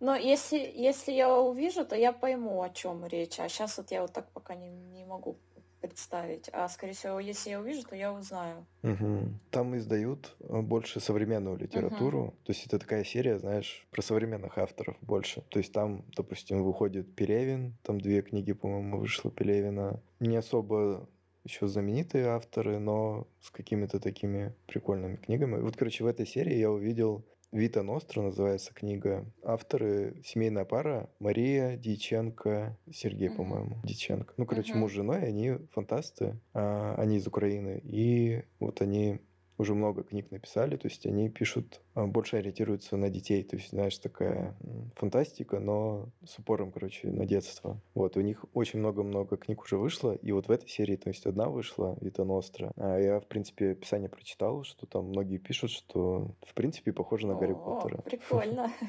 Но 0.00 0.14
если, 0.16 0.58
если 0.58 1.12
я 1.12 1.38
увижу, 1.38 1.84
то 1.84 1.94
я 1.94 2.12
пойму, 2.12 2.62
о 2.62 2.70
чем 2.70 3.04
речь. 3.04 3.38
А 3.38 3.48
сейчас 3.48 3.76
вот 3.78 3.90
я 3.90 4.02
вот 4.02 4.12
так 4.12 4.32
пока 4.32 4.54
не, 4.54 4.70
не 4.70 5.04
могу 5.04 5.38
представить. 5.80 6.48
А, 6.52 6.68
скорее 6.68 6.92
всего, 6.92 7.20
если 7.20 7.50
я 7.50 7.60
увижу, 7.60 7.82
то 7.84 7.96
я 7.96 8.12
узнаю. 8.12 8.66
Угу. 8.82 9.28
Там 9.50 9.76
издают 9.76 10.36
э, 10.40 10.60
больше 10.60 11.00
современную 11.00 11.56
литературу. 11.56 12.20
Угу. 12.20 12.30
То 12.44 12.52
есть 12.52 12.66
это 12.66 12.78
такая 12.78 13.04
серия, 13.04 13.38
знаешь, 13.38 13.86
про 13.90 14.02
современных 14.02 14.58
авторов 14.58 14.96
больше. 15.00 15.42
То 15.48 15.58
есть 15.58 15.72
там, 15.72 16.04
допустим, 16.16 16.62
выходит 16.62 17.14
Пелевин, 17.14 17.76
там 17.82 18.00
две 18.00 18.22
книги, 18.22 18.52
по-моему, 18.52 18.98
вышло 18.98 19.30
Пелевина. 19.30 20.00
Не 20.20 20.36
особо 20.36 21.08
еще 21.44 21.66
знаменитые 21.66 22.26
авторы, 22.26 22.78
но 22.78 23.26
с 23.40 23.50
какими-то 23.50 23.98
такими 23.98 24.54
прикольными 24.66 25.16
книгами. 25.16 25.60
Вот, 25.60 25.76
короче, 25.76 26.04
в 26.04 26.06
этой 26.06 26.26
серии 26.26 26.56
я 26.56 26.70
увидел 26.70 27.24
Вита 27.52 27.82
Ностра 27.82 28.22
называется 28.22 28.72
книга. 28.72 29.26
Авторы 29.42 30.22
семейная 30.24 30.64
пара 30.64 31.10
Мария 31.18 31.76
Дьяченко, 31.76 32.78
Сергей, 32.92 33.28
uh-huh. 33.28 33.36
по-моему, 33.36 33.80
Дьяченко. 33.82 34.34
Ну, 34.36 34.46
короче, 34.46 34.72
uh-huh. 34.72 34.76
муж 34.76 34.92
с 34.92 34.94
женой, 34.94 35.22
они 35.22 35.54
фантасты, 35.72 36.38
а, 36.54 36.94
они 36.96 37.16
из 37.16 37.26
Украины. 37.26 37.80
И 37.82 38.44
вот 38.60 38.80
они 38.82 39.20
уже 39.60 39.74
много 39.74 40.02
книг 40.02 40.30
написали, 40.30 40.76
то 40.76 40.88
есть 40.88 41.06
они 41.06 41.28
пишут, 41.28 41.80
а, 41.94 42.06
больше 42.06 42.36
ориентируются 42.38 42.96
на 42.96 43.10
детей, 43.10 43.42
то 43.42 43.56
есть, 43.56 43.70
знаешь, 43.70 43.98
такая 43.98 44.56
фантастика, 44.96 45.60
но 45.60 46.08
с 46.24 46.38
упором, 46.38 46.72
короче, 46.72 47.08
на 47.08 47.26
детство. 47.26 47.80
Вот, 47.94 48.16
у 48.16 48.20
них 48.20 48.44
очень 48.54 48.78
много-много 48.78 49.36
книг 49.36 49.62
уже 49.62 49.76
вышло, 49.76 50.12
и 50.12 50.32
вот 50.32 50.48
в 50.48 50.50
этой 50.50 50.68
серии, 50.68 50.96
то 50.96 51.08
есть 51.10 51.26
одна 51.26 51.48
вышла, 51.48 51.96
Вита 52.00 52.24
Ностра, 52.24 52.72
а 52.76 52.98
я, 52.98 53.20
в 53.20 53.26
принципе, 53.26 53.72
описание 53.72 54.08
прочитал, 54.08 54.64
что 54.64 54.86
там 54.86 55.06
многие 55.06 55.38
пишут, 55.38 55.70
что, 55.70 56.34
в 56.42 56.54
принципе, 56.54 56.92
похоже 56.92 57.26
на 57.26 57.34
Гарри 57.34 57.54
Поттера. 57.54 58.02
прикольно. 58.02 58.72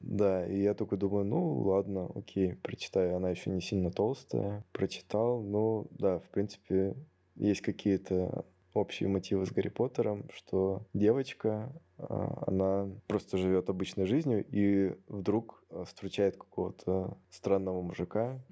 Да, 0.00 0.46
и 0.46 0.62
я 0.62 0.74
только 0.74 0.96
думаю, 0.96 1.24
ну, 1.24 1.58
ладно, 1.62 2.08
окей, 2.14 2.54
прочитаю. 2.54 3.16
Она 3.16 3.30
еще 3.30 3.50
не 3.50 3.60
сильно 3.60 3.90
толстая. 3.90 4.64
Прочитал, 4.72 5.42
ну, 5.42 5.88
да, 5.90 6.20
в 6.20 6.28
принципе, 6.30 6.94
есть 7.34 7.60
какие-то 7.62 8.44
общие 8.74 9.08
мотивы 9.08 9.46
с 9.46 9.52
Гарри 9.52 9.68
Поттером, 9.68 10.28
что 10.34 10.86
девочка, 10.92 11.72
а, 11.96 12.44
она 12.46 12.90
просто 13.06 13.38
живет 13.38 13.68
обычной 13.68 14.06
жизнью 14.06 14.44
и 14.48 14.94
вдруг 15.08 15.62
а, 15.70 15.84
встречает 15.84 16.36
какого-то 16.36 17.18
странного 17.30 17.82
мужика, 17.82 18.44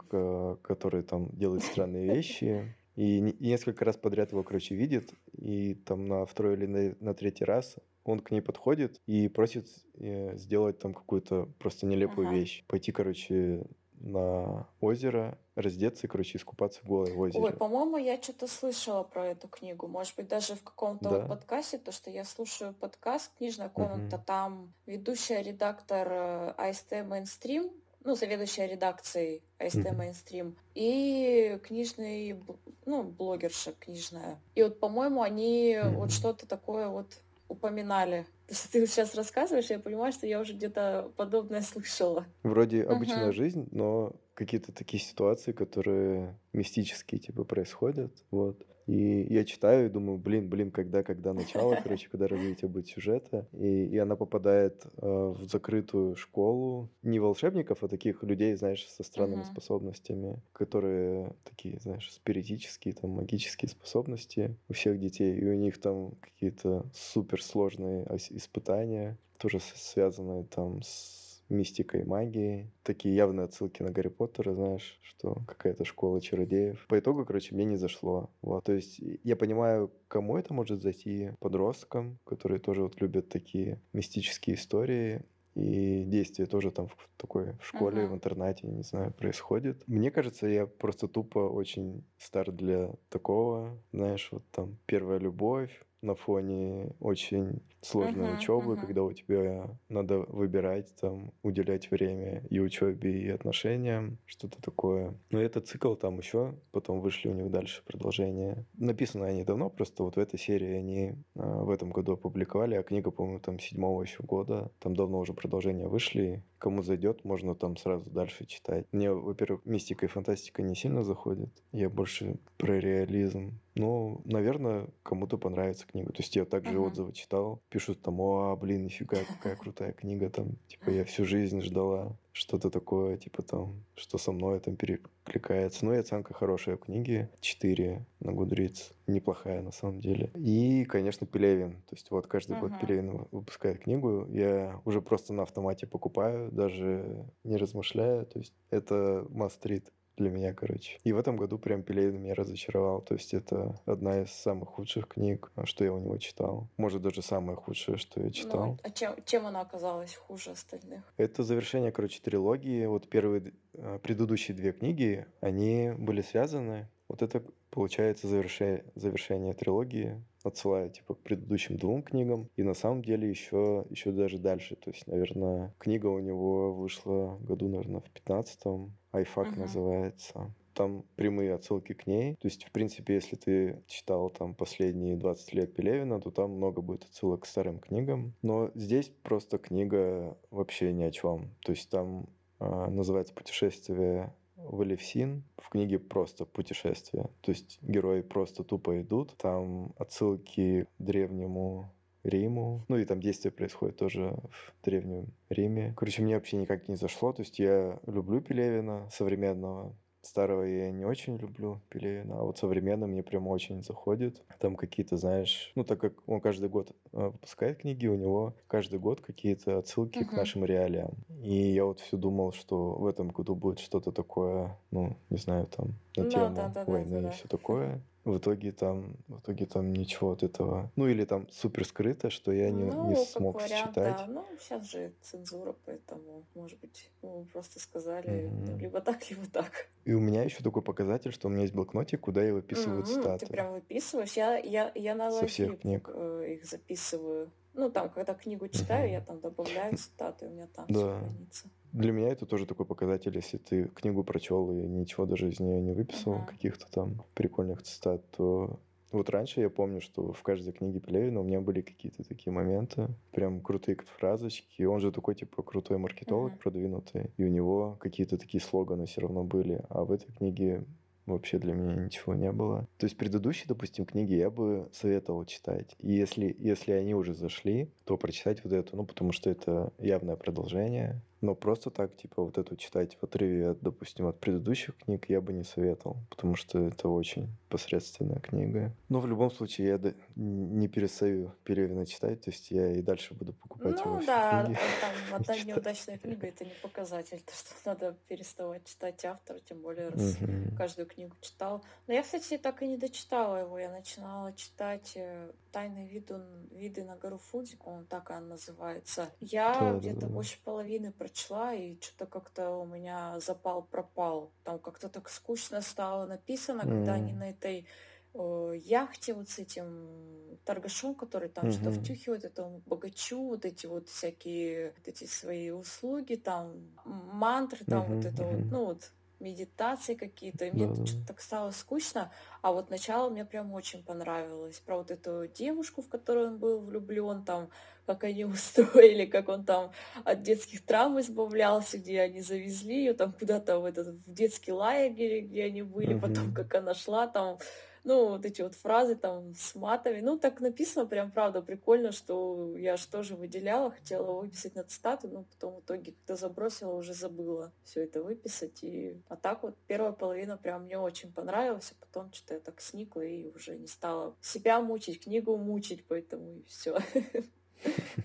который 0.63 1.03
там 1.03 1.29
делает 1.31 1.63
странные 1.63 2.07
вещи. 2.07 2.77
И 2.97 3.21
несколько 3.41 3.85
раз 3.85 3.99
подряд 3.99 4.33
его, 4.33 4.43
короче, 4.43 4.75
видит, 4.75 5.13
и 5.37 5.75
там 5.75 6.07
на 6.07 6.25
второй 6.25 6.55
или 6.55 6.67
на, 6.67 6.97
на 7.01 7.15
третий 7.15 7.45
раз 7.45 7.77
он 8.05 8.21
к 8.21 8.31
ней 8.31 8.41
подходит 8.41 9.01
и 9.07 9.29
просит 9.29 9.69
э, 9.99 10.37
сделать 10.39 10.79
там 10.79 10.95
какую-то 10.95 11.49
просто 11.59 11.87
нелепую 11.87 12.29
ага. 12.29 12.37
вещь. 12.37 12.65
Пойти, 12.69 12.93
короче, 12.93 13.67
на 14.07 14.69
озеро, 14.81 15.39
раздеться 15.55 16.09
короче, 16.09 16.39
искупаться 16.39 16.81
голой 16.85 17.13
в 17.13 17.21
озере. 17.21 17.43
Ой, 17.43 17.53
по-моему, 17.53 17.97
я 17.97 18.21
что-то 18.23 18.47
слышала 18.47 19.03
про 19.03 19.27
эту 19.27 19.49
книгу. 19.49 19.89
Может 19.89 20.15
быть, 20.17 20.29
даже 20.29 20.55
в 20.55 20.63
каком-то 20.63 21.11
да. 21.11 21.19
вот 21.19 21.29
подкасте, 21.29 21.79
то, 21.79 21.93
что 21.93 22.11
я 22.11 22.25
слушаю 22.25 22.73
подкаст 22.75 23.33
«Книжная 23.39 23.69
комната», 23.69 24.17
угу. 24.17 24.25
там 24.25 24.73
ведущая 24.87 25.43
редактор 25.43 26.09
э, 26.11 26.55
АСТ 26.57 26.93
«Мейнстрим», 27.05 27.71
ну, 28.05 28.15
заведующая 28.15 28.67
редакцией 28.67 29.43
АСТ 29.59 29.91
Мейнстрим, 29.93 30.57
и 30.75 31.59
книжный, 31.65 32.41
ну, 32.85 33.03
блогерша 33.03 33.73
книжная. 33.73 34.39
И 34.55 34.63
вот, 34.63 34.79
по-моему, 34.79 35.23
они 35.23 35.73
mm 35.73 35.97
вот 35.97 36.13
что-то 36.13 36.47
такое 36.47 36.89
вот 36.89 37.19
упоминали. 37.49 38.27
То 38.47 38.55
есть 38.55 38.71
ты 38.71 38.87
сейчас 38.87 39.15
рассказываешь, 39.15 39.71
я 39.71 39.81
понимаю, 39.81 40.13
что 40.13 40.27
я 40.27 40.41
уже 40.41 40.53
где-то 40.53 41.11
подобное 41.17 41.63
слышала. 41.63 42.27
Вроде 42.45 42.85
обычная 42.85 43.31
uh-huh. 43.31 43.33
жизнь, 43.33 43.69
но 43.73 44.15
какие-то 44.35 44.71
такие 44.73 45.03
ситуации, 45.03 45.53
которые 45.53 46.39
мистические 46.53 47.21
типа 47.21 47.45
происходят. 47.45 48.13
Вот. 48.31 48.65
И 48.87 49.27
я 49.31 49.45
читаю 49.45 49.87
и 49.87 49.89
думаю, 49.91 50.17
блин, 50.17 50.49
блин, 50.49 50.71
когда, 50.71 51.03
когда 51.03 51.33
начало, 51.33 51.77
короче, 51.83 52.09
когда 52.09 52.29
развитие 52.29 52.69
будет 52.69 52.87
сюжета. 52.87 53.49
И, 53.53 53.87
и 53.87 53.99
она 53.99 54.15
попадает 54.15 54.85
э, 54.85 55.07
в 55.07 55.45
закрытую 55.49 56.15
школу 56.15 56.89
не 57.03 57.19
волшебников, 57.19 57.83
а 57.83 57.89
таких 57.89 58.23
людей, 58.23 58.55
знаешь, 58.55 58.87
со 58.89 59.03
странными 59.03 59.43
uh-huh. 59.43 59.51
способностями, 59.51 60.41
которые 60.53 61.35
такие, 61.45 61.81
знаешь, 61.81 62.13
спиритические, 62.13 62.95
там, 62.95 63.11
магические 63.11 63.69
способности 63.69 64.57
у 64.69 64.73
всех 64.73 65.01
детей. 65.01 65.37
И 65.37 65.45
у 65.45 65.55
них 65.55 65.81
там 65.81 66.13
какие-то 66.21 66.87
суперсложные 66.95 68.07
испытания, 68.37 69.19
тоже 69.39 69.61
связанные 69.61 70.45
там 70.45 70.83
с 70.83 71.27
мистикой, 71.49 72.05
магией. 72.05 72.71
Такие 72.83 73.15
явные 73.15 73.45
отсылки 73.45 73.83
на 73.83 73.91
Гарри 73.91 74.09
Поттера, 74.09 74.55
знаешь, 74.55 74.99
что 75.03 75.43
какая-то 75.47 75.85
школа 75.85 76.21
чародеев. 76.21 76.87
По 76.89 76.99
итогу, 76.99 77.25
короче, 77.25 77.55
мне 77.55 77.65
не 77.65 77.77
зашло. 77.77 78.31
Вот. 78.43 78.65
То 78.65 78.73
есть 78.73 79.01
я 79.23 79.37
понимаю, 79.37 79.93
кому 80.09 80.37
это 80.37 80.53
может 80.55 80.83
зайти, 80.83 81.33
подросткам, 81.41 82.19
которые 82.25 82.59
тоже 82.59 82.83
вот 82.83 83.01
любят 83.01 83.29
такие 83.29 83.81
мистические 83.93 84.57
истории, 84.57 85.23
и 85.55 86.05
действие 86.05 86.47
тоже 86.47 86.71
там 86.71 86.89
в 86.89 87.09
такой 87.17 87.55
в 87.55 87.67
школе, 87.67 88.03
uh-huh. 88.03 88.09
в 88.09 88.15
интернате, 88.15 88.67
не 88.67 88.83
знаю, 88.83 89.15
происходит. 89.15 89.83
Мне 89.87 90.11
кажется, 90.11 90.47
я 90.47 90.67
просто 90.67 91.09
тупо 91.09 91.39
очень 91.39 92.05
стар 92.19 92.53
для 92.53 92.93
такого, 93.09 93.79
знаешь, 93.91 94.29
вот 94.33 94.45
там 94.51 94.77
первая 94.85 95.19
любовь, 95.19 95.83
на 96.07 96.15
фоне 96.15 96.95
очень 97.01 97.61
сложной 97.83 98.29
uh-huh, 98.29 98.39
учебы, 98.39 98.75
uh-huh. 98.75 98.81
когда 98.81 99.03
у 99.03 99.13
тебя 99.13 99.69
надо 99.89 100.21
выбирать, 100.21 100.95
там, 101.01 101.33
уделять 101.43 101.91
время 101.91 102.43
и 102.49 102.59
учебе, 102.59 103.21
и 103.21 103.29
отношениям, 103.29 104.19
что-то 104.25 104.61
такое. 104.63 105.15
Но 105.31 105.41
этот 105.41 105.69
цикл 105.69 105.95
там 105.95 106.19
еще, 106.19 106.55
потом 106.73 107.01
вышли 107.01 107.29
у 107.29 107.35
них 107.35 107.51
дальше 107.51 107.83
продолжение. 107.85 108.65
Написаны 108.75 109.25
они 109.25 109.45
давно, 109.45 109.69
просто 109.69 110.03
вот 110.03 110.17
в 110.17 110.19
этой 110.19 110.39
серии 110.39 110.75
они 110.75 111.15
а, 111.35 111.65
в 111.65 111.71
этом 111.71 111.91
году 111.91 112.13
опубликовали, 112.15 112.75
а 112.75 112.83
книга, 112.83 113.11
по-моему, 113.11 113.41
там 113.41 113.59
седьмого 113.59 114.03
еще 114.03 114.23
года. 114.23 114.71
Там 114.81 114.95
давно 114.95 115.19
уже 115.19 115.35
продолжения 115.35 115.89
вышли. 115.89 116.43
Кому 116.59 116.83
зайдет, 116.83 117.25
можно 117.25 117.55
там 117.55 117.77
сразу 117.77 118.09
дальше 118.11 118.47
читать. 118.47 118.87
Мне, 118.93 119.13
во-первых, 119.13 119.65
мистика 119.67 120.07
и 120.07 120.09
фантастика 120.09 120.63
не 120.63 120.75
сильно 120.75 121.05
заходит. 121.05 121.51
Я 121.73 121.91
больше 121.91 122.39
про 122.57 122.79
реализм. 122.79 123.61
Ну, 123.75 124.23
наверное, 124.25 124.89
кому-то 125.03 125.37
понравится 125.37 125.87
книга. 125.87 126.13
То 126.13 126.23
есть 126.23 126.35
я 126.35 126.47
также 126.47 126.79
uh-huh. 126.79 126.87
отзывы 126.87 127.13
читал. 127.13 127.61
Пишут 127.69 128.01
там, 128.01 128.21
о, 128.21 128.57
блин, 128.57 128.85
нифига, 128.85 129.19
какая 129.29 129.57
крутая 129.57 129.93
книга. 129.93 130.31
Там, 130.31 130.57
типа, 130.69 130.91
я 130.91 131.05
всю 131.05 131.27
жизнь 131.27 131.61
ждала 131.61 132.17
что-то 132.37 132.71
такое, 132.71 133.17
типа 133.17 133.43
там, 133.43 133.83
что 133.95 134.19
со 134.19 134.31
мной 134.31 134.61
там 134.61 134.77
перекликается. 134.77 135.87
Ну 135.87 135.95
и 135.95 135.97
оценка 135.97 136.35
хорошая 136.35 136.77
в 136.77 136.81
книге. 136.81 137.31
4 137.41 138.05
на 138.21 138.33
Гудриц. 138.33 138.93
Неплохая 139.07 139.63
на 139.63 139.73
самом 139.73 140.01
деле. 140.01 140.31
И, 140.35 140.85
конечно, 140.85 141.27
Пелевин. 141.27 141.83
То 141.89 141.95
есть 141.95 142.11
вот 142.11 142.27
каждый 142.27 142.57
uh-huh. 142.57 142.61
год 142.61 142.73
Пелевин 142.81 143.27
выпускает 143.31 143.81
книгу. 143.81 144.27
Я 144.29 144.81
уже 144.85 145.01
просто 145.01 145.33
на 145.33 145.45
автомате 145.45 145.87
покупаю, 145.87 146.53
даже 146.53 147.25
не 147.43 147.57
размышляя. 147.57 148.25
То 148.27 148.39
есть 148.39 148.53
это 148.71 149.27
мастрит 149.31 149.91
для 150.17 150.31
меня, 150.31 150.55
короче. 150.55 150.99
И 151.05 151.13
в 151.13 151.19
этом 151.19 151.37
году 151.37 151.59
прям 151.59 151.83
Пелевин 151.83 152.21
меня 152.23 152.35
разочаровал. 152.35 153.01
То 153.03 153.15
есть 153.15 153.35
это 153.35 153.79
одна 153.87 154.23
из 154.23 154.31
самых 154.31 154.71
худших 154.71 155.09
книг, 155.09 155.53
что 155.65 155.85
я 155.85 155.93
у 155.93 155.99
него 155.99 156.17
читал. 156.19 156.69
Может, 156.77 157.03
даже 157.03 157.23
самая 157.23 157.57
худшая, 157.57 157.97
что 157.97 158.23
я 158.23 158.31
читал. 158.31 158.67
Ну, 158.67 158.79
а 158.83 158.91
чем, 158.91 159.15
чем 159.25 159.47
она 159.47 159.61
оказалась 159.61 160.15
хуже 160.15 160.51
остальных? 160.51 161.03
Это 161.17 161.43
завершение, 161.43 161.93
короче, 161.93 162.21
трилогии. 162.21 162.87
Вот 162.87 163.09
первые, 163.09 163.53
а, 163.75 163.99
предыдущие 163.99 164.57
две 164.57 164.73
книги, 164.73 165.27
они 165.41 165.93
были 165.97 166.23
связаны. 166.23 166.89
Вот 167.09 167.23
это 167.23 167.45
получается 167.71 168.27
завершение, 168.27 168.85
завершение 168.95 169.53
трилогии 169.53 170.23
отсылаю 170.47 170.91
типа 170.91 171.15
к 171.15 171.19
предыдущим 171.21 171.77
двум 171.77 172.03
книгам. 172.03 172.49
И 172.57 172.63
на 172.63 172.75
самом 172.75 173.03
деле 173.03 173.29
еще, 173.29 173.85
еще 173.91 174.13
даже 174.13 174.39
дальше. 174.39 174.77
То 174.77 174.91
есть, 174.91 175.07
наверное, 175.07 175.75
книга 175.79 176.07
у 176.07 176.19
него 176.19 176.75
вышла 176.75 177.39
году, 177.41 177.69
наверное, 177.69 178.01
в 178.01 178.11
15-м. 178.13 178.97
Айфак 179.13 179.49
uh-huh. 179.49 179.61
называется 179.61 180.55
там 180.77 181.05
прямые 181.17 181.55
отсылки 181.55 181.95
к 181.95 182.07
ней. 182.07 182.35
То 182.37 182.47
есть, 182.47 182.65
в 182.65 182.71
принципе, 182.71 183.15
если 183.15 183.35
ты 183.37 183.83
читал 183.87 184.29
там 184.31 184.55
последние 184.55 185.17
20 185.17 185.55
лет 185.55 185.75
Пелевина, 185.75 186.21
то 186.21 186.31
там 186.31 186.53
много 186.53 186.83
будет 186.83 187.05
отсылок 187.05 187.43
к 187.43 187.47
старым 187.47 187.79
книгам. 187.79 188.35
Но 188.43 188.71
здесь 188.75 189.11
просто 189.23 189.59
книга 189.59 190.37
вообще 190.51 190.93
ни 190.93 191.03
о 191.03 191.11
чем. 191.11 191.55
То 191.65 191.73
есть 191.73 191.89
там 191.89 192.29
э, 192.61 192.87
называется 192.91 193.33
«Путешествие 193.35 194.35
в 194.69 194.83
Элевсин 194.83 195.45
в 195.59 195.69
книге 195.71 195.99
просто 195.99 196.45
путешествие. 196.45 197.31
То 197.41 197.53
есть 197.53 197.79
герои 197.83 198.23
просто 198.23 198.65
тупо 198.65 199.01
идут. 199.01 199.37
Там 199.37 199.93
отсылки 199.99 200.85
к 200.85 200.89
древнему 200.99 201.93
Риму. 202.27 202.85
Ну 202.89 202.99
и 202.99 203.05
там 203.05 203.21
действие 203.21 203.53
происходит 203.53 203.97
тоже 203.97 204.37
в 204.51 204.85
Древнем 204.85 205.29
Риме. 205.49 205.95
Короче, 205.97 206.23
мне 206.23 206.35
вообще 206.35 206.57
никак 206.57 206.89
не 206.89 206.97
зашло. 206.97 207.33
То 207.33 207.43
есть 207.43 207.59
я 207.59 208.01
люблю 208.07 208.41
Пелевина 208.41 209.09
современного, 209.11 209.95
старого 210.27 210.63
я 210.63 210.91
не 210.91 211.05
очень 211.05 211.37
люблю 211.37 211.81
Пелевина, 211.89 212.39
а 212.39 212.43
вот 212.43 212.59
современный 212.59 213.07
мне 213.07 213.23
прям 213.23 213.47
очень 213.49 213.83
заходит. 213.83 214.43
Там 214.59 214.77
какие-то, 214.77 215.17
знаешь, 215.17 215.73
ну 215.75 215.85
так 215.85 216.01
как 216.01 216.15
он 216.27 216.41
каждый 216.41 216.69
год 216.69 216.91
э, 217.13 217.27
выпускает 217.29 217.79
книги, 217.79 218.07
у 218.07 218.17
него 218.17 218.55
каждый 218.67 218.99
год 218.99 219.21
какие-то 219.21 219.79
отсылки 219.79 220.25
к 220.25 220.33
нашим 220.33 220.65
реалиям. 220.65 221.15
И 221.43 221.55
я 221.55 221.85
вот 221.85 222.01
все 222.01 222.17
думал, 222.17 222.53
что 222.53 222.95
в 222.95 223.07
этом 223.07 223.29
году 223.29 223.55
будет 223.55 223.79
что-то 223.79 224.13
такое, 224.13 224.77
ну, 224.91 225.17
не 225.31 225.39
знаю, 225.39 225.67
там, 225.67 225.95
на 226.17 226.25
Ну 226.25 226.31
тему 226.31 226.55
да, 226.55 226.69
да, 226.69 226.85
войны 226.85 227.11
да, 227.11 227.19
и 227.19 227.23
да. 227.23 227.31
все 227.31 227.49
такое. 227.49 228.03
В 228.27 228.39
итоге 228.39 228.73
там, 228.73 229.17
в 229.29 229.39
итоге 229.39 229.67
там 229.67 229.93
ничего 229.93 230.33
от 230.33 230.43
этого. 230.43 230.91
Ну 230.97 231.07
или 231.07 231.25
там 231.25 231.49
супер 231.49 231.85
скрыто, 231.87 232.29
что 232.29 232.51
я 232.51 232.71
не, 232.71 232.83
не 232.83 232.91
Ну, 232.91 233.11
как 233.15 233.19
смог 233.29 233.55
вариант, 233.55 233.87
считать. 233.95 234.17
да. 234.17 234.27
Ну, 234.27 234.45
сейчас 234.59 234.85
же 234.91 235.13
цензура, 235.23 235.77
поэтому, 235.85 236.45
может 236.55 236.81
быть, 236.81 237.13
ну, 237.23 237.47
просто 237.53 237.79
сказали, 237.79 238.49
ну, 238.51 238.73
Мгм. 238.73 238.79
либо 238.81 239.01
так, 239.01 239.31
либо 239.31 239.47
так. 239.47 239.89
И 240.05 240.13
у 240.13 240.19
меня 240.19 240.43
еще 240.43 240.61
такой 240.65 240.83
показатель, 240.83 241.33
что 241.33 241.47
у 241.47 241.51
меня 241.53 241.63
есть 241.63 241.75
блокнотик, 241.75 242.21
куда 242.21 242.43
я 242.43 242.53
выписываю 242.53 243.05
Ты 243.05 243.15
цитаты 243.15 243.47
прям 243.47 243.73
выписываешь? 243.73 244.33
Я, 244.33 244.57
я, 244.59 244.91
я 244.97 245.15
на 245.15 245.31
со 245.31 245.47
всех 245.47 245.79
книг. 245.79 246.11
э, 246.13 246.55
их 246.55 246.65
записываю. 246.65 247.53
Ну, 247.77 247.91
там, 247.91 248.09
когда 248.09 248.35
книгу 248.35 248.69
читаю, 248.69 249.11
я 249.11 249.21
там 249.21 249.41
добавляю 249.41 249.97
цитаты, 249.97 250.47
у 250.47 250.51
меня 250.51 250.67
там 250.67 250.87
все 250.89 250.95
Да. 251.05 251.19
хранится. 251.19 251.69
Для 251.93 252.13
меня 252.13 252.29
это 252.29 252.47
тоже 252.47 252.67
такой 252.67 252.87
показатель, 252.87 253.35
если 253.37 253.59
ты 253.59 253.85
книгу 253.89 254.25
прочел 254.25 254.71
и 254.71 254.75
ничего 254.87 255.27
даже 255.27 255.49
из 255.49 255.61
нее 255.61 255.81
не 255.81 255.93
выписал, 255.93 256.35
Мгм. 256.35 256.47
каких-то 256.47 256.91
там 256.91 257.23
прикольных 257.35 257.83
цитат, 257.83 258.29
то 258.33 258.81
вот 259.13 259.31
раньше 259.31 259.61
я 259.61 259.71
помню, 259.71 260.01
что 260.01 260.33
в 260.33 260.43
каждой 260.43 260.73
книге 260.73 261.01
Пелевина 261.01 261.41
у 261.41 261.45
меня 261.45 261.61
были 261.61 261.81
какие-то 261.81 262.25
такие 262.25 262.53
моменты, 262.53 263.09
прям 263.31 263.61
крутые 263.61 263.97
фразочки. 264.19 264.83
Он 264.83 265.01
же 265.01 265.13
такой, 265.13 265.35
типа, 265.35 265.63
крутой 265.63 265.99
маркетолог 265.99 266.53
Мгм. 266.53 266.59
продвинутый, 266.59 267.31
и 267.37 267.45
у 267.45 267.49
него 267.49 267.97
какие-то 268.01 268.37
такие 268.39 268.61
слоганы 268.61 269.07
все 269.07 269.21
равно 269.21 269.45
были. 269.45 269.85
А 269.89 270.05
в 270.05 270.13
этой 270.13 270.33
книге 270.33 270.85
вообще 271.27 271.59
для 271.59 271.75
меня 271.75 271.95
ничего 271.95 272.35
не 272.35 272.53
было. 272.53 272.89
То 272.99 273.05
есть 273.05 273.17
предыдущие, 273.17 273.67
допустим, 273.69 274.05
книги 274.07 274.35
я 274.35 274.51
бы 274.51 274.89
советовал 274.93 275.45
читать. 275.45 275.97
И 276.01 276.13
если, 276.13 276.55
если 276.59 276.93
они 276.93 277.15
уже 277.15 277.35
зашли, 277.35 277.91
то 278.05 278.17
прочитать 278.17 278.63
вот 278.65 278.73
эту, 278.73 278.97
ну, 278.97 279.05
потому 279.05 279.33
что 279.33 279.51
это 279.51 279.93
явное 279.99 280.37
продолжение. 280.37 281.21
Но 281.41 281.55
просто 281.55 281.91
так, 281.91 282.17
типа, 282.17 282.43
вот 282.43 282.57
эту 282.59 282.77
читать 282.77 283.17
в 283.21 283.25
отрыве, 283.25 283.71
от, 283.71 283.81
допустим, 283.81 284.27
от 284.27 284.41
предыдущих 284.41 284.97
книг 284.97 285.29
я 285.29 285.41
бы 285.41 285.53
не 285.53 285.65
советовал, 285.65 286.17
потому 286.31 286.55
что 286.57 286.79
это 286.79 287.09
очень 287.09 287.49
посредственная 287.69 288.41
книга. 288.41 288.93
Но 289.09 289.21
в 289.21 289.27
любом 289.27 289.51
случае 289.51 289.89
я 289.89 290.15
не 290.35 290.89
перестаю 290.89 291.53
Пелевина 291.65 292.07
читать, 292.07 292.41
то 292.43 292.51
есть 292.51 292.71
я 292.71 292.93
и 292.93 293.03
дальше 293.03 293.35
буду 293.35 293.53
покупать 293.53 293.99
его 294.01 294.15
Ну 294.15 294.19
все 294.21 294.27
да, 294.27 294.65
книги. 294.65 294.79
там 295.01 295.13
одна 295.41 295.59
неудачная 295.65 296.19
книга 296.19 296.47
это 296.47 296.65
не 296.65 296.73
показатель, 296.83 297.41
то 297.47 297.53
что 297.53 297.75
надо 297.85 298.17
переставать 298.29 298.85
читать 298.87 299.25
автора, 299.25 299.59
тем 299.61 299.81
более 299.83 300.09
раз 300.09 300.41
Мгм. 300.41 300.75
каждую 300.77 301.07
книгу 301.07 301.35
читал. 301.41 301.85
Но 302.07 302.15
я, 302.15 302.23
кстати, 302.23 302.57
так 302.57 302.83
и 302.83 302.87
не 302.87 302.97
дочитала 302.97 303.57
его. 303.61 303.79
Я 303.79 303.91
начинала 303.91 304.53
читать 304.55 305.13
э, 305.17 305.51
«Тайные 305.73 306.09
виды, 306.09 306.41
виды 306.71 307.05
на 307.05 307.17
гору 307.17 307.37
Фудзи», 307.39 307.77
по-моему, 307.77 308.07
так 308.07 308.31
она 308.31 308.41
называется. 308.41 309.29
Я 309.41 309.75
Да, 309.75 309.93
да, 309.93 309.99
где-то 309.99 310.21
да. 310.21 310.27
больше 310.29 310.59
половины 310.65 311.13
прочла, 311.27 311.75
и 311.75 312.01
что-то 312.01 312.27
как-то 312.27 312.71
у 312.71 312.87
меня 312.87 313.41
запал 313.41 313.83
пропал. 313.85 314.55
Там 314.65 314.79
как-то 314.81 315.09
так 315.09 315.29
скучно 315.29 315.81
стало 315.83 316.27
написано, 316.27 316.87
когда 316.87 317.15
они 317.15 317.33
на 317.35 317.51
этой 317.51 317.89
э, 318.35 318.73
яхте 318.77 319.35
вот 319.35 319.49
с 319.49 319.59
этим 319.59 320.59
торгашом, 320.65 321.15
который 321.15 321.49
там 321.49 321.71
что-то 321.71 321.91
Мгм. 321.91 321.93
втюхивает 321.93 322.45
этому 322.45 322.83
богачу, 322.87 323.43
вот 323.49 323.65
эти 323.65 323.87
вот 323.87 324.09
всякие 324.09 324.93
вот 324.97 325.09
эти 325.09 325.25
свои 325.25 325.71
услуги, 325.71 326.35
там 326.37 326.99
мантры, 327.05 327.85
там 327.87 328.09
вот 328.09 328.25
Мгм, 328.25 328.27
это 328.27 328.45
вот, 328.45 328.63
ну 328.71 328.85
вот 328.87 329.13
медитации 329.41 330.15
какие-то, 330.15 330.65
и 330.65 330.71
мне 330.71 330.87
Да, 330.87 330.95
да, 330.95 331.07
что-то 331.07 331.27
так 331.27 331.41
стало 331.41 331.71
скучно, 331.71 332.33
а 332.63 332.73
вот 332.73 332.91
начало 332.91 333.31
мне 333.31 333.45
прям 333.45 333.73
очень 333.73 334.03
понравилось, 334.03 334.81
про 334.81 334.99
вот 334.99 335.11
эту 335.11 335.47
девушку, 335.47 336.03
в 336.03 336.09
которую 336.09 336.49
он 336.49 336.59
был 336.59 336.81
влюблен, 336.81 337.45
там, 337.45 337.71
как 338.07 338.25
они 338.25 338.45
устроили, 338.47 339.27
как 339.27 339.49
он 339.49 339.65
там 339.65 339.93
от 340.25 340.43
детских 340.43 340.85
травм 340.85 341.21
избавлялся, 341.21 341.99
где 341.99 342.21
они 342.21 342.41
завезли 342.41 342.97
ее 342.99 343.15
там 343.15 343.33
куда-то 343.33 343.79
в 343.81 343.85
этот 343.85 344.09
в 344.09 344.33
детский 344.33 344.73
лагерь, 344.73 345.41
где 345.47 345.65
они 345.65 345.83
были, 345.83 346.15
потом 346.15 346.51
Мгм. 346.51 346.55
как 346.55 346.75
она 346.75 346.95
шла 346.95 347.27
там, 347.27 347.59
ну, 348.07 348.29
вот 348.29 348.47
эти 348.47 348.63
вот 348.63 348.77
фразы 348.77 349.17
там 349.17 349.53
с 349.55 349.75
матами. 349.75 350.21
Ну, 350.21 350.39
так 350.39 350.61
написано 350.61 351.07
прям, 351.07 351.33
правда, 351.33 351.61
прикольно, 351.61 352.13
что 352.13 352.77
я 352.77 352.97
же 352.97 353.09
тоже 353.09 353.35
выделяла, 353.35 353.91
хотела 353.91 354.41
выписать 354.41 354.77
на 354.77 354.85
цитаты, 354.85 355.27
но 355.27 355.43
потом 355.43 355.75
в 355.75 355.81
итоге, 355.81 356.13
когда 356.13 356.37
забросила, 356.37 356.95
уже 356.95 357.15
забыла 357.15 357.73
все 357.83 358.05
это 358.05 358.23
выписать. 358.23 358.85
И... 358.85 359.21
А 359.29 359.35
так 359.35 359.65
вот 359.65 359.77
первая 359.89 360.13
половина 360.13 360.57
прям 360.57 360.85
мне 360.85 360.97
очень 360.97 361.33
понравилась, 361.33 361.93
а 361.93 362.05
потом 362.07 362.33
что-то 362.33 362.55
я 362.55 362.61
так 362.61 362.81
сникла 362.81 363.23
и 363.23 363.51
уже 363.51 363.77
не 363.77 363.89
стала 363.89 364.37
себя 364.41 364.81
мучить, 364.81 365.25
книгу 365.25 365.57
мучить, 365.57 366.05
поэтому 366.07 366.53
и 366.53 366.65
все. 366.65 366.99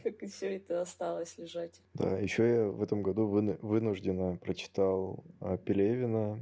Так 0.03 0.23
и 0.23 0.27
все 0.27 0.55
это 0.55 0.81
осталось 0.81 1.37
лежать. 1.37 1.81
Да, 1.93 2.17
еще 2.17 2.47
я 2.47 2.65
в 2.67 2.81
этом 2.81 3.03
году 3.03 3.27
выну- 3.27 3.59
вынужденно 3.61 4.37
прочитал 4.37 5.25
а, 5.41 5.57
Пелевина, 5.57 6.39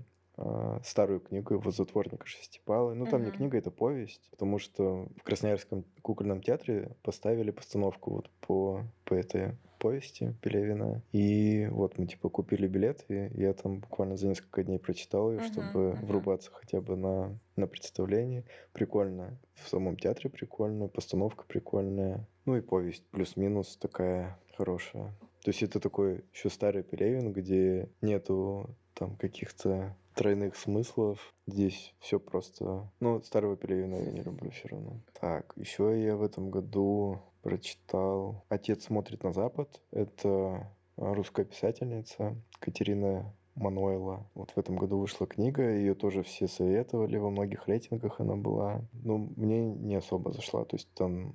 старую 0.83 1.19
книгу 1.19 1.53
его 1.55 1.71
«Затворника 1.71 2.25
Шестипалы». 2.25 2.93
Ну, 2.95 3.05
там 3.05 3.21
не 3.23 3.29
Мгм. 3.29 3.37
книга, 3.37 3.57
это 3.57 3.71
повесть, 3.71 4.29
потому 4.31 4.59
что 4.59 5.07
в 5.17 5.23
Красноярском 5.23 5.83
кукольном 6.01 6.41
театре 6.41 6.95
поставили 7.03 7.51
постановку 7.51 8.11
вот 8.11 8.29
по, 8.41 8.83
по 9.05 9.13
этой 9.13 9.55
повести 9.79 10.33
Пелевина. 10.41 11.01
И 11.13 11.67
вот 11.71 11.97
мы 11.97 12.05
типа 12.05 12.29
купили 12.29 12.67
билет, 12.67 13.05
и 13.07 13.29
я 13.33 13.53
там 13.53 13.79
буквально 13.79 14.17
за 14.17 14.27
несколько 14.27 14.63
дней 14.63 14.77
прочитал 14.77 15.31
ее, 15.31 15.39
Мгм, 15.39 15.47
чтобы 15.47 15.79
мгм. 15.93 16.05
врубаться 16.05 16.51
хотя 16.51 16.81
бы 16.81 16.95
на, 16.95 17.39
на 17.55 17.67
представление. 17.67 18.43
Прикольно. 18.73 19.37
В 19.55 19.69
самом 19.69 19.97
театре 19.97 20.29
прикольно, 20.29 20.87
постановка 20.87 21.45
прикольная. 21.47 22.27
Ну 22.45 22.57
и 22.57 22.61
повесть 22.61 23.05
плюс-минус 23.11 23.77
такая 23.77 24.37
хорошая. 24.55 25.13
То 25.43 25.49
есть 25.51 25.63
это 25.63 25.79
такой 25.79 26.25
еще 26.33 26.49
старый 26.49 26.83
Пелевин, 26.83 27.31
где 27.31 27.89
нету 28.01 28.69
там 28.93 29.15
каких-то 29.15 29.95
тройных 30.19 30.57
смыслов. 30.57 31.33
Здесь 31.47 31.95
все 31.99 32.19
просто... 32.19 32.91
Ну, 32.99 33.21
старого 33.21 33.55
Пелевина 33.55 33.95
я 33.95 34.11
не 34.11 34.21
люблю 34.21 34.51
все 34.51 34.67
равно. 34.67 34.99
Так, 35.17 35.53
еще 35.55 36.03
я 36.03 36.17
в 36.17 36.23
этом 36.23 36.51
году 36.51 37.19
прочитал 37.41 38.43
«Отец 38.49 38.83
смотрит 38.83 39.23
на 39.23 39.31
запад». 39.31 39.81
Это 39.91 40.69
русская 40.97 41.45
писательница 41.45 42.35
Катерина 42.59 43.33
Мануэла. 43.55 44.25
Вот 44.35 44.51
в 44.51 44.57
этом 44.57 44.75
году 44.75 44.99
вышла 44.99 45.25
книга, 45.25 45.63
ее 45.69 45.95
тоже 45.95 46.23
все 46.23 46.47
советовали, 46.47 47.17
во 47.17 47.29
многих 47.29 47.67
рейтингах 47.67 48.19
она 48.19 48.35
была. 48.35 48.81
Но 49.03 49.17
мне 49.17 49.69
не 49.69 49.95
особо 49.95 50.33
зашла. 50.33 50.65
То 50.65 50.75
есть 50.75 50.89
там 50.95 51.33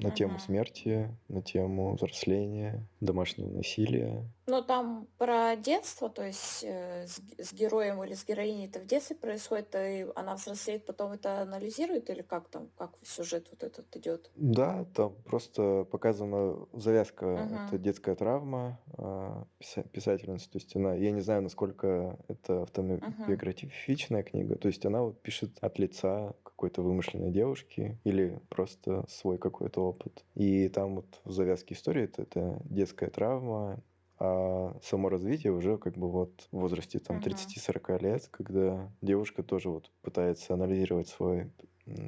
на 0.00 0.12
тему 0.12 0.38
смерти, 0.38 1.08
на 1.28 1.42
тему 1.42 1.94
взросления, 1.94 2.86
домашнего 3.00 3.48
насилия. 3.48 4.24
Ну, 4.46 4.60
там 4.62 5.06
про 5.18 5.54
детство, 5.56 6.08
то 6.08 6.24
есть 6.24 6.64
э, 6.64 7.06
с, 7.06 7.20
с 7.38 7.52
героем 7.52 8.02
или 8.02 8.14
с 8.14 8.24
героиней 8.26 8.66
это 8.66 8.80
в 8.80 8.86
детстве 8.86 9.14
происходит, 9.14 9.74
и 9.76 10.06
она 10.16 10.34
взрослеет, 10.34 10.84
потом 10.84 11.12
это 11.12 11.42
анализирует, 11.42 12.10
или 12.10 12.22
как 12.22 12.48
там, 12.48 12.68
как 12.76 12.90
сюжет 13.02 13.46
вот 13.50 13.62
этот 13.62 13.96
идет? 13.96 14.30
Да, 14.34 14.84
там 14.94 15.14
просто 15.24 15.84
показана 15.84 16.56
завязка, 16.72 17.26
это 17.26 17.76
Угу. 17.76 17.82
детская 17.84 18.14
травма 18.16 18.80
а, 18.98 19.46
писа- 19.60 19.88
писательницы. 19.88 20.50
То 20.50 20.58
есть 20.58 20.74
она, 20.74 20.94
я 20.94 21.12
не 21.12 21.20
знаю, 21.20 21.42
насколько 21.42 22.18
это 22.28 22.54
Угу. 22.54 22.64
автобиографичная 22.64 24.22
книга, 24.24 24.56
то 24.56 24.68
есть 24.68 24.84
она 24.84 25.02
вот 25.02 25.22
пишет 25.22 25.50
от 25.60 25.78
лица 25.78 26.34
какой-то 26.42 26.82
вымышленной 26.82 27.30
девушки 27.30 27.98
или 28.04 28.40
просто 28.48 29.04
свой 29.08 29.38
какой-то 29.38 29.82
опыт. 29.84 30.24
И 30.34 30.68
там 30.68 30.96
вот 30.96 31.20
в 31.24 31.30
завязке 31.32 31.74
истории 31.74 32.04
это, 32.04 32.22
это 32.22 32.60
детская 32.64 33.08
травма, 33.10 33.80
а 34.24 34.76
само 34.82 35.08
развитие 35.08 35.52
уже 35.52 35.78
как 35.78 35.94
бы 35.98 36.08
вот 36.08 36.48
в 36.52 36.58
возрасте 36.60 37.00
там 37.00 37.16
Угу. 37.16 37.26
30-40 37.26 38.02
лет, 38.02 38.28
когда 38.30 38.88
девушка 39.00 39.42
тоже 39.42 39.68
вот 39.68 39.90
пытается 40.02 40.54
анализировать 40.54 41.08
свой 41.08 41.50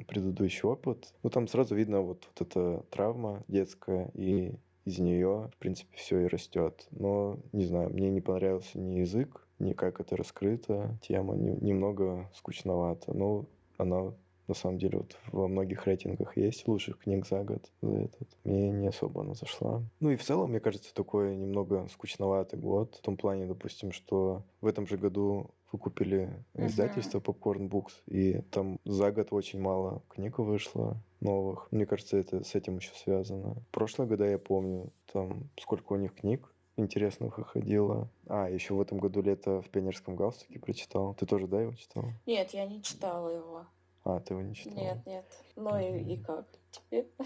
предыдущий 0.07 0.61
опыт. 0.63 1.13
Ну, 1.23 1.29
там 1.29 1.47
сразу 1.49 1.75
видно 1.75 1.99
вот, 2.01 2.29
вот 2.29 2.47
эта 2.47 2.85
травма 2.89 3.43
детская, 3.49 4.09
и 4.13 4.55
из 4.85 4.99
нее, 4.99 5.49
в 5.53 5.57
принципе, 5.57 5.97
все 5.97 6.19
и 6.21 6.27
растет. 6.27 6.87
Но, 6.91 7.37
не 7.51 7.65
знаю, 7.65 7.89
мне 7.89 8.09
не 8.09 8.21
понравился 8.21 8.79
ни 8.79 8.99
язык, 8.99 9.45
ни 9.59 9.73
как 9.73 9.99
это 9.99 10.15
раскрыто. 10.15 10.97
Тема 11.01 11.35
не- 11.35 11.57
немного 11.59 12.29
скучновата. 12.33 13.13
Но 13.13 13.45
она 13.77 14.13
на 14.47 14.53
самом 14.53 14.77
деле 14.77 14.99
вот 14.99 15.17
во 15.31 15.47
многих 15.47 15.85
рейтингах 15.85 16.37
есть 16.37 16.67
лучших 16.67 16.99
книг 16.99 17.27
за 17.27 17.43
год 17.43 17.71
за 17.81 17.95
этот. 17.95 18.27
Мне 18.43 18.69
не 18.71 18.87
особо 18.87 19.21
она 19.21 19.33
зашла. 19.33 19.81
Ну 19.99 20.09
и 20.11 20.15
в 20.15 20.23
целом, 20.23 20.51
мне 20.51 20.59
кажется, 20.59 20.93
такой 20.93 21.35
немного 21.35 21.87
скучноватый 21.91 22.59
год. 22.59 22.95
В 22.95 23.01
том 23.01 23.17
плане, 23.17 23.45
допустим, 23.45 23.91
что 23.91 24.43
в 24.61 24.67
этом 24.67 24.87
же 24.87 24.97
году 24.97 25.49
выкупили 25.71 26.29
Угу. 26.53 26.67
издательство 26.67 27.19
Popcorn 27.19 27.69
Books, 27.69 27.91
и 28.07 28.41
там 28.51 28.79
за 28.85 29.11
год 29.11 29.27
очень 29.31 29.59
мало 29.59 30.03
книг 30.09 30.37
вышло 30.39 30.95
новых. 31.19 31.67
Мне 31.71 31.85
кажется, 31.85 32.17
это 32.17 32.43
с 32.43 32.55
этим 32.55 32.77
еще 32.77 32.91
связано. 32.95 33.57
Прошлые 33.71 34.07
года 34.07 34.25
я 34.25 34.37
помню, 34.37 34.91
там 35.11 35.49
сколько 35.59 35.93
у 35.93 35.97
них 35.97 36.13
книг 36.13 36.49
интересных 36.77 37.37
выходило. 37.37 38.09
А, 38.27 38.49
еще 38.49 38.73
в 38.73 38.81
этом 38.81 38.99
году 38.99 39.21
лето 39.21 39.61
в 39.61 39.69
пионерском 39.69 40.15
галстуке 40.15 40.59
прочитал. 40.59 41.13
Ты 41.15 41.25
тоже, 41.25 41.47
да, 41.47 41.61
его 41.61 41.73
читал? 41.73 42.03
Нет, 42.25 42.51
я 42.51 42.65
не 42.65 42.81
читала 42.81 43.29
его. 43.29 43.65
А, 44.05 44.19
ты 44.19 44.33
его 44.35 44.43
не 44.43 44.53
читал? 44.53 44.75
Нет, 44.83 45.05
нет. 45.05 45.25
Ну 45.55 45.77
и, 45.77 46.13
и 46.13 46.17
как? 46.17 46.45
Тебе? 46.71 47.07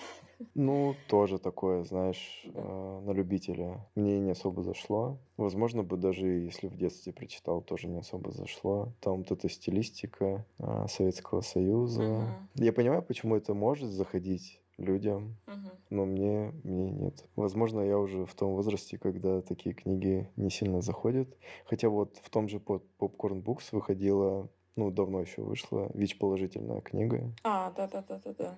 Ну, 0.56 0.96
тоже 1.08 1.38
такое, 1.38 1.84
знаешь, 1.84 2.42
э, 2.46 3.00
на 3.06 3.12
любителя. 3.12 3.86
Мне 3.96 4.20
не 4.20 4.32
особо 4.32 4.64
зашло. 4.64 5.18
Возможно, 5.38 5.84
бы 5.84 5.96
даже 5.98 6.26
если 6.28 6.68
в 6.68 6.76
детстве 6.78 7.14
прочитал, 7.14 7.62
тоже 7.62 7.88
не 7.88 8.00
особо 8.00 8.32
зашло. 8.32 8.94
Там 9.02 9.18
вот 9.20 9.32
эта 9.32 9.48
стилистика 9.50 10.46
э, 10.60 10.86
Советского 10.88 11.42
Союза. 11.42 12.02
Мгм. 12.04 12.50
Я 12.56 12.74
понимаю, 12.74 13.04
почему 13.04 13.36
это 13.36 13.54
может 13.54 13.90
заходить 13.92 14.62
людям, 14.78 15.36
Мгм. 15.46 15.70
но 15.90 16.06
мне, 16.06 16.54
мне 16.64 16.90
нет. 16.90 17.26
Возможно, 17.36 17.82
я 17.82 17.98
уже 18.00 18.26
в 18.26 18.34
том 18.34 18.54
возрасте, 18.56 18.98
когда 18.98 19.42
такие 19.42 19.76
книги 19.76 20.30
не 20.38 20.50
сильно 20.50 20.82
заходят. 20.82 21.28
Хотя 21.66 21.90
вот 21.90 22.18
в 22.24 22.30
том 22.30 22.48
же 22.50 22.58
Pop- 22.58 22.84
Popcorn 23.00 23.44
Books 23.44 23.70
выходила, 23.72 24.50
ну, 24.80 24.92
давно 24.92 25.22
еще 25.22 25.42
вышла, 25.42 25.90
ВИЧ-положительная 25.94 26.82
книга. 26.82 27.32
А, 27.44 27.72
да-да-да-да-да. 27.72 28.58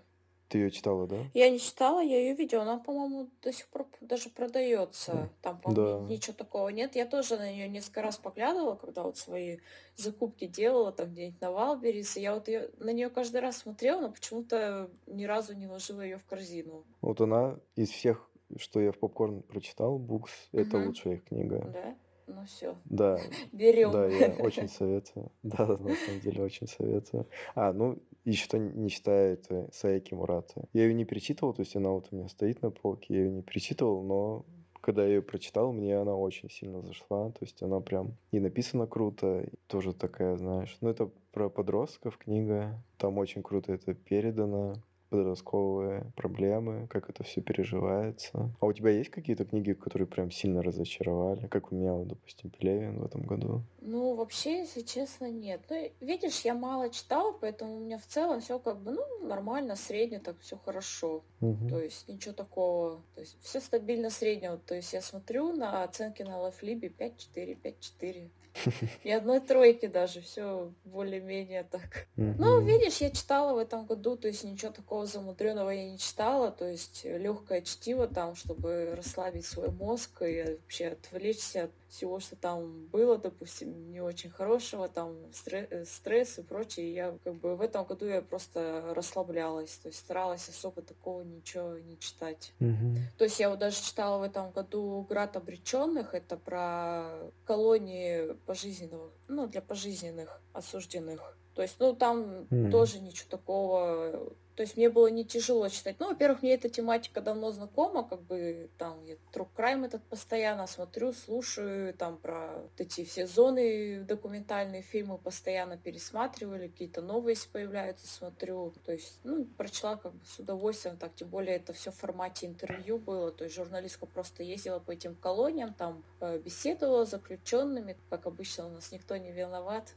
Ты 0.49 0.57
ее 0.57 0.69
читала, 0.71 1.07
да? 1.07 1.15
Я 1.33 1.49
не 1.49 1.59
читала, 1.59 2.01
я 2.01 2.19
ее 2.19 2.35
видела, 2.35 2.63
она, 2.63 2.77
по-моему, 2.77 3.29
до 3.41 3.53
сих 3.53 3.67
пор 3.69 3.87
даже 4.01 4.29
продается. 4.29 5.29
Там, 5.41 5.59
по-моему, 5.61 6.05
Да. 6.07 6.13
ничего 6.13 6.33
такого 6.35 6.67
нет. 6.69 6.95
Я 6.97 7.05
тоже 7.05 7.37
на 7.37 7.49
нее 7.51 7.69
несколько 7.69 8.01
раз 8.01 8.17
поглядывала, 8.17 8.75
когда 8.75 9.03
вот 9.03 9.17
свои 9.17 9.59
закупки 9.95 10.47
делала, 10.47 10.91
там 10.91 11.11
где-нибудь 11.13 11.39
на 11.41 11.51
Валберис. 11.51 12.17
И 12.17 12.21
я 12.21 12.33
вот 12.35 12.49
её- 12.49 12.69
на 12.79 12.91
нее 12.91 13.09
каждый 13.09 13.39
раз 13.39 13.57
смотрела, 13.57 14.01
но 14.01 14.11
почему-то 14.11 14.89
ни 15.07 15.23
разу 15.23 15.55
не 15.55 15.67
ложила 15.67 16.01
ее 16.01 16.17
в 16.17 16.25
корзину. 16.25 16.83
Вот 17.01 17.21
она 17.21 17.57
из 17.77 17.89
всех, 17.89 18.29
что 18.57 18.81
я 18.81 18.91
в 18.91 18.97
попкорн 18.99 19.43
прочитал, 19.43 19.97
Букс, 19.97 20.31
это 20.51 20.77
Мгм. 20.77 20.87
лучшая 20.87 21.13
их 21.15 21.23
книга. 21.23 21.69
Да? 21.73 21.95
Ну 22.27 22.45
все, 22.45 22.75
Да, 22.85 23.17
берем. 23.51 23.91
да, 23.91 24.07
я 24.07 24.29
очень 24.39 24.67
советую. 24.69 25.31
Да, 25.43 25.65
да, 25.65 25.77
на 25.77 25.95
самом 25.95 26.21
деле 26.21 26.43
очень 26.43 26.67
советую. 26.67 27.27
А, 27.55 27.73
ну, 27.73 27.97
и 28.23 28.33
что 28.33 28.57
не 28.57 28.89
считая 28.89 29.33
это 29.33 29.69
Саеки 29.73 30.13
Мураты. 30.13 30.63
Я 30.73 30.83
ее 30.83 30.93
не 30.93 31.05
перечитывал, 31.05 31.53
то 31.53 31.61
есть 31.61 31.75
она 31.75 31.89
вот 31.89 32.07
у 32.11 32.15
меня 32.15 32.27
стоит 32.29 32.61
на 32.61 32.69
полке, 32.71 33.13
я 33.15 33.19
ее 33.21 33.31
не 33.31 33.41
перечитывал, 33.41 34.03
но 34.03 34.45
когда 34.81 35.03
я 35.03 35.09
ее 35.15 35.21
прочитал, 35.21 35.71
мне 35.71 35.95
она 35.97 36.15
очень 36.15 36.49
сильно 36.49 36.81
зашла. 36.81 37.29
То 37.31 37.39
есть 37.41 37.61
она 37.61 37.79
прям 37.81 38.17
и 38.31 38.39
написана 38.39 38.87
круто, 38.87 39.41
и 39.41 39.49
тоже 39.67 39.93
такая, 39.93 40.37
знаешь. 40.37 40.75
Ну, 40.81 40.89
это 40.89 41.09
про 41.31 41.49
подростков 41.49 42.17
книга. 42.17 42.83
Там 42.97 43.17
очень 43.19 43.43
круто 43.43 43.73
это 43.73 43.93
передано 43.93 44.73
подростковые 45.11 46.05
проблемы, 46.15 46.87
как 46.87 47.09
это 47.09 47.23
все 47.23 47.41
переживается. 47.41 48.49
А 48.59 48.65
у 48.65 48.73
тебя 48.73 48.91
есть 48.91 49.09
какие-то 49.09 49.43
книги, 49.43 49.73
которые 49.73 50.07
прям 50.07 50.31
сильно 50.31 50.63
разочаровали? 50.63 51.47
Как 51.47 51.71
у 51.71 51.75
меня, 51.75 51.93
вот, 51.93 52.07
допустим, 52.07 52.49
Пелевин 52.49 52.99
в 52.99 53.05
этом 53.05 53.21
году. 53.23 53.61
Ну, 53.81 54.15
вообще, 54.15 54.59
если 54.59 54.81
честно, 54.81 55.29
нет. 55.29 55.61
Ну, 55.69 55.91
видишь, 55.99 56.41
я 56.41 56.55
мало 56.55 56.89
читала, 56.89 57.33
поэтому 57.33 57.75
у 57.75 57.79
меня 57.81 57.97
в 57.97 58.05
целом 58.05 58.39
все 58.39 58.57
как 58.57 58.79
бы, 58.79 58.91
ну, 58.91 59.27
нормально, 59.27 59.75
средне, 59.75 60.19
так 60.19 60.39
все 60.39 60.57
хорошо. 60.57 61.23
Мгм. 61.41 61.67
То 61.67 61.79
есть 61.81 62.07
ничего 62.07 62.33
такого. 62.33 63.01
То 63.15 63.21
есть 63.21 63.37
все 63.41 63.59
стабильно 63.59 64.09
среднего. 64.09 64.57
То 64.57 64.75
есть 64.75 64.93
я 64.93 65.01
смотрю 65.01 65.51
на 65.51 65.83
оценки 65.83 66.23
на 66.23 66.37
LifeLib 66.39 66.95
5-4, 66.97 67.57
5-4. 67.61 68.29
Ни 69.03 69.11
одной 69.11 69.39
тройки 69.39 69.87
даже, 69.87 70.21
все 70.21 70.71
более-менее 70.83 71.63
так. 71.63 72.07
Ну, 72.15 72.61
видишь, 72.61 72.97
я 72.97 73.09
читала 73.09 73.53
в 73.53 73.57
этом 73.57 73.85
году, 73.85 74.17
то 74.17 74.27
есть 74.27 74.43
ничего 74.43 74.71
такого 74.71 75.05
замудренного 75.05 75.69
я 75.69 75.89
не 75.89 75.97
читала, 75.97 76.51
то 76.51 76.67
есть 76.69 77.05
легкое 77.05 77.61
чтиво 77.61 78.07
там, 78.07 78.35
чтобы 78.35 78.93
расслабить 78.95 79.45
свой 79.45 79.71
мозг 79.71 80.21
и 80.21 80.57
вообще 80.59 80.87
отвлечься 80.87 81.65
от 81.65 81.71
всего, 81.91 82.19
что 82.19 82.35
там 82.37 82.85
было, 82.87 83.17
допустим, 83.17 83.91
не 83.91 83.99
очень 83.99 84.29
хорошего, 84.29 84.87
там 84.87 85.17
э, 85.51 85.85
стресс 85.85 86.39
и 86.39 86.41
прочее. 86.41 86.93
Я 86.93 87.17
как 87.23 87.35
бы 87.35 87.55
в 87.55 87.61
этом 87.61 87.85
году 87.85 88.05
я 88.05 88.21
просто 88.21 88.93
расслаблялась, 88.95 89.77
то 89.77 89.89
есть 89.89 89.99
старалась 89.99 90.47
особо 90.47 90.81
такого 90.81 91.21
ничего 91.21 91.77
не 91.77 91.99
читать. 91.99 92.53
Мгм. 92.59 92.97
То 93.17 93.25
есть 93.25 93.39
я 93.39 93.49
вот 93.49 93.59
даже 93.59 93.83
читала 93.83 94.19
в 94.19 94.23
этом 94.23 94.51
году 94.51 95.05
«Град 95.09 95.35
обреченных», 95.35 96.13
это 96.13 96.37
про 96.37 97.29
колонии 97.45 98.33
пожизненного, 98.45 99.11
ну, 99.27 99.47
для 99.47 99.61
пожизненных 99.61 100.41
осужденных. 100.53 101.37
То 101.55 101.61
есть, 101.61 101.75
ну, 101.79 101.93
там 101.93 102.47
М. 102.49 102.71
тоже 102.71 102.99
ничего 102.99 103.29
такого... 103.29 104.33
То 104.61 104.63
есть 104.63 104.77
мне 104.77 104.91
было 104.91 105.07
не 105.07 105.25
тяжело 105.25 105.67
читать. 105.69 105.95
Ну, 105.97 106.09
во-первых, 106.09 106.43
мне 106.43 106.53
эта 106.53 106.69
тематика 106.69 107.19
давно 107.19 107.51
знакома, 107.51 108.07
как 108.07 108.21
бы 108.21 108.69
там 108.77 109.03
я 109.05 109.15
True 109.33 109.47
Crime 109.57 109.87
этот 109.87 110.03
постоянно 110.03 110.67
смотрю, 110.67 111.13
слушаю, 111.13 111.95
там 111.95 112.19
про 112.19 112.59
вот 112.59 112.79
эти 112.79 113.03
все 113.03 113.25
зоны 113.25 114.01
документальные 114.03 114.83
фильмы 114.83 115.17
постоянно 115.17 115.77
пересматривали, 115.77 116.67
какие-то 116.67 117.01
новые 117.01 117.35
появляются, 117.51 118.05
смотрю. 118.05 118.71
То 118.85 118.91
есть, 118.91 119.19
ну, 119.23 119.45
прочла 119.57 119.95
как 119.95 120.13
бы 120.13 120.23
с 120.27 120.37
удовольствием, 120.37 120.95
так, 120.97 121.15
тем 121.15 121.29
более 121.29 121.55
это 121.55 121.73
все 121.73 121.89
в 121.89 121.95
формате 121.95 122.45
интервью 122.45 122.99
было, 122.99 123.31
то 123.31 123.45
есть 123.45 123.55
журналистка 123.55 124.05
просто 124.05 124.43
ездила 124.43 124.77
по 124.77 124.91
этим 124.91 125.15
колониям, 125.15 125.73
там 125.73 126.03
э, 126.19 126.37
беседовала 126.37 127.07
с 127.07 127.09
заключенными, 127.09 127.97
как 128.11 128.27
обычно 128.27 128.67
у 128.67 128.69
нас 128.69 128.91
никто 128.91 129.17
не 129.17 129.31
виноват. 129.31 129.95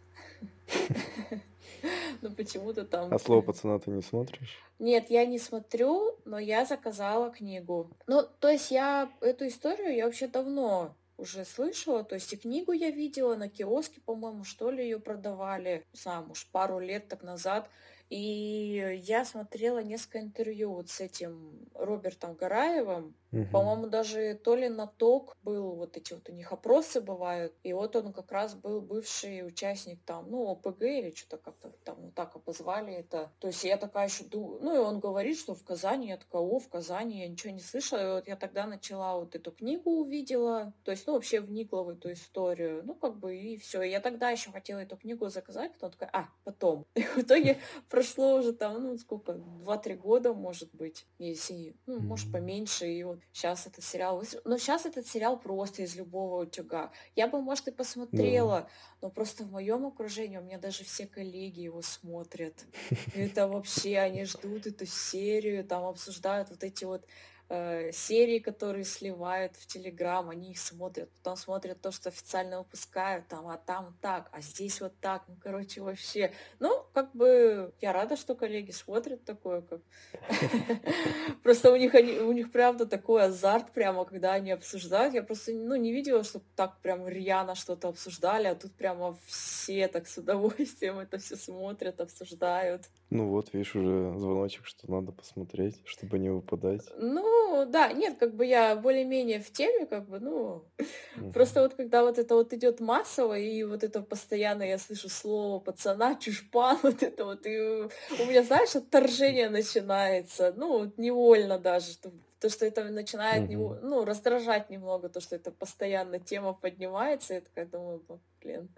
Но 2.23 2.31
почему-то 2.31 2.85
там... 2.85 3.13
А 3.13 3.19
слово 3.19 3.43
пацана 3.43 3.79
ты 3.79 3.91
не 3.91 4.03
смотришь? 4.03 4.59
Нет, 4.79 5.11
я 5.11 5.27
не 5.27 5.39
смотрю, 5.39 6.19
но 6.25 6.39
я 6.39 6.65
заказала 6.65 7.31
книгу. 7.31 7.91
Ну, 8.07 8.27
то 8.41 8.49
есть 8.49 8.71
я 8.71 9.11
эту 9.21 9.47
историю 9.47 9.95
я 9.95 10.07
вообще 10.07 10.27
давно 10.27 10.95
уже 11.17 11.45
слышала, 11.45 12.03
то 12.03 12.15
есть 12.17 12.33
и 12.33 12.37
книгу 12.37 12.73
я 12.73 12.91
видела 12.91 13.37
на 13.37 13.49
киоске, 13.49 14.01
по-моему, 14.01 14.45
что 14.45 14.71
ли, 14.71 14.83
ее 14.83 14.99
продавали, 14.99 15.85
знаю, 15.93 16.27
может, 16.27 16.47
пару 16.49 16.79
лет 16.81 17.09
так 17.09 17.23
назад. 17.23 17.69
И 18.11 19.01
я 19.03 19.25
смотрела 19.25 19.83
несколько 19.83 20.21
интервью 20.21 20.75
вот 20.75 20.91
с 20.91 21.01
этим 21.01 21.69
Робертом 21.75 22.35
Гараевым. 22.35 23.15
Мгм. 23.35 23.51
По-моему, 23.51 23.87
даже 23.89 24.35
то 24.35 24.55
ли 24.55 24.69
на 24.69 24.87
ТОК 24.87 25.37
был, 25.43 25.75
вот 25.75 25.97
эти 25.97 26.13
вот 26.13 26.29
у 26.29 26.33
них 26.33 26.53
опросы 26.53 27.01
бывают. 27.01 27.53
И 27.65 27.73
вот 27.73 27.97
он 27.97 28.13
как 28.13 28.31
раз 28.31 28.55
был 28.55 28.81
бывший 28.81 29.45
участник 29.45 29.99
там, 30.05 30.31
ну, 30.31 30.49
ОПГ 30.53 30.83
или 30.83 31.13
что-то 31.15 31.39
как-то 31.39 31.71
там 31.85 31.97
вот 32.01 32.15
так 32.15 32.37
обозвали 32.37 32.93
это. 32.95 33.33
То 33.41 33.49
есть 33.49 33.65
я 33.65 33.77
такая 33.77 34.07
еще 34.07 34.23
думаю, 34.23 34.61
ну, 34.63 34.75
и 34.77 34.79
он 34.79 35.01
говорит, 35.01 35.37
что 35.37 35.55
в 35.57 35.65
Казани, 35.65 36.09
я 36.09 36.17
такая, 36.17 36.43
о, 36.43 36.61
в 36.61 36.69
Казани, 36.69 37.23
я 37.23 37.29
ничего 37.29 37.53
не 37.53 37.61
слышала. 37.61 38.01
И 38.01 38.13
вот 38.15 38.29
я 38.29 38.37
тогда 38.37 38.67
начала 38.67 39.17
вот 39.17 39.35
эту 39.35 39.51
книгу 39.51 39.91
увидела, 39.91 40.73
то 40.85 40.93
есть, 40.93 41.05
ну, 41.09 41.15
вообще 41.15 41.41
вникла 41.41 41.83
в 41.83 41.89
эту 41.89 42.13
историю. 42.13 42.83
Ну, 42.85 42.95
как 42.95 43.17
бы, 43.19 43.37
и 43.37 43.57
все. 43.57 43.83
Я 43.83 43.99
тогда 44.01 44.31
еще 44.31 44.53
хотела 44.53 44.79
эту 44.79 44.97
книгу 44.97 45.29
заказать, 45.29 45.73
потом 45.73 45.91
такая, 45.91 46.11
а, 46.13 46.29
потом. 46.45 46.87
И 46.95 47.03
в 47.03 47.19
итоге 47.19 47.59
прошло 47.95 48.35
уже 48.35 48.53
там, 48.53 48.83
ну, 48.83 48.99
сколько, 48.99 49.33
2-3 49.33 49.95
года, 49.97 50.35
может 50.35 50.75
быть, 50.75 51.07
если, 51.21 51.77
ну, 51.87 52.01
может, 52.01 52.33
поменьше, 52.33 52.89
и 52.89 53.05
вот 53.05 53.21
сейчас 53.33 53.69
этот 53.69 53.85
сериал, 53.85 54.21
но 54.45 54.59
сейчас 54.59 54.85
этот 54.85 55.07
сериал 55.07 55.39
просто 55.39 55.83
из 55.83 55.95
любого 55.95 56.43
утюга. 56.43 56.91
Я 57.15 57.29
бы, 57.29 57.41
может, 57.41 57.69
и 57.69 57.71
посмотрела, 57.71 58.69
но 59.01 59.11
просто 59.11 59.45
в 59.45 59.53
моем 59.53 59.87
окружении 59.87 60.39
у 60.39 60.43
меня 60.43 60.59
даже 60.59 60.83
все 60.83 61.07
коллеги 61.07 61.61
его 61.61 61.83
смотрят. 61.83 62.65
Это 63.15 63.47
вообще, 63.47 63.99
они 63.99 64.25
ждут 64.25 64.67
эту 64.67 64.87
серию, 64.87 65.65
там 65.65 65.85
обсуждают 65.85 66.51
вот 66.51 66.65
эти 66.65 66.83
вот 66.83 67.07
э, 67.55 67.93
серии, 67.93 68.39
которые 68.39 68.85
сливают 68.85 69.57
в 69.57 69.67
Телеграм, 69.67 70.31
они 70.31 70.53
их 70.53 70.59
смотрят, 70.59 71.11
потом 71.19 71.37
смотрят 71.37 71.81
то, 71.81 71.93
что 71.93 72.09
официально 72.09 72.59
выпускают, 72.59 73.29
там, 73.29 73.49
а 73.49 73.57
там 73.57 73.97
так, 74.01 74.29
а 74.33 74.41
здесь 74.41 74.81
вот 74.81 74.93
так, 75.01 75.23
ну, 75.29 75.37
короче, 75.41 75.81
вообще. 75.81 76.33
Ну, 76.59 76.85
как 76.93 77.15
бы, 77.15 77.73
я 77.81 77.93
рада, 77.93 78.17
что 78.17 78.35
коллеги 78.35 78.71
смотрят 78.71 79.25
такое, 79.25 79.63
как... 79.63 79.81
Просто 81.43 81.73
у 81.73 81.77
них, 81.77 81.95
они, 81.95 82.19
у 82.19 82.33
них 82.33 82.51
правда 82.53 82.87
такой 82.87 83.25
азарт 83.25 83.73
прямо, 83.73 84.05
когда 84.05 84.33
они 84.33 84.51
обсуждают. 84.51 85.15
Я 85.15 85.23
просто, 85.23 85.53
ну, 85.53 85.77
не 85.77 85.93
видела, 85.93 86.25
что 86.25 86.41
так 86.57 86.81
прям 86.81 87.07
рьяно 87.09 87.55
что-то 87.55 87.89
обсуждали, 87.89 88.47
а 88.47 88.55
тут 88.55 88.73
прямо 88.73 89.17
все 89.27 89.89
так 89.89 90.07
с 90.09 90.19
удовольствием 90.19 90.99
это 90.99 91.19
все 91.19 91.37
смотрят, 91.37 92.01
обсуждают. 92.01 92.83
Ну 93.11 93.29
вот, 93.29 93.53
видишь, 93.53 93.77
уже 93.77 94.19
звоночек, 94.19 94.67
что 94.67 94.91
надо 94.91 95.13
посмотреть, 95.13 95.81
чтобы 95.85 96.19
не 96.19 96.31
выпадать. 96.31 96.83
Ну, 96.97 97.44
да, 97.67 97.93
нет, 97.93 98.17
как 98.19 98.35
бы 98.35 98.47
я 98.47 98.77
более-менее 98.77 99.41
в 99.41 99.51
теме, 99.53 99.87
как 99.87 100.09
бы, 100.09 100.21
ну, 100.21 100.65
Мгм. 101.17 101.33
просто 101.33 101.63
вот 101.63 101.75
когда 101.75 102.03
вот 102.03 102.19
это 102.19 102.35
вот 102.35 102.53
идет 102.53 102.81
массово, 102.81 103.39
и 103.39 103.63
вот 103.65 103.85
это 103.85 104.03
постоянно 104.03 104.63
я 104.65 104.79
слышу 104.79 105.09
слово 105.09 105.61
пацана, 105.61 106.15
чушпан, 106.17 106.79
вот 106.83 107.03
это 107.03 107.25
вот, 107.25 107.47
и 107.47 107.59
у 107.59 108.25
меня, 108.27 108.43
знаешь, 108.43 108.75
отторжение 108.77 109.49
начинается, 109.51 110.53
ну, 110.57 110.79
вот 110.79 110.99
невольно 110.99 111.59
даже, 111.59 111.97
то, 112.41 112.51
что 112.51 112.67
это 112.67 112.85
начинает, 112.85 113.49
Мгм. 113.51 113.89
ну, 113.89 114.05
раздражать 114.05 114.71
немного, 114.71 115.09
то, 115.09 115.21
что 115.21 115.37
это 115.37 115.51
постоянно 115.51 116.19
тема 116.19 116.53
поднимается, 116.53 117.35
я 117.35 117.41
такая 117.41 117.67
думаю, 117.67 118.05
«Ну, 118.09 118.21
блин, 118.43 118.69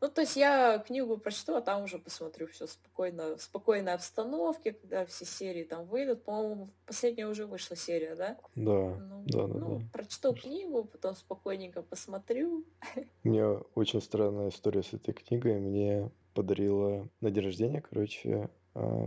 Ну, 0.00 0.08
то 0.08 0.22
есть 0.22 0.36
я 0.36 0.78
книгу 0.78 1.18
прочту, 1.18 1.54
а 1.56 1.60
там 1.60 1.82
уже 1.84 1.98
посмотрю 1.98 2.46
все 2.46 2.66
спокойно, 2.66 3.36
в 3.36 3.42
спокойной 3.42 3.92
обстановке, 3.92 4.72
когда 4.72 5.04
все 5.04 5.26
серии 5.26 5.64
там 5.64 5.86
выйдут. 5.86 6.24
По-моему, 6.24 6.70
последняя 6.86 7.26
уже 7.26 7.46
вышла 7.46 7.76
серия, 7.76 8.14
да? 8.14 8.38
Да, 8.54 8.96
Ну, 8.96 9.22
да, 9.26 9.46
да, 9.46 9.58
ну, 9.58 9.78
да. 9.78 9.84
прочту 9.92 10.32
книгу, 10.34 10.84
потом 10.84 11.14
спокойненько 11.14 11.82
посмотрю. 11.82 12.64
У 13.24 13.28
меня 13.28 13.60
очень 13.74 14.00
странная 14.00 14.48
история 14.48 14.82
с 14.82 14.94
этой 14.94 15.12
книгой. 15.12 15.58
Мне 15.60 16.10
подарила 16.32 17.06
на 17.20 17.30
день 17.30 17.44
рождения, 17.44 17.82
короче, 17.82 18.48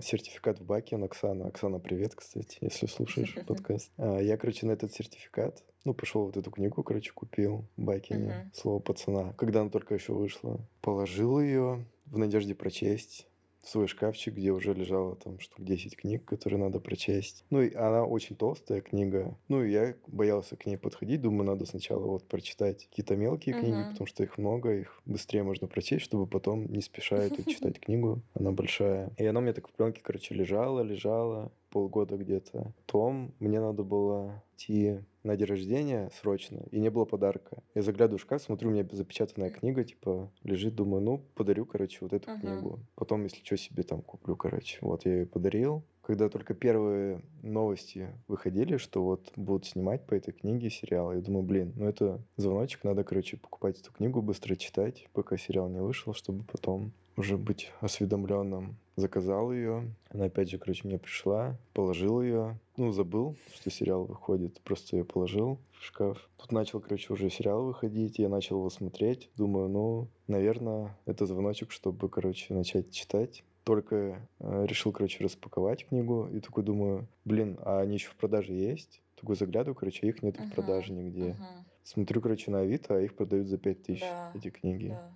сертификат 0.01 0.59
в 0.59 0.65
Бакен 0.65 1.03
Оксана. 1.03 1.47
Оксана, 1.47 1.79
привет, 1.79 2.15
кстати, 2.15 2.57
если 2.61 2.87
слушаешь 2.87 3.35
подкаст. 3.47 3.91
А, 3.97 4.19
Я, 4.19 4.37
короче, 4.37 4.65
на 4.65 4.71
этот 4.71 4.93
сертификат, 4.93 5.63
ну, 5.85 5.93
пошел 5.93 6.25
вот 6.25 6.37
эту 6.37 6.51
книгу, 6.51 6.83
короче, 6.83 7.11
купил 7.11 7.65
Бакине. 7.77 8.49
«Слово 8.53 8.79
пацана», 8.79 9.33
когда 9.33 9.61
она 9.61 9.69
только 9.69 9.93
еще 9.95 10.13
вышла. 10.13 10.59
Положил 10.81 11.39
ее 11.39 11.85
в 12.05 12.17
надежде 12.17 12.55
прочесть 12.55 13.27
свой 13.63 13.87
шкафчик, 13.87 14.33
где 14.35 14.51
уже 14.51 14.73
лежало 14.73 15.15
там 15.15 15.39
штук 15.39 15.63
10 15.63 15.95
книг, 15.95 16.25
которые 16.25 16.59
надо 16.59 16.79
прочесть. 16.79 17.45
Ну, 17.49 17.61
и 17.61 17.73
она 17.73 18.05
очень 18.05 18.35
толстая 18.35 18.81
книга. 18.81 19.37
Ну, 19.47 19.63
и 19.63 19.71
я 19.71 19.95
боялся 20.07 20.55
к 20.55 20.65
ней 20.65 20.77
подходить. 20.77 21.21
Думаю, 21.21 21.45
надо 21.45 21.65
сначала 21.65 22.05
вот 22.05 22.27
прочитать 22.27 22.85
какие-то 22.89 23.15
мелкие 23.15 23.55
книги, 23.57 23.73
Мгм. 23.75 23.89
потому 23.91 24.07
что 24.07 24.23
их 24.23 24.37
много, 24.37 24.73
их 24.73 25.01
быстрее 25.05 25.43
можно 25.43 25.67
прочесть, 25.67 26.03
чтобы 26.03 26.27
потом 26.27 26.65
не 26.65 26.81
спеша 26.81 27.17
эту 27.17 27.43
читать 27.49 27.79
книгу. 27.79 28.21
Она 28.33 28.51
большая. 28.51 29.11
И 29.17 29.25
она 29.25 29.39
у 29.39 29.43
меня 29.43 29.53
так 29.53 29.67
в 29.67 29.71
пленке, 29.71 30.01
короче, 30.03 30.35
лежала, 30.35 30.81
лежала 30.81 31.51
полгода 31.73 32.17
где-то. 32.17 32.71
Потом 32.85 33.33
мне 33.39 33.59
надо 33.59 33.83
было 33.83 34.43
идти 34.55 34.99
на 35.23 35.35
день 35.35 35.47
рождения 35.47 36.11
срочно, 36.21 36.61
и 36.69 36.79
не 36.79 36.89
было 36.89 37.05
подарка. 37.05 37.63
Я 37.73 37.81
заглядываю 37.81 38.19
в 38.19 38.21
шкаф, 38.21 38.41
смотрю, 38.43 38.69
у 38.69 38.73
меня 38.73 38.87
запечатанная 38.91 39.49
книга, 39.49 39.83
типа, 39.83 40.29
лежит, 40.43 40.75
думаю, 40.75 41.01
ну, 41.01 41.21
подарю, 41.33 41.65
короче, 41.65 41.97
вот 42.01 42.13
эту 42.13 42.29
Мгм. 42.29 42.39
книгу. 42.41 42.79
Потом, 42.95 43.23
если 43.23 43.43
что, 43.43 43.57
себе 43.57 43.83
там 43.83 44.01
куплю, 44.01 44.35
короче. 44.35 44.77
Вот 44.81 45.05
я 45.05 45.13
ее 45.13 45.25
подарил. 45.25 45.83
Когда 46.01 46.27
только 46.29 46.53
первые 46.53 47.21
новости 47.41 48.09
выходили, 48.27 48.75
что 48.77 49.01
вот 49.03 49.31
будут 49.37 49.65
снимать 49.65 50.05
по 50.05 50.13
этой 50.13 50.33
книге 50.33 50.69
сериал, 50.69 51.13
я 51.13 51.21
думаю, 51.21 51.43
блин, 51.43 51.71
ну 51.77 51.87
это 51.87 52.21
звоночек, 52.35 52.83
надо, 52.83 53.03
короче, 53.05 53.37
покупать 53.37 53.79
эту 53.79 53.93
книгу, 53.93 54.21
быстро 54.21 54.55
читать, 54.57 55.07
пока 55.13 55.37
сериал 55.37 55.69
не 55.69 55.81
вышел, 55.81 56.13
чтобы 56.13 56.43
потом 56.43 56.91
уже 57.17 57.37
быть 57.37 57.71
осведомленным. 57.81 58.75
Заказал 58.95 59.51
ее. 59.51 59.91
Она 60.09 60.25
опять 60.25 60.49
же, 60.51 60.57
короче, 60.59 60.87
мне 60.87 60.99
пришла, 60.99 61.57
положил 61.73 62.21
ее. 62.21 62.59
Ну, 62.77 62.91
забыл, 62.91 63.35
что 63.55 63.71
сериал 63.71 64.05
выходит. 64.05 64.61
Просто 64.61 64.97
ее 64.97 65.03
положил 65.03 65.57
в 65.79 65.83
шкаф. 65.83 66.29
Тут 66.37 66.51
начал, 66.51 66.79
короче, 66.79 67.11
уже 67.11 67.29
сериал 67.31 67.65
выходить. 67.65 68.19
Я 68.19 68.29
начал 68.29 68.57
его 68.57 68.69
смотреть. 68.69 69.29
Думаю, 69.35 69.67
ну, 69.69 70.07
наверное, 70.27 70.95
это 71.05 71.25
звоночек, 71.25 71.71
чтобы, 71.71 72.07
короче, 72.09 72.53
начать 72.53 72.91
читать. 72.91 73.43
Только 73.63 74.27
э, 74.39 74.65
решил, 74.67 74.91
короче, 74.91 75.23
распаковать 75.23 75.87
книгу. 75.87 76.27
И 76.31 76.39
такой 76.39 76.63
думаю, 76.63 77.07
блин, 77.25 77.57
а 77.63 77.79
они 77.79 77.95
еще 77.95 78.09
в 78.09 78.15
продаже 78.15 78.53
есть? 78.53 79.01
Такой 79.19 79.35
заглядываю, 79.37 79.73
короче, 79.75 80.05
их 80.07 80.21
нет 80.21 80.35
в 80.37 80.41
Мгм. 80.41 80.49
продаже 80.51 80.93
нигде. 80.93 81.33
Мгм. 81.33 81.65
Смотрю, 81.83 82.21
короче, 82.21 82.51
на 82.51 82.59
Авито, 82.59 82.95
а 82.95 83.01
их 83.01 83.15
продают 83.15 83.47
за 83.47 83.57
5000, 83.57 84.01
Да, 84.01 84.31
эти 84.35 84.49
книги. 84.49 84.89
да. 84.89 85.09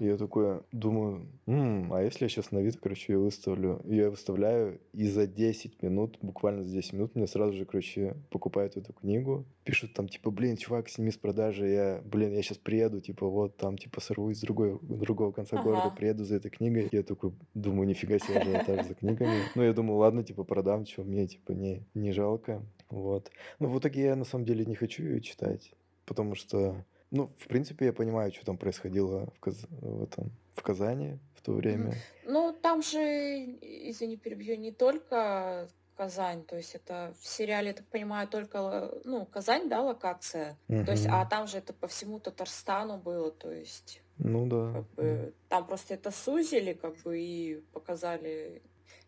Я 0.00 0.16
такой 0.16 0.60
думаю, 0.72 1.26
«М, 1.46 1.92
а 1.92 2.02
если 2.02 2.24
я 2.24 2.28
сейчас 2.28 2.50
на 2.50 2.60
Авито, 2.60 2.78
короче, 2.78 3.12
ее 3.12 3.18
выставлю? 3.18 3.80
Я 3.84 4.10
выставляю, 4.10 4.80
и 4.92 5.06
за 5.06 5.26
10 5.26 5.82
минут, 5.82 6.18
буквально 6.22 6.62
за 6.62 6.72
10 6.72 6.92
минут, 6.94 7.14
мне 7.14 7.26
сразу 7.26 7.52
же, 7.52 7.64
короче, 7.64 8.16
покупают 8.30 8.76
эту 8.76 8.92
книгу. 8.92 9.44
Пишут 9.64 9.94
там, 9.94 10.08
типа, 10.08 10.30
блин, 10.30 10.56
чувак, 10.56 10.88
сними 10.88 11.10
с 11.10 11.16
продажи, 11.16 11.68
я, 11.68 12.02
блин, 12.04 12.32
я 12.32 12.42
сейчас 12.42 12.58
приеду, 12.58 13.00
типа, 13.00 13.26
вот 13.28 13.56
там, 13.56 13.76
типа, 13.78 14.00
сорвусь 14.00 14.38
с 14.38 14.40
другой, 14.42 14.78
другого 14.82 15.32
конца 15.32 15.60
города, 15.62 15.86
Ага. 15.86 15.96
приеду 15.96 16.24
за 16.24 16.36
этой 16.36 16.50
книгой. 16.50 16.88
Я 16.92 17.02
такой 17.02 17.32
думаю, 17.54 17.86
нифига 17.88 18.18
себе 18.18 18.40
ажиотаж 18.40 18.86
за 18.86 18.94
книгами. 18.94 19.42
Ну, 19.54 19.62
я 19.62 19.72
думаю, 19.72 19.98
ладно, 19.98 20.22
типа, 20.24 20.44
продам, 20.44 20.86
что 20.86 21.02
мне, 21.04 21.26
типа, 21.26 21.52
не, 21.52 21.82
не 21.94 22.12
жалко. 22.12 22.62
Вот. 22.90 23.30
Ну, 23.58 23.68
в 23.68 23.78
итоге 23.78 24.02
я, 24.02 24.16
на 24.16 24.24
самом 24.24 24.44
деле, 24.44 24.64
не 24.64 24.74
хочу 24.76 25.02
ее 25.02 25.20
читать, 25.20 25.72
потому 26.04 26.34
что 26.34 26.84
ну, 27.16 27.30
в 27.38 27.48
принципе, 27.48 27.86
я 27.86 27.92
понимаю, 27.92 28.32
что 28.32 28.44
там 28.44 28.56
происходило 28.56 29.26
в, 29.36 29.40
Каз... 29.40 29.66
в, 29.70 30.02
этом... 30.02 30.30
в 30.54 30.62
Казани 30.62 31.18
в 31.34 31.42
то 31.42 31.52
время. 31.52 31.94
Ну, 32.24 32.54
там 32.60 32.82
же, 32.82 32.98
извини, 33.00 34.16
перебью, 34.16 34.56
не 34.56 34.72
только 34.72 35.68
Казань, 35.96 36.44
то 36.44 36.56
есть 36.56 36.74
это 36.74 37.14
в 37.20 37.26
сериале, 37.26 37.68
я 37.68 37.74
так 37.74 37.86
понимаю, 37.86 38.28
только, 38.28 38.92
ну, 39.04 39.24
Казань, 39.26 39.68
да, 39.68 39.82
локация, 39.82 40.58
то 40.68 40.90
есть, 40.90 41.06
а 41.06 41.24
там 41.24 41.46
же 41.46 41.58
это 41.58 41.72
по 41.72 41.86
всему 41.86 42.20
Татарстану 42.20 42.98
было, 42.98 43.30
то 43.30 43.50
есть, 43.50 44.02
Ну 44.18 44.46
да, 44.46 44.72
как 44.72 44.90
бы, 44.94 45.34
там 45.48 45.66
просто 45.66 45.94
это 45.94 46.10
сузили, 46.10 46.74
как 46.74 46.96
бы, 46.98 47.18
и 47.18 47.62
показали 47.72 48.62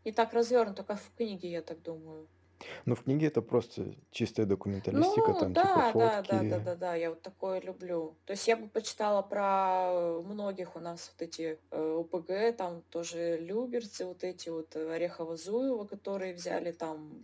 не 0.04 0.12
так 0.12 0.32
развернуто, 0.32 0.84
как 0.84 0.98
в 0.98 1.14
книге, 1.16 1.50
я 1.50 1.62
так 1.62 1.82
думаю. 1.82 2.26
Ну, 2.84 2.94
в 2.94 3.02
книге 3.02 3.28
это 3.28 3.42
просто 3.42 3.94
чистая 4.10 4.46
документалистика, 4.46 5.28
Ну, 5.32 5.38
там, 5.38 5.52
да, 5.52 5.62
типа, 5.62 5.74
да, 5.76 5.92
да, 5.92 6.22
да, 6.22 6.22
фотки. 6.22 6.64
да, 6.64 6.74
да, 6.74 6.94
я 6.94 7.10
вот 7.10 7.22
такое 7.22 7.60
люблю. 7.60 8.16
То 8.26 8.32
есть 8.32 8.48
я 8.48 8.56
бы 8.56 8.68
почитала 8.68 9.22
про 9.22 10.20
многих 10.22 10.76
у 10.76 10.80
нас 10.80 11.12
вот 11.12 11.22
эти 11.28 11.58
э, 11.70 11.94
УПГ, 11.98 12.56
там 12.56 12.82
тоже 12.90 13.36
люберцы, 13.38 14.04
вот 14.06 14.24
эти 14.24 14.48
вот 14.48 14.74
э, 14.76 14.96
Орехово-Зуева, 14.96 15.86
которые 15.86 16.34
взяли 16.34 16.72
там, 16.72 17.22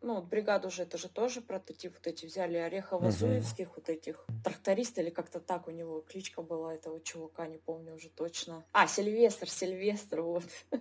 ну, 0.00 0.14
вот 0.14 0.24
бригаду 0.24 0.70
же, 0.70 0.82
это 0.82 0.96
же 0.96 1.08
тоже 1.08 1.40
прототип, 1.42 1.92
вот 1.94 2.06
эти 2.06 2.24
взяли. 2.24 2.58
Орехово-Зуевских 2.58 3.68
вот 3.76 3.88
этих 3.88 4.24
трактористов, 4.44 5.04
или 5.04 5.10
как-то 5.10 5.40
так 5.40 5.68
у 5.68 5.70
него 5.70 6.00
кличка 6.00 6.42
была 6.42 6.74
этого 6.74 7.00
чувака, 7.00 7.46
не 7.46 7.58
помню 7.58 7.94
уже 7.94 8.08
точно. 8.08 8.64
А, 8.72 8.86
Сильвестр, 8.86 9.48
Сильвестр, 9.48 10.22
вот. 10.22 10.44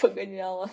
Погоняла. 0.00 0.70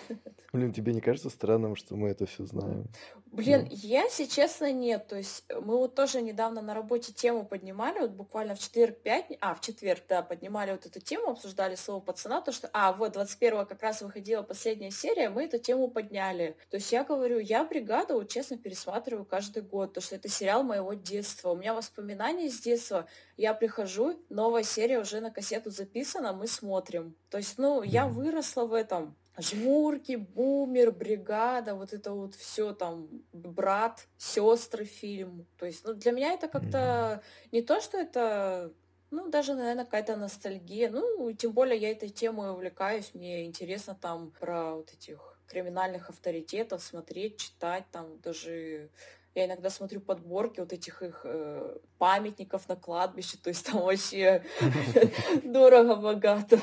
Блин, 0.52 0.72
тебе 0.72 0.92
не 0.92 1.00
кажется 1.00 1.30
странным, 1.30 1.76
что 1.76 1.96
мы 1.96 2.08
это 2.08 2.26
все 2.26 2.44
знаем? 2.44 2.86
Блин, 3.32 3.66
я, 3.70 4.02
если 4.02 4.26
честно, 4.26 4.70
нет. 4.72 5.06
То 5.06 5.16
есть 5.16 5.44
э, 5.48 5.58
мы 5.58 5.78
вот 5.78 5.94
тоже 5.94 6.20
недавно 6.20 6.60
на 6.60 6.74
работе 6.74 7.14
тему 7.14 7.46
поднимали, 7.46 8.00
вот 8.00 8.10
буквально 8.10 8.54
в 8.54 8.58
четверг, 8.58 8.98
пятни... 8.98 9.38
а, 9.40 9.54
в 9.54 9.62
четверг, 9.62 10.02
да, 10.06 10.20
поднимали 10.20 10.72
вот 10.72 10.84
эту 10.84 11.00
тему, 11.00 11.30
обсуждали 11.30 11.74
слово 11.74 12.00
пацана, 12.00 12.42
то 12.42 12.52
что, 12.52 12.68
а, 12.74 12.92
вот, 12.92 13.12
21 13.12 13.64
как 13.64 13.82
раз 13.82 14.02
выходила 14.02 14.42
последняя 14.42 14.90
серия, 14.90 15.30
мы 15.30 15.44
эту 15.44 15.58
тему 15.58 15.88
подняли. 15.88 16.58
То 16.68 16.76
есть 16.76 16.92
я 16.92 17.04
говорю, 17.04 17.38
я 17.38 17.64
бригаду, 17.64 18.14
вот 18.16 18.28
честно, 18.28 18.58
пересматриваю 18.58 19.24
каждый 19.24 19.62
год, 19.62 19.94
то 19.94 20.02
что 20.02 20.16
это 20.16 20.28
сериал 20.28 20.62
моего 20.62 20.92
детства. 20.92 21.52
У 21.52 21.56
меня 21.56 21.72
воспоминания 21.72 22.50
с 22.50 22.60
детства. 22.60 23.06
Я 23.38 23.54
прихожу, 23.54 24.22
новая 24.28 24.62
серия 24.62 24.98
уже 24.98 25.20
на 25.20 25.30
кассету 25.30 25.70
записана, 25.70 26.34
мы 26.34 26.46
смотрим. 26.46 27.16
То 27.30 27.38
есть, 27.38 27.56
ну, 27.56 27.82
я 27.82 28.06
выросла 28.06 28.66
в 28.66 28.74
этом. 28.74 29.16
Жмурки, 29.38 30.16
бумер, 30.16 30.92
бригада, 30.92 31.74
вот 31.74 31.92
это 31.92 32.12
вот 32.12 32.34
все 32.34 32.74
там, 32.74 33.08
брат, 33.32 34.06
сестры 34.18 34.84
фильм. 34.84 35.46
То 35.58 35.66
есть, 35.66 35.84
ну, 35.84 35.94
для 35.94 36.12
меня 36.12 36.32
это 36.32 36.48
как-то 36.48 37.22
не 37.50 37.62
то, 37.62 37.80
что 37.80 37.96
это, 37.96 38.72
ну, 39.10 39.28
даже, 39.28 39.54
наверное, 39.54 39.86
какая-то 39.86 40.16
ностальгия. 40.16 40.90
Ну, 40.90 41.32
тем 41.32 41.52
более 41.52 41.78
я 41.78 41.90
этой 41.90 42.10
темой 42.10 42.50
увлекаюсь, 42.50 43.14
мне 43.14 43.46
интересно 43.46 43.94
там 43.94 44.32
про 44.38 44.74
вот 44.74 44.92
этих 44.92 45.38
криминальных 45.46 46.10
авторитетов 46.10 46.82
смотреть, 46.82 47.38
читать, 47.38 47.84
там 47.90 48.18
даже 48.20 48.90
я 49.34 49.46
иногда 49.46 49.70
смотрю 49.70 50.00
подборки 50.00 50.60
вот 50.60 50.72
этих 50.72 51.02
их 51.02 51.22
э, 51.24 51.78
памятников 51.98 52.68
на 52.68 52.76
кладбище, 52.76 53.38
то 53.42 53.48
есть 53.48 53.64
там 53.64 53.80
вообще 53.82 54.44
дорого-богато. 55.44 56.60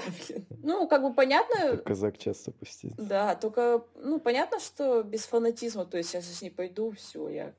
Ну, 0.62 0.88
как 0.88 1.02
бы 1.02 1.14
понятно, 1.14 1.78
казак 1.78 2.18
часто 2.18 2.52
пустит. 2.52 2.94
да, 2.98 3.36
только, 3.36 3.84
ну, 3.96 4.20
понятно, 4.20 4.60
что 4.60 5.04
без 5.04 5.26
фанатизма, 5.26 5.86
то 5.86 5.98
есть 5.98 6.14
я 6.14 6.22
сейчас 6.22 6.42
не 6.42 6.52
пойду, 6.52 6.92
все, 6.92 7.30
я 7.30 7.54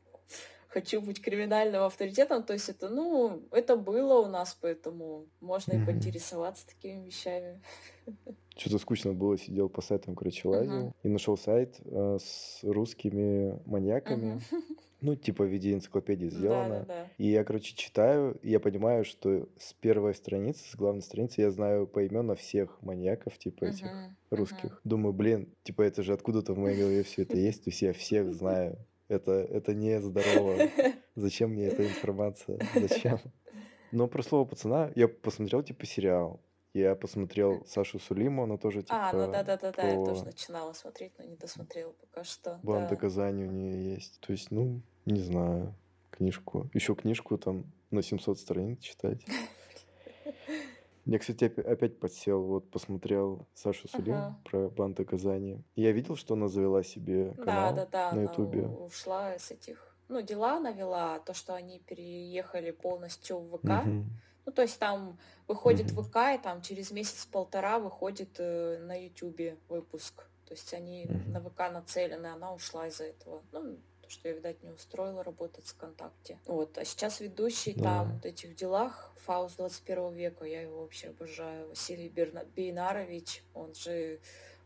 хочу 0.69 1.01
быть 1.01 1.21
криминальным 1.21 1.83
авторитетом, 1.83 2.45
то 2.45 2.53
есть 2.53 2.69
это, 2.69 2.89
ну, 2.89 3.43
это 3.51 3.77
было 3.77 4.21
у 4.21 4.27
нас, 4.27 4.57
поэтому 4.61 5.27
можно 5.41 5.73
и 5.73 5.85
поинтересоваться 5.85 6.67
такими 6.67 7.07
вещами. 7.07 7.61
Что-то 8.57 8.79
скучно 8.79 9.13
было, 9.13 9.37
сидел 9.39 9.69
по 9.69 9.81
сайтам, 9.81 10.15
короче, 10.15 10.47
лазил. 10.47 10.93
И 11.03 11.09
нашел 11.09 11.37
сайт 11.37 11.81
э, 11.85 12.19
с 12.21 12.61
русскими 12.63 13.59
маньяками. 13.67 14.41
Ну, 15.01 15.17
типа 15.17 15.45
в 15.45 15.49
виде 15.49 15.73
энциклопедии 15.73 16.29
сделано. 16.29 16.81
Да-да-да. 16.81 17.09
И 17.19 17.29
я, 17.29 17.45
короче, 17.45 17.75
читаю, 17.75 18.39
и 18.43 18.51
я 18.51 18.61
понимаю, 18.61 19.05
что 19.05 19.49
с 19.59 19.73
первой 19.75 20.15
страницы, 20.15 20.71
с 20.71 20.77
главной 20.77 21.03
страницы, 21.03 21.41
я 21.41 21.51
знаю 21.51 21.87
поименно 21.87 22.35
всех 22.35 22.81
маньяков, 22.83 23.39
типа 23.39 23.65
этих. 23.65 23.87
Мгм. 23.87 24.17
русских. 24.31 24.81
Думаю, 24.85 25.13
блин, 25.13 25.49
типа 25.65 25.83
это 25.83 26.03
же 26.03 26.13
откуда-то 26.13 26.55
в 26.55 26.59
моей 26.59 26.79
голове 26.79 27.03
все 27.03 27.23
это 27.23 27.37
есть, 27.37 27.65
то 27.65 27.71
есть 27.71 27.83
я 27.83 27.93
всех 27.93 28.33
знаю. 28.33 28.79
Это, 29.09 29.33
это 29.33 29.75
не 29.75 30.01
здорово. 30.01 30.69
Зачем 31.17 31.51
мне 31.51 31.67
эта 31.67 31.85
информация? 31.85 32.61
Зачем? 32.75 33.19
Но 33.93 34.07
про 34.07 34.23
слово 34.23 34.45
пацана 34.45 34.93
я 34.95 35.09
посмотрел, 35.09 35.63
типа, 35.65 35.85
сериал. 35.85 36.41
Я 36.73 36.95
посмотрел 36.95 37.65
Сашу 37.67 37.99
Сулиму, 37.99 38.45
она 38.45 38.57
тоже, 38.57 38.85
А, 38.89 39.13
ну 39.13 39.25
типа, 39.25 39.33
да-да-да-да, 39.33 39.89
я 39.89 40.05
тоже 40.05 40.25
начинала 40.25 40.73
смотреть, 40.73 41.13
но 41.19 41.25
не 41.25 41.35
досмотрела 41.35 41.93
пока 41.93 42.23
что, 42.23 42.61
банда 42.63 42.91
да. 42.91 42.97
Казани 42.97 43.45
у 43.45 43.51
нее 43.51 43.93
есть. 43.95 44.21
То 44.21 44.33
есть, 44.33 44.53
ну, 44.53 44.81
не 45.05 45.21
знаю, 45.21 45.75
книжку. 46.11 46.71
Еще 46.73 46.95
книжку 46.95 47.39
там 47.39 47.65
на 47.91 48.03
700 48.03 48.39
страниц 48.39 48.81
читать. 48.81 49.25
Я, 51.07 51.19
кстати, 51.19 51.45
опять 51.45 51.99
подсел, 51.99 52.43
вот 52.43 52.71
посмотрел 52.71 53.49
Сашу 53.55 53.89
Сулим 53.89 54.15
ага. 54.15 54.39
про 54.45 54.69
банда 54.69 55.05
Казани. 55.05 55.65
Я 55.75 55.91
видел, 55.91 56.15
что 56.15 56.35
она 56.35 56.47
завела 56.47 56.85
себе 56.85 57.33
канал 57.33 57.75
да, 57.75 57.87
да, 57.87 58.11
да, 58.11 58.17
на 58.17 58.21
Ютубе. 58.23 58.67
ушла 58.67 59.37
с 59.37 59.51
этих... 59.51 59.97
Ну, 60.09 60.23
дела 60.23 60.61
навела, 60.61 61.19
то, 61.21 61.35
что 61.35 61.55
они 61.55 61.81
переехали 61.81 62.71
полностью 62.71 63.39
в 63.39 63.59
ВК. 63.59 63.87
Угу. 63.87 64.05
Ну, 64.47 64.53
то 64.53 64.63
есть 64.63 64.79
там 64.79 65.19
выходит 65.47 65.93
угу. 65.93 66.03
ВК, 66.03 66.17
и 66.35 66.39
там 66.39 66.63
через 66.63 66.91
месяц-полтора 66.91 67.79
выходит 67.79 68.37
э, 68.39 68.79
на 68.79 68.95
Ютубе 68.95 69.59
выпуск. 69.69 70.27
То 70.47 70.55
есть 70.55 70.73
они 70.75 71.07
угу. 71.09 71.31
на 71.31 71.41
ВК 71.41 71.59
нацелены, 71.73 72.27
она 72.27 72.53
ушла 72.53 72.89
из-за 72.89 73.05
этого. 73.05 73.43
Ну, 73.53 73.79
что 74.11 74.29
я, 74.29 74.35
видать, 74.35 74.63
не 74.63 74.71
устроила 74.71 75.23
работать 75.23 75.67
с 75.67 75.73
ВКонтакте. 75.73 76.39
Вот. 76.47 76.77
А 76.79 76.85
сейчас 76.85 77.21
ведущий 77.21 77.75
да. 77.75 77.85
там 77.85 78.15
вот 78.15 78.27
этих 78.27 78.57
делах 78.57 79.13
Фауст 79.25 79.57
21 79.57 80.15
века, 80.15 80.45
я 80.45 80.63
его 80.63 80.83
вообще 80.83 81.09
обожаю. 81.09 81.69
Василий 81.69 82.09
Берна... 82.09 82.45
Бейнарович, 82.57 83.45
он 83.55 83.75
же 83.75 84.21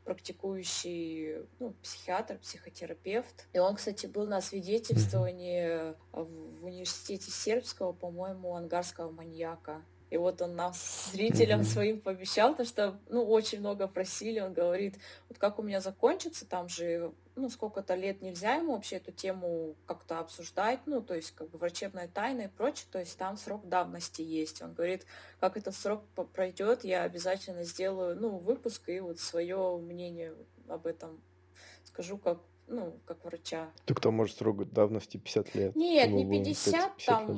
практикующий 0.04 1.46
ну, 1.58 1.74
психиатр, 1.82 2.38
психотерапевт. 2.38 3.46
И 3.52 3.58
он, 3.58 3.76
кстати, 3.76 4.06
был 4.06 4.26
на 4.26 4.40
свидетельствовании 4.40 5.94
в 6.12 6.64
университете 6.64 7.30
сербского, 7.30 7.92
по-моему, 7.92 8.54
ангарского 8.54 9.10
маньяка. 9.10 9.82
И 10.10 10.16
вот 10.16 10.40
он 10.42 10.54
нам, 10.54 10.72
зрителям 11.12 11.64
своим 11.64 12.00
пообещал, 12.00 12.54
то 12.54 12.64
что, 12.64 13.00
ну, 13.08 13.24
очень 13.24 13.60
много 13.60 13.88
просили. 13.88 14.38
Он 14.38 14.52
говорит, 14.52 14.94
вот 15.28 15.38
как 15.38 15.58
у 15.58 15.62
меня 15.62 15.80
закончится, 15.80 16.46
там 16.46 16.68
же, 16.68 17.12
ну, 17.36 17.48
сколько-то 17.50 17.94
лет 17.94 18.22
нельзя 18.22 18.54
ему 18.54 18.72
вообще 18.72 18.96
эту 18.96 19.12
тему 19.12 19.74
как-то 19.86 20.18
обсуждать, 20.20 20.80
ну, 20.86 21.00
то 21.02 21.14
есть 21.14 21.32
как 21.32 21.50
бы 21.50 21.58
врачебная 21.58 22.08
тайна 22.08 22.42
и 22.42 22.48
прочее, 22.48 22.86
то 22.90 22.98
есть 22.98 23.18
там 23.18 23.36
срок 23.36 23.68
давности 23.68 24.22
есть. 24.22 24.62
Он 24.62 24.72
говорит, 24.72 25.04
как 25.40 25.56
этот 25.56 25.74
срок 25.74 26.04
пройдет, 26.32 26.84
я 26.84 27.02
обязательно 27.02 27.64
сделаю, 27.64 28.16
ну, 28.16 28.38
выпуск 28.38 28.88
и 28.88 29.00
вот 29.00 29.18
свое 29.18 29.76
мнение 29.78 30.34
об 30.68 30.86
этом 30.86 31.20
скажу, 31.84 32.18
как 32.18 32.40
ну, 32.66 32.98
как 33.04 33.22
врача. 33.24 33.70
Так 33.84 34.00
там 34.00 34.14
может 34.14 34.38
срок 34.38 34.66
давности 34.72 35.18
50 35.18 35.54
лет. 35.54 35.76
Нет, 35.76 36.10
не 36.10 36.24
50, 36.24 36.96
50 36.96 37.04
там, 37.04 37.36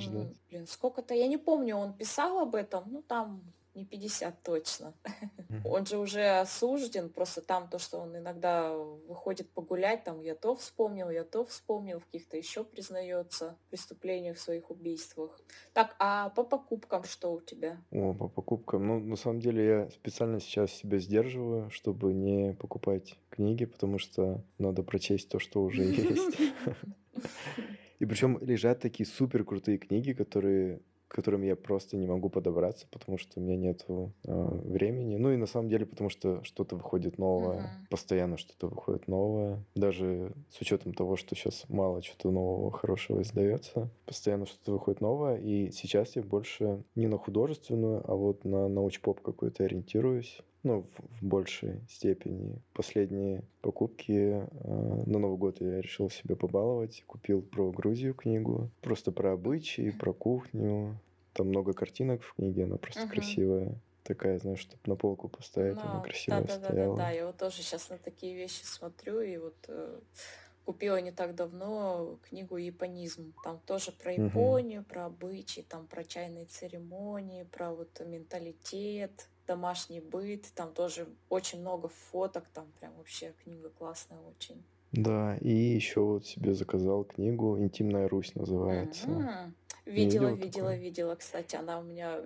блин, 0.50 0.66
сколько-то, 0.68 1.14
я 1.14 1.26
не 1.26 1.36
помню, 1.36 1.76
он 1.76 1.94
писал 1.94 2.38
об 2.38 2.54
этом, 2.54 2.84
ну, 2.86 3.02
там 3.02 3.42
не 3.76 3.84
50 3.84 4.42
точно. 4.42 4.94
Он 5.64 5.86
же 5.86 5.98
уже 5.98 6.40
осужден, 6.40 7.10
просто 7.10 7.42
там 7.42 7.68
то, 7.68 7.78
что 7.78 7.98
он 7.98 8.16
иногда 8.16 8.72
выходит 8.72 9.50
погулять, 9.50 10.04
там 10.04 10.20
я 10.20 10.34
то 10.34 10.54
вспомнил, 10.54 11.10
я 11.10 11.24
то 11.24 11.44
вспомнил, 11.44 12.00
в 12.00 12.06
каких-то 12.06 12.36
еще 12.36 12.64
признается 12.64 13.56
преступлениях, 13.70 14.36
в 14.36 14.40
своих 14.40 14.70
убийствах. 14.70 15.40
Так, 15.72 15.94
а 15.98 16.30
по 16.30 16.42
покупкам 16.42 17.04
что 17.04 17.32
у 17.32 17.40
тебя? 17.40 17.78
О, 17.92 18.14
по 18.14 18.28
покупкам. 18.28 18.86
Ну, 18.86 18.98
на 19.00 19.16
самом 19.16 19.40
деле 19.40 19.66
я 19.66 19.90
специально 19.90 20.40
сейчас 20.40 20.72
себя 20.72 20.98
сдерживаю, 20.98 21.70
чтобы 21.70 22.12
не 22.12 22.54
покупать 22.54 23.18
книги, 23.30 23.66
потому 23.66 23.98
что 23.98 24.42
надо 24.58 24.82
прочесть 24.82 25.28
то, 25.28 25.38
что 25.38 25.62
уже 25.62 25.84
есть. 25.84 26.38
И 27.98 28.04
причем 28.04 28.38
лежат 28.40 28.80
такие 28.80 29.06
супер 29.06 29.44
крутые 29.44 29.78
книги, 29.78 30.12
которые 30.12 30.80
к 31.08 31.14
которым 31.14 31.42
я 31.42 31.56
просто 31.56 31.96
не 31.96 32.06
могу 32.06 32.28
подобраться, 32.28 32.86
потому 32.90 33.18
что 33.18 33.38
у 33.38 33.42
меня 33.42 33.56
нет 33.56 33.84
э, 33.88 34.08
времени. 34.24 35.16
Ну 35.16 35.32
и 35.32 35.36
на 35.36 35.46
самом 35.46 35.68
деле, 35.68 35.86
потому 35.86 36.10
что 36.10 36.42
что-то 36.42 36.76
выходит 36.76 37.18
новое, 37.18 37.60
uh-huh. 37.60 37.88
постоянно 37.90 38.36
что-то 38.36 38.68
выходит 38.68 39.08
новое. 39.08 39.64
Даже 39.74 40.32
с 40.50 40.60
учетом 40.60 40.94
того, 40.94 41.16
что 41.16 41.34
сейчас 41.34 41.64
мало 41.68 42.02
чего-то 42.02 42.30
нового 42.30 42.72
хорошего 42.72 43.22
издается, 43.22 43.90
постоянно 44.04 44.46
что-то 44.46 44.72
выходит 44.72 45.00
новое. 45.00 45.36
И 45.36 45.70
сейчас 45.70 46.16
я 46.16 46.22
больше 46.22 46.82
не 46.94 47.06
на 47.06 47.18
художественную, 47.18 48.02
а 48.10 48.14
вот 48.14 48.44
на 48.44 48.68
научпоп 48.68 49.20
какой-то 49.20 49.64
ориентируюсь 49.64 50.42
ну, 50.66 50.82
в, 50.82 51.20
в 51.20 51.22
большей 51.22 51.80
степени. 51.88 52.60
Последние 52.72 53.44
покупки 53.60 54.12
э, 54.12 55.02
на 55.06 55.18
Новый 55.18 55.38
год 55.38 55.60
я 55.60 55.80
решил 55.80 56.10
себе 56.10 56.34
побаловать. 56.34 57.04
Купил 57.06 57.40
про 57.40 57.70
Грузию 57.70 58.14
книгу, 58.14 58.68
просто 58.80 59.12
про 59.12 59.32
обычаи, 59.32 59.90
про 59.90 60.12
кухню. 60.12 60.98
Там 61.34 61.48
много 61.48 61.72
картинок 61.72 62.22
в 62.22 62.34
книге, 62.34 62.64
она 62.64 62.78
просто 62.78 63.02
uh-huh. 63.02 63.10
красивая. 63.10 63.80
Такая, 64.02 64.38
знаешь, 64.38 64.58
чтобы 64.58 64.80
на 64.86 64.96
полку 64.96 65.28
поставить, 65.28 65.78
она 65.78 66.00
красиво 66.00 66.40
да, 66.40 66.46
да, 66.46 66.54
стояла. 66.54 66.96
Да, 66.96 67.02
да, 67.02 67.08
да, 67.08 67.16
я 67.16 67.26
вот 67.26 67.36
тоже 67.36 67.56
сейчас 67.56 67.88
на 67.88 67.98
такие 67.98 68.34
вещи 68.34 68.62
смотрю, 68.64 69.20
и 69.20 69.36
вот 69.36 69.56
э, 69.68 70.00
купила 70.64 71.00
не 71.00 71.12
так 71.12 71.36
давно 71.36 72.18
книгу 72.28 72.56
«Японизм». 72.56 73.34
Там 73.44 73.60
тоже 73.66 73.92
про 73.92 74.12
Японию, 74.12 74.80
угу. 74.80 74.88
про 74.88 75.06
обычаи, 75.06 75.60
там 75.60 75.86
про 75.86 76.02
чайные 76.04 76.46
церемонии, 76.46 77.44
про 77.44 77.72
вот 77.72 78.00
менталитет 78.04 79.28
домашний 79.46 80.00
быт, 80.00 80.46
там 80.54 80.72
тоже 80.72 81.06
очень 81.28 81.60
много 81.60 81.88
фоток, 81.88 82.44
там 82.52 82.66
прям 82.80 82.94
вообще 82.96 83.34
книга 83.42 83.70
классная 83.70 84.18
очень. 84.20 84.62
Да, 84.92 85.36
и 85.38 85.50
еще 85.50 86.00
вот 86.00 86.26
себе 86.26 86.54
заказал 86.54 87.04
книгу 87.04 87.58
«Интимная 87.58 88.08
Русь» 88.08 88.34
называется. 88.34 89.08
М-м. 89.08 89.54
Видела, 89.84 90.28
видела, 90.28 90.70
такое? 90.70 90.76
видела, 90.78 91.14
кстати, 91.14 91.56
она 91.56 91.78
у 91.80 91.82
меня 91.82 92.20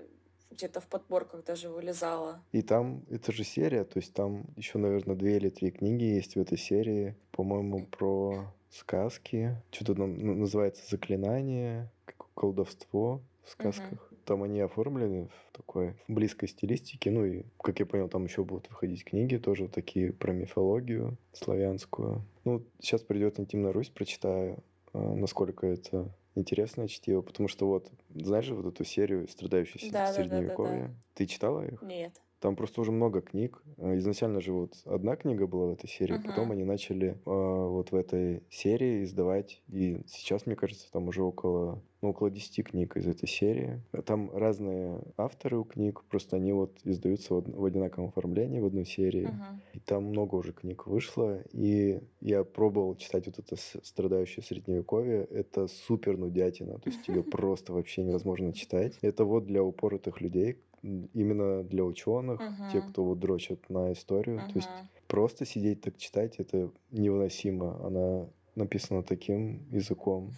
где-то 0.50 0.80
в 0.80 0.86
подборках 0.86 1.44
даже 1.44 1.68
вылезала. 1.68 2.42
И 2.52 2.62
там, 2.62 3.04
это 3.10 3.32
же 3.32 3.44
серия, 3.44 3.84
то 3.84 3.98
есть 3.98 4.12
там 4.12 4.44
еще, 4.56 4.78
наверное, 4.78 5.16
две 5.16 5.36
или 5.36 5.48
три 5.48 5.70
книги 5.70 6.04
есть 6.04 6.36
в 6.36 6.40
этой 6.40 6.58
серии, 6.58 7.16
по-моему, 7.32 7.86
про 7.86 8.52
сказки, 8.70 9.56
что-то 9.70 9.94
там 9.94 10.16
называется 10.38 10.82
«Заклинание», 10.88 11.90
колдовство 12.34 13.20
в 13.44 13.50
сказках. 13.50 14.09
Там 14.24 14.42
они 14.42 14.60
оформлены 14.60 15.28
в 15.28 15.56
такой 15.56 15.94
близкой 16.08 16.48
стилистике. 16.48 17.10
Ну 17.10 17.24
и, 17.24 17.42
как 17.60 17.80
я 17.80 17.86
понял, 17.86 18.08
там 18.08 18.24
еще 18.24 18.44
будут 18.44 18.68
выходить 18.70 19.04
книги 19.04 19.36
тоже 19.36 19.68
такие 19.68 20.12
про 20.12 20.32
мифологию 20.32 21.16
славянскую. 21.32 22.22
Ну, 22.44 22.62
сейчас 22.80 23.02
придет 23.02 23.38
«Интимная 23.38 23.72
Русь», 23.72 23.88
прочитаю, 23.88 24.58
а, 24.92 25.14
насколько 25.14 25.66
это 25.66 26.14
интересное 26.34 26.88
чтиво, 26.88 27.22
потому 27.22 27.48
что 27.48 27.66
вот, 27.66 27.90
знаешь 28.14 28.44
же 28.44 28.54
вот 28.54 28.66
эту 28.66 28.84
серию 28.84 29.28
«Страдающие 29.28 29.90
да, 29.90 30.12
средневековье»? 30.12 30.80
Да, 30.80 30.86
да, 30.86 30.88
да, 30.88 30.88
да. 30.88 30.94
Ты 31.14 31.26
читала 31.26 31.66
их? 31.66 31.82
Нет. 31.82 32.20
Там 32.41 32.57
просто 32.57 32.80
уже 32.80 32.91
много 32.91 33.20
книг. 33.20 33.62
А, 33.76 33.97
изначально 33.99 34.41
же 34.41 34.53
вот 34.53 34.74
одна 34.86 35.16
книга 35.16 35.47
была 35.47 35.66
в 35.66 35.72
этой 35.72 35.88
серии, 35.88 36.16
uh-huh. 36.16 36.26
потом 36.26 36.53
они 36.53 36.64
начали 36.64 37.11
э, 37.11 37.14
вот 37.24 37.93
в 37.93 37.95
этой 37.95 38.43
серии 38.49 39.05
издавать. 39.05 39.62
И 39.68 40.01
сейчас, 40.07 40.47
мне 40.47 40.57
кажется, 40.57 40.91
там 40.91 41.09
уже 41.09 41.22
около, 41.22 41.82
ну, 42.01 42.11
около 42.11 42.30
10 42.30 42.64
книг 42.64 42.97
из 42.97 43.07
этой 43.07 43.28
серии. 43.28 43.82
Там 44.07 44.30
разные 44.34 45.03
авторы 45.18 45.59
у 45.59 45.64
книг, 45.64 46.03
просто 46.09 46.36
они 46.36 46.53
вот 46.53 46.78
издаются 46.84 47.34
в, 47.34 47.43
в 47.43 47.64
одинаковом 47.64 48.09
оформлении 48.09 48.61
в 48.61 48.66
одной 48.66 48.86
серии. 48.86 49.28
Uh-huh. 49.28 49.61
И 49.74 49.80
там 49.80 50.05
много 50.05 50.36
уже 50.36 50.53
книг 50.53 50.86
вышло. 50.86 51.43
И 51.53 52.01
я 52.22 52.45
пробовал 52.45 52.97
читать 52.97 53.26
вот 53.26 53.38
это 53.38 53.57
«Страдающее 53.57 54.43
средневековье». 54.43 55.24
Это 55.24 55.68
супер 55.68 56.16
нудятина, 56.16 56.78
то 56.78 56.88
есть 56.88 57.07
ее 57.07 57.22
просто 57.30 57.74
вообще 57.74 58.03
невозможно 58.03 58.55
читать. 58.55 58.99
Это 59.03 59.26
вот 59.26 59.45
для 59.45 59.62
упоротых 59.62 60.22
людей, 60.22 60.57
именно 60.83 61.62
для 61.62 61.85
ученых, 61.85 62.41
uh-huh. 62.41 62.72
те, 62.72 62.81
кто 62.81 63.05
вот 63.05 63.18
дрочат 63.18 63.68
на 63.68 63.93
историю. 63.93 64.39
Uh-huh. 64.39 64.53
То 64.53 64.57
есть 64.57 64.68
просто 65.07 65.45
сидеть 65.45 65.83
так 65.83 65.99
читать 65.99 66.37
это 66.39 66.70
невыносимо. 66.91 67.85
Она 67.87 68.26
написана 68.55 69.03
таким 69.03 69.66
языком. 69.70 70.33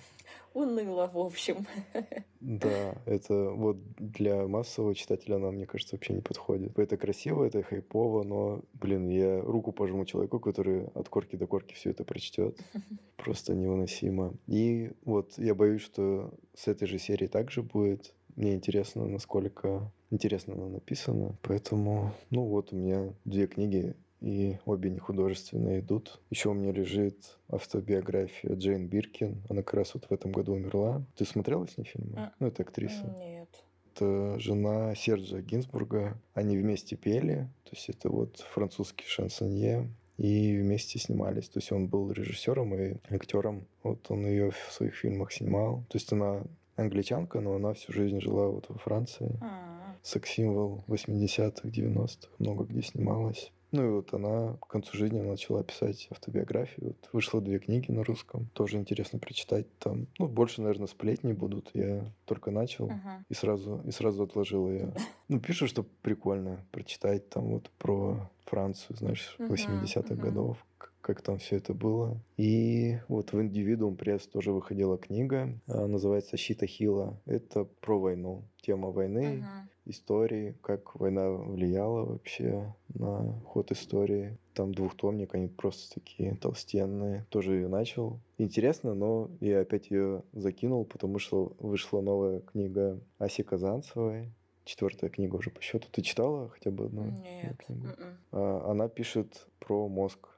Уныло, 0.55 1.11
в 1.13 1.19
общем. 1.19 1.67
Да, 2.45 2.97
это 3.07 3.51
вот 3.51 3.77
для 3.99 4.49
массового 4.49 4.97
читателя 4.97 5.37
она, 5.37 5.53
мне 5.53 5.65
кажется, 5.65 5.95
вообще 5.95 6.15
не 6.15 6.23
подходит. 6.23 6.77
Это 6.77 6.97
красиво, 6.97 7.45
это 7.45 7.63
хайпово, 7.63 8.25
но, 8.25 8.63
блин, 8.73 9.09
я 9.09 9.41
руку 9.41 9.71
пожму 9.71 10.05
человеку, 10.05 10.41
который 10.41 10.87
от 10.89 11.09
корки 11.09 11.37
до 11.37 11.47
корки 11.47 11.75
все 11.75 11.91
это 11.91 12.03
прочтет. 12.03 12.59
Просто 13.17 13.55
невыносимо. 13.55 14.35
И 14.49 14.91
вот 15.05 15.39
я 15.39 15.55
боюсь, 15.55 15.83
что 15.83 16.35
с 16.55 16.67
этой 16.67 16.89
же 16.89 16.99
серии 16.99 17.29
также 17.29 17.63
будет. 17.63 18.13
Мне 18.37 18.55
интересно, 18.55 19.07
насколько 19.07 19.91
интересно 20.11 20.55
она 20.55 20.69
написана. 20.69 21.37
Поэтому, 21.43 22.13
ну 22.31 22.45
вот 22.45 22.73
у 22.73 22.77
меня 22.77 23.13
две 23.25 23.47
книги, 23.47 23.95
и 24.23 24.59
обе 24.67 24.89
не 24.91 25.01
художественные 25.01 25.81
идут. 25.81 26.21
Еще 26.31 26.51
у 26.51 26.55
меня 26.55 26.71
лежит 26.71 27.39
автобиография 27.49 28.55
Джейн 28.55 28.87
Биркин. 28.87 29.43
Она 29.49 29.63
как 29.63 29.75
раз 29.75 29.95
вот 29.95 30.05
в 30.09 30.13
этом 30.13 30.31
году 30.31 30.53
умерла. 30.53 31.05
Ты 31.17 31.25
смотрела 31.25 31.67
с 31.67 31.77
ней 31.77 31.85
фильмы? 31.85 32.15
А, 32.17 32.33
ну, 32.39 32.47
это 32.47 32.63
актриса. 32.63 33.05
Нет. 33.19 33.49
Это 33.95 34.39
жена 34.39 34.95
Серджа 34.95 35.41
Гинзбурга. 35.41 36.17
Они 36.35 36.57
вместе 36.57 36.95
пели. 36.95 37.49
То 37.65 37.71
есть 37.73 37.89
это 37.89 38.11
вот 38.11 38.39
французский 38.53 39.05
шансонье 39.07 39.91
и 40.19 40.57
вместе 40.57 41.01
снимались. 41.01 41.49
То 41.49 41.59
есть 41.59 41.73
он 41.73 41.89
был 41.89 42.13
режиссером 42.13 42.77
и 42.77 42.95
актером. 43.11 43.67
Вот 43.83 44.09
он 44.09 44.25
ее 44.25 44.53
в 44.53 44.73
своих 44.73 44.95
фильмах 44.95 45.33
снимал. 45.33 45.85
То 45.89 45.99
есть 45.99 46.13
она 46.13 46.45
англичанка, 46.83 47.41
но 47.41 47.55
она 47.55 47.75
всю 47.75 47.93
жизнь 47.93 48.21
жила 48.21 48.49
вот 48.49 48.69
во 48.69 48.79
Франции. 48.79 49.39
А-а-а. 49.41 49.97
Секс-символ 50.03 50.85
80-х, 50.89 51.69
90-х, 51.69 52.29
много 52.39 52.65
где 52.65 52.83
снималась. 52.83 53.53
Ну 53.73 53.87
и 53.87 53.91
вот 53.91 54.13
она 54.13 54.59
к 54.61 54.67
концу 54.67 54.95
жизни 54.99 55.19
начала 55.23 55.65
писать 55.65 56.07
автобиографию. 56.11 56.89
Вот 56.89 57.09
вышло 57.15 57.41
две 57.41 57.59
книги 57.59 57.91
на 57.91 58.05
русском. 58.05 58.51
Тоже 58.53 58.77
интересно 58.77 59.19
прочитать. 59.19 59.67
Там, 59.79 60.09
ну, 60.19 60.29
больше, 60.29 60.61
наверное, 60.61 60.87
сплетни 60.89 61.33
будут. 61.33 61.71
Я 61.73 62.05
только 62.27 62.51
начал 62.51 62.91
Ага. 62.91 63.25
и 63.31 63.35
сразу, 63.35 63.81
и 63.87 63.91
сразу 63.91 64.25
отложил 64.25 64.69
ее. 64.71 64.93
Ну, 65.29 65.41
пишут, 65.41 65.71
что 65.71 65.83
прикольно 66.03 66.67
прочитать 66.71 67.31
там 67.31 67.53
вот 67.53 67.71
про 67.79 68.31
Францию, 68.45 68.99
знаешь, 68.99 69.35
Мгм, 69.39 69.55
80-х 69.55 70.15
мгм. 70.15 70.23
годов, 70.23 70.67
как 71.03 71.21
там 71.21 71.39
все 71.39 71.57
это 71.57 71.75
было. 71.75 72.17
И 72.37 72.99
вот 73.09 73.33
в 73.33 73.43
Индивидуум 73.43 73.97
пресс 73.97 74.27
тоже 74.27 74.53
выходила 74.53 74.97
книга, 74.97 75.59
а, 75.67 75.87
называется 75.87 76.37
«Щита 76.37 76.67
Хила». 76.67 77.21
Это 77.27 77.65
про 77.65 77.99
войну, 77.99 78.45
тема 78.63 78.91
войны, 78.91 79.39
Мгм. 79.39 79.69
истории, 79.85 80.55
как 80.63 80.95
война 80.95 81.29
влияла 81.31 82.05
вообще 82.05 82.73
на 82.95 83.33
ход 83.45 83.73
истории. 83.73 84.39
Там 84.55 84.73
двухтомник, 84.75 85.35
они 85.35 85.49
просто 85.49 85.95
такие 85.95 86.37
толстенные. 86.37 87.27
Тоже 87.31 87.55
ее 87.57 87.69
начал. 87.69 88.21
Интересно, 88.39 88.95
но 88.95 89.29
я 89.41 89.61
опять 89.61 89.91
ее 89.91 90.23
закинул, 90.33 90.85
потому 90.85 91.19
что 91.19 91.53
вышла 91.59 92.01
новая 92.01 92.41
книга 92.41 93.01
Аси 93.19 93.43
Казанцевой. 93.43 94.31
Четвертая 94.65 95.11
книга 95.11 95.35
уже 95.35 95.51
по 95.51 95.61
счету. 95.61 95.89
Ты 95.91 96.03
читала 96.03 96.49
хотя 96.51 96.71
бы 96.71 96.85
одну 96.87 97.07
Нет. 97.07 97.57
книгу? 97.67 97.87
Мгм. 97.89 98.17
А, 98.31 98.71
Она 98.71 98.89
пишет 98.89 99.49
про 99.59 99.89
мозг. 99.89 100.29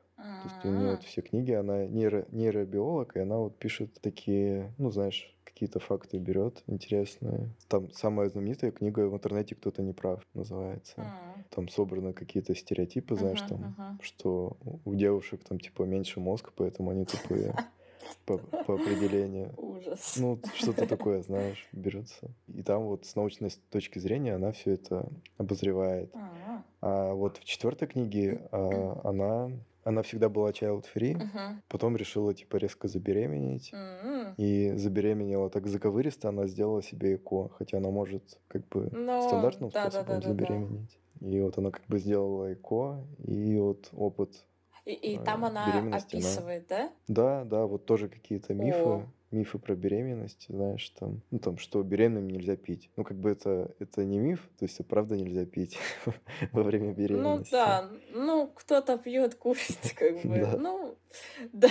То 0.42 0.48
есть 0.48 0.64
у 0.64 0.68
нее 0.68 0.90
вот 0.90 1.00
М. 1.00 1.06
все 1.06 1.22
книги, 1.22 1.52
она 1.52 1.86
нейро, 1.86 2.26
нейробиолог, 2.30 3.16
и 3.16 3.20
она 3.20 3.38
вот 3.38 3.56
пишет 3.58 3.98
такие, 4.02 4.72
ну, 4.78 4.90
знаешь, 4.90 5.34
какие-то 5.44 5.78
факты 5.80 6.18
берет 6.18 6.62
интересные. 6.66 7.48
Там 7.68 7.90
самая 7.92 8.28
знаменитая 8.28 8.70
книга 8.72 9.08
в 9.08 9.14
интернете 9.14 9.54
«Кто-то 9.54 9.82
не 9.82 9.92
прав» 9.92 10.20
называется. 10.34 11.00
М. 11.00 11.12
Там 11.50 11.68
собраны 11.68 12.12
какие-то 12.12 12.54
стереотипы, 12.54 13.14
знаешь, 13.14 13.40
там, 13.42 13.74
что 14.02 14.56
у 14.84 14.94
девушек 14.94 15.42
там 15.48 15.58
типа 15.60 15.84
меньше 15.84 16.20
мозг, 16.20 16.52
поэтому 16.56 16.90
они 16.90 17.04
тупые 17.04 17.54
по, 18.26 18.38
по 18.38 18.74
определению. 18.74 19.54
Ужас. 19.56 20.16
Ну, 20.16 20.38
что-то 20.54 20.86
такое, 20.86 21.22
знаешь, 21.22 21.68
берется. 21.72 22.30
И 22.48 22.62
там 22.62 22.84
вот 22.84 23.06
с 23.06 23.14
научной 23.16 23.50
точки 23.70 23.98
зрения 23.98 24.34
она 24.34 24.52
все 24.52 24.72
это 24.72 25.08
обозревает. 25.38 26.14
М. 26.14 26.64
А 26.82 27.14
вот 27.14 27.38
в 27.38 27.44
четвертой 27.44 27.88
книге 27.88 28.42
а, 28.50 29.00
она, 29.04 29.50
она 29.84 30.02
всегда 30.02 30.28
была 30.28 30.50
child-free, 30.50 31.14
Мгм. 31.16 31.62
потом 31.68 31.96
решила 31.96 32.34
типа 32.34 32.56
резко 32.56 32.88
забеременеть. 32.88 33.70
М. 33.72 34.34
И 34.36 34.72
забеременела 34.76 35.50
так 35.50 35.66
заковыристо, 35.66 36.28
она 36.28 36.46
сделала 36.46 36.82
себе 36.82 37.16
ЭКО, 37.16 37.50
хотя 37.50 37.78
она 37.78 37.90
может 37.90 38.40
как 38.48 38.66
бы 38.68 38.88
Ну, 38.92 39.20
стандартным 39.22 39.70
да, 39.70 39.84
да, 39.84 39.90
способом 39.90 40.20
да, 40.20 40.20
да, 40.20 40.28
да. 40.28 40.30
забеременеть. 40.30 40.98
И 41.20 41.40
вот 41.40 41.58
она 41.58 41.70
как 41.70 41.86
бы 41.86 41.98
сделала 41.98 42.52
ЭКО, 42.52 43.04
и 43.18 43.56
вот 43.58 43.88
опыт 43.92 44.44
И, 44.84 44.92
и 44.92 45.16
э, 45.16 45.24
там 45.24 45.44
она 45.44 45.66
беременности, 45.66 46.16
она... 46.16 46.24
описывает, 46.26 46.66
да? 46.68 46.90
Да, 47.08 47.44
да, 47.44 47.66
вот 47.66 47.86
тоже 47.86 48.08
какие-то 48.08 48.52
О, 48.54 49.06
мифы, 49.34 49.58
про 49.58 49.74
беременность, 49.74 50.46
знаешь, 50.48 50.88
там, 50.90 51.20
ну 51.30 51.38
там, 51.38 51.58
что 51.58 51.82
беременным 51.82 52.28
нельзя 52.28 52.56
пить. 52.56 52.90
Ну 52.96 53.04
как 53.04 53.16
бы 53.18 53.30
это, 53.30 53.74
это 53.78 54.04
не 54.04 54.18
миф, 54.18 54.48
то 54.58 54.64
есть 54.64 54.76
это 54.80 54.84
правда 54.88 55.16
нельзя 55.16 55.44
пить 55.44 55.76
во 56.52 56.62
время 56.62 56.88
ну 56.88 56.94
беременности. 56.94 57.50
да, 57.52 57.90
ну 58.10 58.48
кто-то 58.54 58.96
пьет, 58.98 59.34
курит, 59.42 59.94
как 59.96 60.14
бы, 60.22 60.38
Да. 60.38 60.56
ну 60.56 60.98
да. 61.52 61.70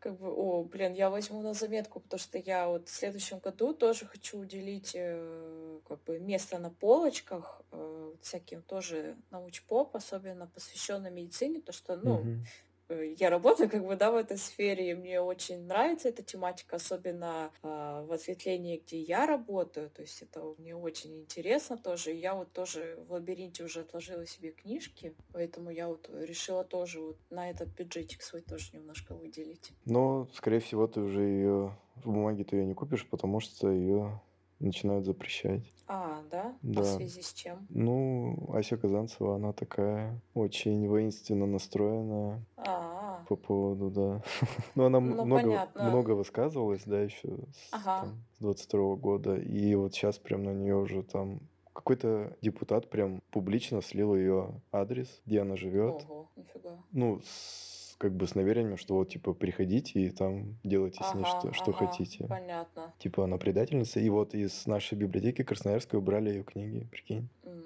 Как 0.00 0.16
бы, 0.16 0.28
о, 0.30 0.62
блин, 0.62 0.92
я 0.94 1.10
возьму 1.10 1.42
на 1.42 1.54
заметку, 1.54 1.98
потому 1.98 2.20
что 2.20 2.38
я 2.38 2.68
вот 2.68 2.88
в 2.88 2.92
следующем 2.94 3.40
году 3.40 3.74
тоже 3.74 4.06
хочу 4.06 4.38
уделить 4.38 4.92
э, 4.94 5.80
как 5.88 6.04
бы 6.04 6.20
место 6.20 6.58
на 6.60 6.70
полочках 6.70 7.62
э, 7.72 8.12
всяким 8.22 8.62
тоже 8.62 9.16
научпоп, 9.32 9.96
особенно 9.96 10.46
посвященной 10.46 11.10
медицине, 11.10 11.60
то 11.60 11.72
что, 11.72 11.96
ну, 11.96 12.18
Мгм. 12.20 12.44
Э, 12.88 13.14
я 13.18 13.30
работаю 13.30 13.68
как 13.70 13.86
бы, 13.86 13.96
да, 13.96 14.10
в 14.10 14.16
этой 14.16 14.38
сфере, 14.38 14.90
и 14.90 14.94
мне 14.94 15.20
очень 15.20 15.66
нравится 15.66 16.08
эта 16.08 16.22
тематика, 16.22 16.76
особенно 16.76 17.50
а, 17.62 18.04
в 18.04 18.12
ответвлении, 18.12 18.82
где 18.84 19.00
я 19.00 19.26
работаю, 19.26 19.90
то 19.90 20.02
есть 20.02 20.22
это 20.22 20.42
мне 20.58 20.74
очень 20.76 21.20
интересно 21.20 21.76
тоже. 21.76 22.12
Я 22.12 22.34
вот 22.34 22.52
тоже 22.52 22.98
в 23.08 23.12
лабиринте 23.12 23.64
уже 23.64 23.80
отложила 23.80 24.26
себе 24.26 24.52
книжки, 24.52 25.14
поэтому 25.32 25.70
я 25.70 25.88
вот 25.88 26.10
решила 26.12 26.64
тоже 26.64 27.00
вот 27.00 27.18
на 27.30 27.50
этот 27.50 27.68
бюджетик 27.68 28.22
свой 28.22 28.42
тоже 28.42 28.70
немножко 28.72 29.14
выделить. 29.14 29.72
Но, 29.84 30.28
скорее 30.34 30.60
всего, 30.60 30.86
ты 30.86 31.00
уже 31.00 31.22
ее 31.22 31.76
в 32.04 32.10
бумаге 32.10 32.44
ты 32.44 32.56
ее 32.56 32.64
не 32.64 32.74
купишь, 32.74 33.06
потому 33.08 33.40
что 33.40 33.70
ее 33.70 34.20
начинают 34.60 35.04
запрещать. 35.04 35.62
А, 35.86 36.22
да? 36.30 36.42
А 36.62 36.66
в 36.66 36.72
Да. 36.72 36.82
связи 36.84 37.20
с 37.22 37.32
чем? 37.32 37.66
Ну, 37.70 38.50
Ася 38.52 38.76
Казанцева, 38.76 39.36
она 39.36 39.52
такая 39.52 40.20
очень 40.34 40.86
воинственно 40.88 41.46
настроенная 41.46 42.44
А, 42.56 43.24
по 43.28 43.36
поводу, 43.36 43.90
да. 43.90 44.22
Ну, 44.74 44.84
она 44.84 45.00
ну 45.00 45.24
много, 45.24 45.42
понятно. 45.42 45.82
много 45.90 46.10
высказывалась, 46.12 46.82
да, 46.84 47.00
еще 47.00 47.28
с, 47.52 47.72
Ага. 47.72 48.00
там, 48.02 48.24
с 48.34 48.38
22 48.40 48.96
года. 48.96 49.36
И 49.36 49.74
вот 49.76 49.94
сейчас 49.94 50.18
прям 50.18 50.42
на 50.42 50.52
нее 50.52 50.76
уже 50.76 51.02
там 51.02 51.40
какой-то 51.72 52.36
депутат 52.42 52.90
прям 52.90 53.22
публично 53.30 53.80
слил 53.80 54.14
ее 54.16 54.60
адрес, 54.72 55.22
где 55.24 55.40
она 55.42 55.56
живет. 55.56 56.02
Ого, 56.04 56.28
нифига. 56.36 56.76
Ну, 56.92 57.20
с- 57.24 57.67
как 57.98 58.14
бы 58.14 58.26
с 58.26 58.34
намерением, 58.34 58.76
что 58.76 58.94
вот, 58.94 59.10
типа, 59.10 59.34
приходите 59.34 60.00
и 60.00 60.10
там 60.10 60.56
делайте 60.62 61.02
с 61.02 61.14
ней 61.14 61.24
Ага, 61.24 61.40
что, 61.40 61.52
что 61.52 61.70
ага, 61.72 61.86
хотите. 61.86 62.26
понятно. 62.28 62.94
Типа, 62.98 63.24
она 63.24 63.36
предательница. 63.38 63.98
И 64.00 64.08
вот 64.08 64.34
из 64.34 64.66
нашей 64.66 64.96
библиотеки 64.96 65.42
Красноярской 65.42 65.98
убрали 65.98 66.30
ее 66.30 66.44
книги, 66.44 66.86
прикинь. 66.90 67.28
М, 67.44 67.62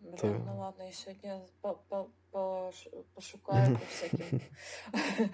Блин, 0.00 0.14
Это... 0.14 0.26
ну 0.46 0.58
ладно, 0.58 0.82
я 0.82 0.92
сегодня 0.92 1.40
по- 1.60 1.74
по- 1.88 2.04
пош- 2.04 2.08
пошукаю 2.30 3.76
по 3.76 3.86
всяким 3.86 4.40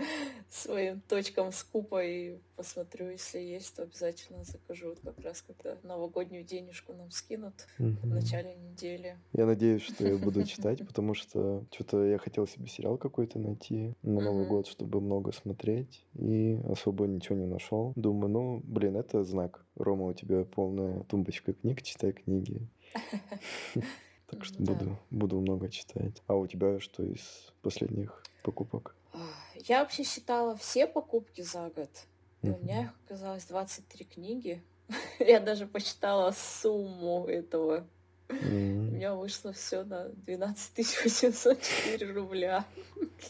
своим 0.50 1.00
точкам 1.02 1.52
скупа 1.52 2.04
и 2.04 2.38
посмотрю, 2.56 3.10
если 3.10 3.38
есть, 3.38 3.74
то 3.76 3.82
обязательно 3.82 4.44
закажу. 4.44 4.90
Вот 4.90 5.00
как 5.00 5.18
раз 5.24 5.42
когда 5.42 5.76
новогоднюю 5.82 6.44
денежку 6.44 6.92
нам 6.92 7.10
скинут 7.10 7.66
в 7.78 8.06
начале 8.06 8.54
недели. 8.54 9.16
Я 9.32 9.46
надеюсь, 9.46 9.82
что 9.82 10.06
я 10.06 10.16
буду 10.16 10.44
читать, 10.46 10.86
потому 10.86 11.14
что 11.14 11.64
что-то 11.72 12.04
я 12.04 12.18
хотел 12.18 12.46
себе 12.46 12.68
сериал 12.68 12.96
какой-то 12.96 13.38
найти 13.38 13.94
на 14.02 14.20
Новый 14.20 14.46
год, 14.46 14.66
чтобы 14.66 15.00
много 15.00 15.32
смотреть, 15.32 16.04
и 16.14 16.58
особо 16.68 17.06
ничего 17.06 17.36
не 17.36 17.46
нашел. 17.46 17.92
Думаю, 17.96 18.28
ну, 18.28 18.60
блин, 18.64 18.96
это 18.96 19.24
знак. 19.24 19.64
Рома, 19.76 20.06
у 20.06 20.12
тебя 20.12 20.44
полная 20.44 21.02
тумбочка 21.04 21.52
книг, 21.52 21.82
читай 21.82 22.12
книги. 22.12 22.68
Так 24.26 24.44
что 24.44 24.62
да. 24.62 24.72
буду, 24.72 24.98
буду 25.10 25.40
много 25.40 25.68
читать. 25.68 26.22
А 26.26 26.34
у 26.34 26.46
тебя 26.46 26.80
что 26.80 27.02
из 27.02 27.52
последних 27.62 28.22
покупок? 28.42 28.94
Я 29.54 29.80
вообще 29.80 30.04
считала 30.04 30.56
все 30.56 30.86
покупки 30.86 31.42
за 31.42 31.70
год. 31.70 31.90
И 32.42 32.50
у 32.50 32.58
меня 32.58 32.82
их 32.82 32.90
оказалось 33.06 33.44
23 33.46 34.04
книги. 34.04 34.62
Я 35.18 35.40
даже 35.40 35.66
посчитала 35.66 36.32
сумму 36.32 37.24
этого. 37.26 37.86
М, 38.28 38.93
меня 39.04 39.14
вышло 39.14 39.52
все 39.52 39.84
на 39.84 40.08
12 40.08 41.02
804 41.04 42.12
рубля. 42.12 42.64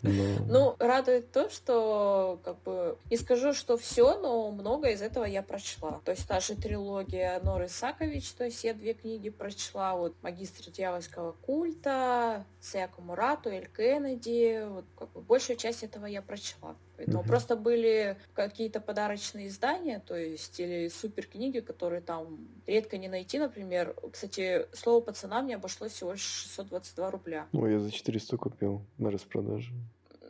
Ну, 0.03 0.47
Ну, 0.47 0.77
радует 0.79 1.33
то, 1.33 1.51
что 1.51 2.39
как 2.45 2.63
бы 2.63 2.97
не 3.11 3.17
скажу, 3.17 3.53
что 3.53 3.77
все, 3.77 4.19
но 4.21 4.51
много 4.53 4.91
из 4.91 5.03
этого 5.03 5.25
я 5.25 5.43
прочла. 5.43 6.01
То 6.05 6.13
есть 6.13 6.29
та 6.29 6.39
же 6.41 6.55
трилогия 6.55 7.41
Норы 7.41 7.69
Сакович, 7.69 8.33
то 8.33 8.45
есть 8.45 8.63
я 8.63 8.75
две 8.75 8.95
книги 8.95 9.31
прочла, 9.31 9.97
вот 9.97 10.15
«Магистр 10.23 10.71
дьявольского 10.71 11.33
культа», 11.33 12.45
«Сяку 12.61 13.03
Мурату», 13.03 13.51
«Эль 13.51 13.69
Кеннеди», 13.69 14.65
вот 14.69 14.85
как 14.97 15.11
бы 15.11 15.21
большую 15.21 15.57
часть 15.57 15.83
этого 15.83 16.07
я 16.07 16.23
прочла. 16.23 16.77
Поэтому 16.97 17.21
Мгм. 17.21 17.29
просто 17.29 17.57
были 17.57 18.17
какие-то 18.35 18.81
подарочные 18.81 19.49
издания, 19.49 20.01
то 20.07 20.17
есть 20.17 20.61
или 20.61 20.89
супер 20.89 21.27
книги, 21.27 21.61
которые 21.61 22.01
там 22.03 22.39
редко 22.67 22.99
не 22.99 23.09
найти, 23.09 23.39
например. 23.39 23.95
Кстати, 24.13 24.67
слово 24.73 25.01
пацана 25.01 25.43
мне 25.43 25.57
обошлось 25.57 25.93
всего 25.93 26.13
лишь 26.13 26.23
622 26.23 27.11
рубля. 27.11 27.47
ну, 27.53 27.67
я 27.67 27.81
за 27.81 27.91
400 27.91 28.37
купил 28.37 28.83
на 28.99 29.11
распродаже. 29.11 29.73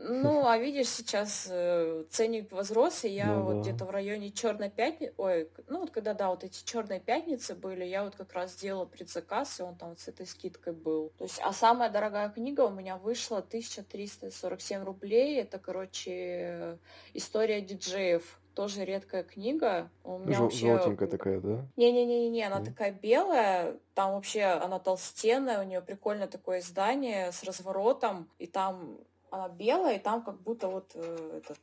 Ну, 0.06 0.46
а 0.46 0.58
видишь, 0.58 0.88
сейчас 0.88 1.46
э, 1.50 2.04
ценник 2.10 2.52
возрос, 2.52 3.04
и 3.04 3.08
я 3.08 3.26
Ну 3.26 3.42
вот 3.42 3.54
да. 3.56 3.60
где-то 3.62 3.84
в 3.86 3.90
районе 3.90 4.30
Черной 4.30 4.68
пятницы, 4.70 5.14
ой, 5.16 5.48
ну 5.66 5.80
вот 5.80 5.90
когда, 5.90 6.12
да, 6.12 6.28
вот 6.28 6.44
эти 6.44 6.62
Черные 6.64 7.00
пятницы 7.00 7.54
были, 7.54 7.84
я 7.84 8.04
вот 8.04 8.14
как 8.14 8.32
раз 8.34 8.52
сделала 8.52 8.84
предзаказ, 8.84 9.60
и 9.60 9.62
он 9.62 9.76
там 9.76 9.90
вот 9.90 10.00
с 10.00 10.08
этой 10.08 10.26
скидкой 10.26 10.74
был. 10.74 11.10
То 11.16 11.24
есть, 11.24 11.40
а 11.42 11.52
самая 11.52 11.88
дорогая 11.90 12.28
книга 12.28 12.62
у 12.62 12.70
меня 12.70 12.96
вышла 12.98 13.38
1347 13.38 14.84
рублей, 14.84 15.40
это, 15.40 15.58
короче, 15.58 16.78
история 17.14 17.60
диджеев. 17.60 18.40
Тоже 18.54 18.84
редкая 18.84 19.24
книга. 19.24 19.90
У 20.04 20.18
меня 20.18 20.34
Жел- 20.34 20.42
вообще... 20.44 20.66
Желтенькая 20.76 21.08
такая, 21.08 21.40
да? 21.40 21.66
Не-не-не-не, 21.76 22.46
она 22.46 22.58
М. 22.58 22.64
такая 22.64 22.92
белая, 22.92 23.78
там 23.94 24.12
вообще 24.12 24.42
она 24.44 24.78
толстенная, 24.78 25.60
у 25.60 25.64
нее 25.64 25.80
прикольное 25.82 26.28
такое 26.28 26.60
издание 26.60 27.32
с 27.32 27.42
разворотом, 27.42 28.30
и 28.38 28.46
там 28.46 29.00
она 29.34 29.48
белая, 29.48 29.96
и 29.96 30.02
там 30.02 30.22
как 30.22 30.40
будто 30.40 30.68
вот 30.68 30.92
э, 30.94 31.40
этот 31.42 31.58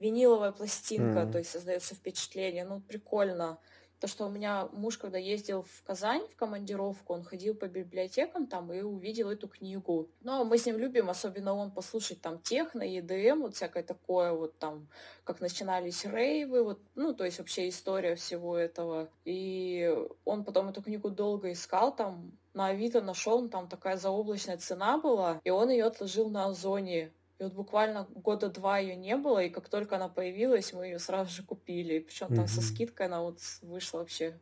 виниловая 0.00 0.52
пластинка, 0.52 1.20
М. 1.20 1.32
то 1.32 1.38
есть 1.38 1.50
создается 1.50 1.94
впечатление, 1.94 2.64
ну 2.64 2.80
прикольно. 2.80 3.58
То, 4.00 4.06
что 4.06 4.26
у 4.26 4.30
меня 4.30 4.68
муж, 4.72 4.96
когда 4.96 5.18
ездил 5.18 5.62
в 5.62 5.82
Казань 5.82 6.24
в 6.28 6.36
командировку, 6.36 7.14
он 7.14 7.24
ходил 7.24 7.56
по 7.56 7.66
библиотекам 7.66 8.46
там 8.46 8.72
и 8.72 8.80
увидел 8.80 9.28
эту 9.28 9.48
книгу. 9.48 10.08
Но 10.20 10.44
мы 10.44 10.56
с 10.56 10.66
ним 10.66 10.78
любим, 10.78 11.10
особенно 11.10 11.52
он, 11.52 11.72
послушать 11.72 12.20
там 12.20 12.38
техно, 12.38 12.82
EDM, 12.82 13.40
вот 13.40 13.56
всякое 13.56 13.82
такое, 13.82 14.32
вот 14.32 14.56
там, 14.60 14.86
как 15.24 15.40
начинались 15.40 16.04
рейвы, 16.04 16.62
вот, 16.62 16.80
ну, 16.94 17.12
то 17.12 17.24
есть 17.24 17.40
вообще 17.40 17.68
история 17.68 18.14
всего 18.14 18.56
этого. 18.56 19.08
И 19.24 19.92
он 20.24 20.44
потом 20.44 20.68
эту 20.68 20.80
книгу 20.80 21.10
долго 21.10 21.50
искал, 21.50 21.92
там, 21.92 22.38
на 22.58 22.66
Авито 22.66 23.00
нашел, 23.00 23.48
там 23.48 23.68
такая 23.68 23.96
заоблачная 23.96 24.58
цена 24.58 24.98
была, 24.98 25.40
и 25.44 25.50
он 25.50 25.70
ее 25.70 25.84
отложил 25.84 26.28
на 26.28 26.46
Озоне. 26.46 27.12
И 27.38 27.44
вот 27.44 27.52
буквально 27.52 28.08
года 28.16 28.48
два 28.48 28.78
ее 28.78 28.96
не 28.96 29.16
было, 29.16 29.44
и 29.44 29.48
как 29.48 29.68
только 29.68 29.94
она 29.94 30.08
появилась, 30.08 30.72
мы 30.72 30.86
ее 30.86 30.98
сразу 30.98 31.30
же 31.30 31.44
купили. 31.44 32.00
Причем 32.00 32.34
там 32.34 32.48
со 32.48 32.60
скидкой 32.60 33.06
она 33.06 33.22
вот 33.22 33.38
вышла 33.62 33.98
вообще, 33.98 34.36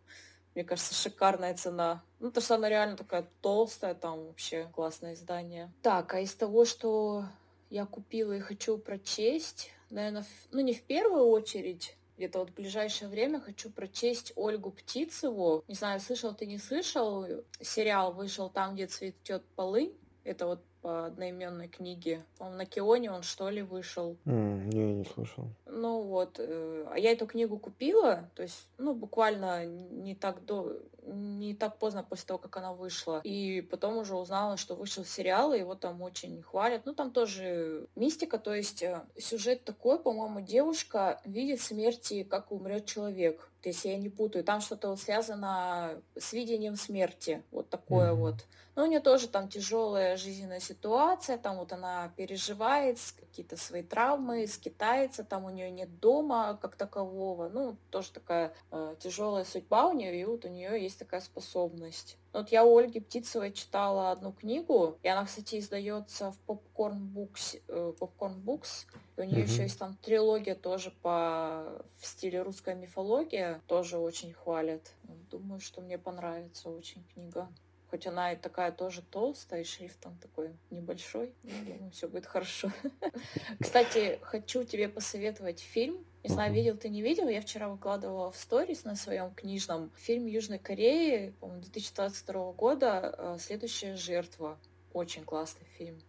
мне 0.55 0.65
кажется, 0.65 0.95
шикарная 0.95 1.55
цена. 1.55 2.03
Ну, 2.19 2.31
то, 2.31 2.41
что 2.41 2.55
она 2.55 2.71
реально 2.71 2.97
такая 2.97 3.29
толстая, 3.43 3.95
там 3.95 4.29
вообще 4.29 4.71
классное 4.75 5.13
издание. 5.13 5.71
Так, 5.83 6.15
а 6.15 6.21
из 6.21 6.35
того, 6.35 6.65
что 6.65 7.27
я 7.69 7.85
купила 7.85 8.33
и 8.33 8.41
хочу 8.41 8.79
прочесть, 8.79 9.71
наверное, 9.91 10.25
ну 10.53 10.61
не 10.61 10.73
в 10.73 10.83
первую 10.83 11.27
очередь, 11.27 11.99
где-то 12.17 12.41
вот 12.41 12.51
в 12.51 12.55
ближайшее 12.55 13.09
время 13.09 13.41
хочу 13.41 13.71
прочесть 13.71 14.33
Ольгу 14.37 14.71
Птицеву. 14.71 15.65
Не 15.69 15.75
знаю, 15.75 16.01
слышал 16.01 16.35
ты, 16.35 16.47
не 16.47 16.59
слышал. 16.59 17.27
Сериал 17.61 18.13
вышел 18.13 18.49
там, 18.49 18.75
где 18.75 18.87
цветет 18.87 19.45
полынь. 19.55 19.93
Это 20.25 20.47
вот 20.47 20.61
по 20.87 21.07
одноименной 21.07 21.67
книге. 21.67 22.23
Он 22.39 22.57
на 22.57 22.65
Кионе 22.65 23.11
он 23.11 23.25
что 23.25 23.51
ли 23.51 23.61
вышел. 23.61 24.17
Mm, 24.25 24.67
не, 24.67 24.95
не 24.95 25.05
слышал. 25.05 25.49
Ну 25.67 26.03
вот, 26.03 26.37
э, 26.39 26.87
а 26.89 26.97
я 26.97 27.11
эту 27.11 27.27
книгу 27.27 27.59
купила, 27.59 28.31
то 28.37 28.45
есть, 28.45 28.69
ну, 28.79 28.95
буквально 28.95 29.67
не 29.67 30.15
так 30.15 30.45
до, 30.45 30.81
не 31.03 31.57
так 31.57 31.81
поздно 31.81 32.05
после 32.05 32.27
того, 32.29 32.39
как 32.39 32.57
она 32.59 32.73
вышла. 32.73 33.21
И 33.25 33.63
потом 33.63 33.97
уже 33.97 34.15
узнала, 34.15 34.57
что 34.57 34.77
вышел 34.77 35.05
сериал, 35.05 35.53
и 35.53 35.59
его 35.59 35.75
там 35.75 36.03
очень 36.03 36.41
хвалят. 36.41 36.83
Ну, 36.85 36.95
там 36.95 37.11
тоже 37.11 37.89
мистика, 37.97 38.39
то 38.39 38.55
есть 38.55 38.85
э, 38.85 39.03
сюжет 39.19 39.65
такой, 39.65 39.99
по-моему, 39.99 40.41
девушка 40.41 41.21
видит 41.25 41.61
смерти, 41.61 42.23
как 42.23 42.53
умрет 42.53 42.87
человек 42.87 43.51
если 43.65 43.89
я 43.89 43.99
не 43.99 44.09
путаю. 44.09 44.45
Там 44.45 44.61
что-то 44.61 44.91
вот 44.91 45.01
связано 45.01 46.01
с 46.17 46.33
видением 46.33 46.77
смерти. 46.77 47.43
Вот 47.51 47.69
такое 47.69 48.13
mm-hmm. 48.13 48.15
вот. 48.15 48.47
Но 48.77 48.85
у 48.85 48.87
нее 48.87 49.01
тоже 49.01 49.27
там 49.27 49.49
тяжелая 49.49 50.19
жизненная 50.19 50.61
ситуация, 50.61 51.39
там 51.39 51.57
вот 51.57 51.73
она 51.73 52.13
переживает 52.15 52.99
какие-то 53.19 53.57
свои 53.57 53.83
травмы, 53.83 54.47
скитается, 54.47 55.25
там 55.25 55.47
у 55.47 55.51
нее 55.51 55.71
нет 55.71 55.99
дома 55.99 56.59
как 56.61 56.77
такового. 56.77 57.49
Ну, 57.49 57.79
тоже 57.91 58.13
такая 58.13 58.53
э, 58.71 58.95
тяжелая 58.99 59.45
судьба 59.45 59.89
у 59.89 59.95
нее, 59.95 60.21
и 60.21 60.25
вот 60.27 60.45
у 60.45 60.49
нее 60.49 60.81
есть 60.81 60.99
такая 60.99 61.23
способность. 61.23 62.19
Вот 62.35 62.51
я 62.51 62.67
у 62.67 62.77
Ольги 62.77 63.01
Птицевой 63.01 63.51
читала 63.51 64.11
одну 64.11 64.31
книгу, 64.31 64.99
и 65.03 65.09
она, 65.09 65.25
кстати, 65.25 65.59
издается 65.59 66.33
в 66.33 66.39
Popcorn 66.47 67.01
Books. 67.15 67.63
Э, 67.69 67.95
Popcorn 67.99 68.45
Books. 68.45 68.85
И 69.17 69.23
у 69.23 69.25
нее 69.25 69.43
mm-hmm. 69.43 69.49
еще 69.49 69.63
есть 69.63 69.79
там 69.79 69.97
трилогия 70.03 70.55
тоже 70.55 70.93
по 71.01 71.83
в 71.99 72.07
стиле 72.07 72.43
русская 72.43 72.75
мифология, 72.75 73.63
тоже 73.69 73.97
очень 73.97 74.35
хвалят. 74.35 74.83
Думаю, 75.31 75.61
что 75.61 75.81
мне 75.81 75.97
понравится 75.97 76.69
очень 76.69 77.03
книга. 77.15 77.49
Хоть 77.91 78.07
она 78.07 78.33
и 78.33 78.37
такая 78.37 78.73
тоже 78.73 79.03
толстая, 79.03 79.61
и 79.61 79.65
шрифт 79.65 80.01
там 80.01 80.17
такой 80.19 80.57
небольшой. 80.71 81.35
Думаю, 81.43 81.91
все 81.93 82.09
будет 82.09 82.27
хорошо. 82.27 82.71
Кстати, 83.61 84.19
хочу 84.23 84.65
тебе 84.65 84.89
посоветовать 84.89 85.61
фильм. 85.61 86.05
Не 86.25 86.31
знаю, 86.31 86.53
видел 86.53 86.77
ты, 86.77 86.89
не 86.89 87.03
видел. 87.03 87.29
Я 87.29 87.41
вчера 87.41 87.69
выкладывала 87.69 88.33
в 88.33 88.37
сторис 88.37 88.85
на 88.85 88.97
своем 88.97 89.33
книжном 89.33 89.93
фильм 89.95 90.27
Южной 90.27 90.59
Кореи, 90.59 91.31
по-моему, 91.41 91.63
2022 91.63 92.53
года 92.53 93.15
э, 93.17 93.37
«Следующая 93.39 93.95
жертва». 93.95 94.59
Очень 94.93 95.25
классный 95.25 95.67
фильм. 95.77 96.01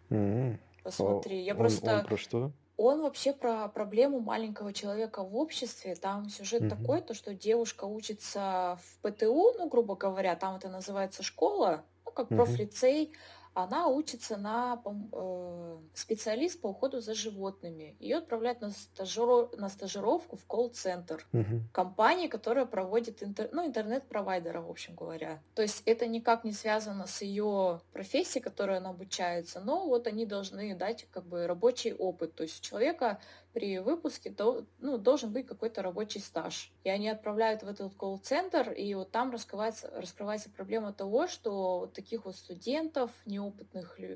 Посмотри. 0.84 1.42
Я 1.44 1.54
просто... 1.54 2.00
Он 2.00 2.06
про 2.06 2.18
что? 2.18 2.52
Он 2.78 3.02
вообще 3.02 3.34
про 3.34 3.68
проблему 3.68 4.20
маленького 4.20 4.72
человека 4.72 5.24
в 5.24 5.36
обществе. 5.36 5.96
Там 5.96 6.30
сюжет 6.30 6.62
угу. 6.62 6.70
такой, 6.70 7.02
то 7.02 7.16
что 7.16 7.34
девушка 7.34 7.86
учится 7.86 8.80
в 8.84 9.02
ПТУ, 9.02 9.54
ну, 9.58 9.68
грубо 9.68 9.96
говоря, 9.96 10.36
там 10.36 10.56
это 10.56 10.70
называется 10.70 11.24
школа, 11.24 11.84
ну, 12.06 12.12
как 12.12 12.30
угу. 12.30 12.38
профлицей 12.38 13.12
она 13.58 13.88
учится 13.88 14.38
на 14.38 14.80
э, 14.86 15.78
специалист 15.96 16.62
по 16.62 16.68
уходу 16.68 17.02
за 17.02 17.16
животными. 17.16 17.96
Ее 18.00 18.18
отправляют 18.18 18.62
на, 18.62 18.70
стажиру, 18.70 19.50
на 19.58 19.68
стажировку 19.70 20.38
в 20.38 20.46
колл-центр 20.46 21.26
угу. 21.34 21.62
компании, 21.72 22.28
которая 22.28 22.66
проводит 22.68 23.24
интер, 23.24 23.50
ну, 23.52 23.66
интернет-провайдера, 23.66 24.62
в 24.62 24.70
общем 24.70 24.94
говоря. 24.94 25.42
То 25.56 25.64
есть 25.64 25.82
это 25.88 26.06
никак 26.06 26.44
не 26.44 26.52
связано 26.52 27.08
с 27.08 27.24
ее 27.24 27.82
профессией, 27.94 28.44
которой 28.44 28.78
она 28.78 28.92
обучается, 28.92 29.60
но 29.60 29.88
вот 29.88 30.06
они 30.06 30.28
должны 30.28 30.76
дать 30.76 31.08
как 31.10 31.26
бы 31.26 31.48
рабочий 31.48 31.94
опыт. 31.94 32.36
То 32.36 32.44
есть 32.44 32.60
у 32.60 32.64
человека 32.64 33.20
при 33.58 33.80
выпуске 33.80 34.30
до, 34.30 34.66
ну, 34.78 35.00
должен 35.00 35.34
быть 35.34 35.48
какой-то 35.48 35.82
рабочий 35.82 36.20
стаж. 36.20 36.72
И 36.84 36.90
они 36.92 37.10
отправляют 37.10 37.64
в 37.64 37.68
этот 37.68 37.96
колл-центр, 37.96 38.72
и 38.72 38.94
вот 38.94 39.10
там 39.10 39.32
раскрывается, 39.32 39.90
раскрывается 39.96 40.52
проблема 40.52 40.94
того, 40.94 41.26
что 41.26 41.80
вот 41.80 41.94
таких 41.94 42.26
вот 42.26 42.36
студентов, 42.36 43.10
неопытных 43.26 44.00
э, 44.00 44.16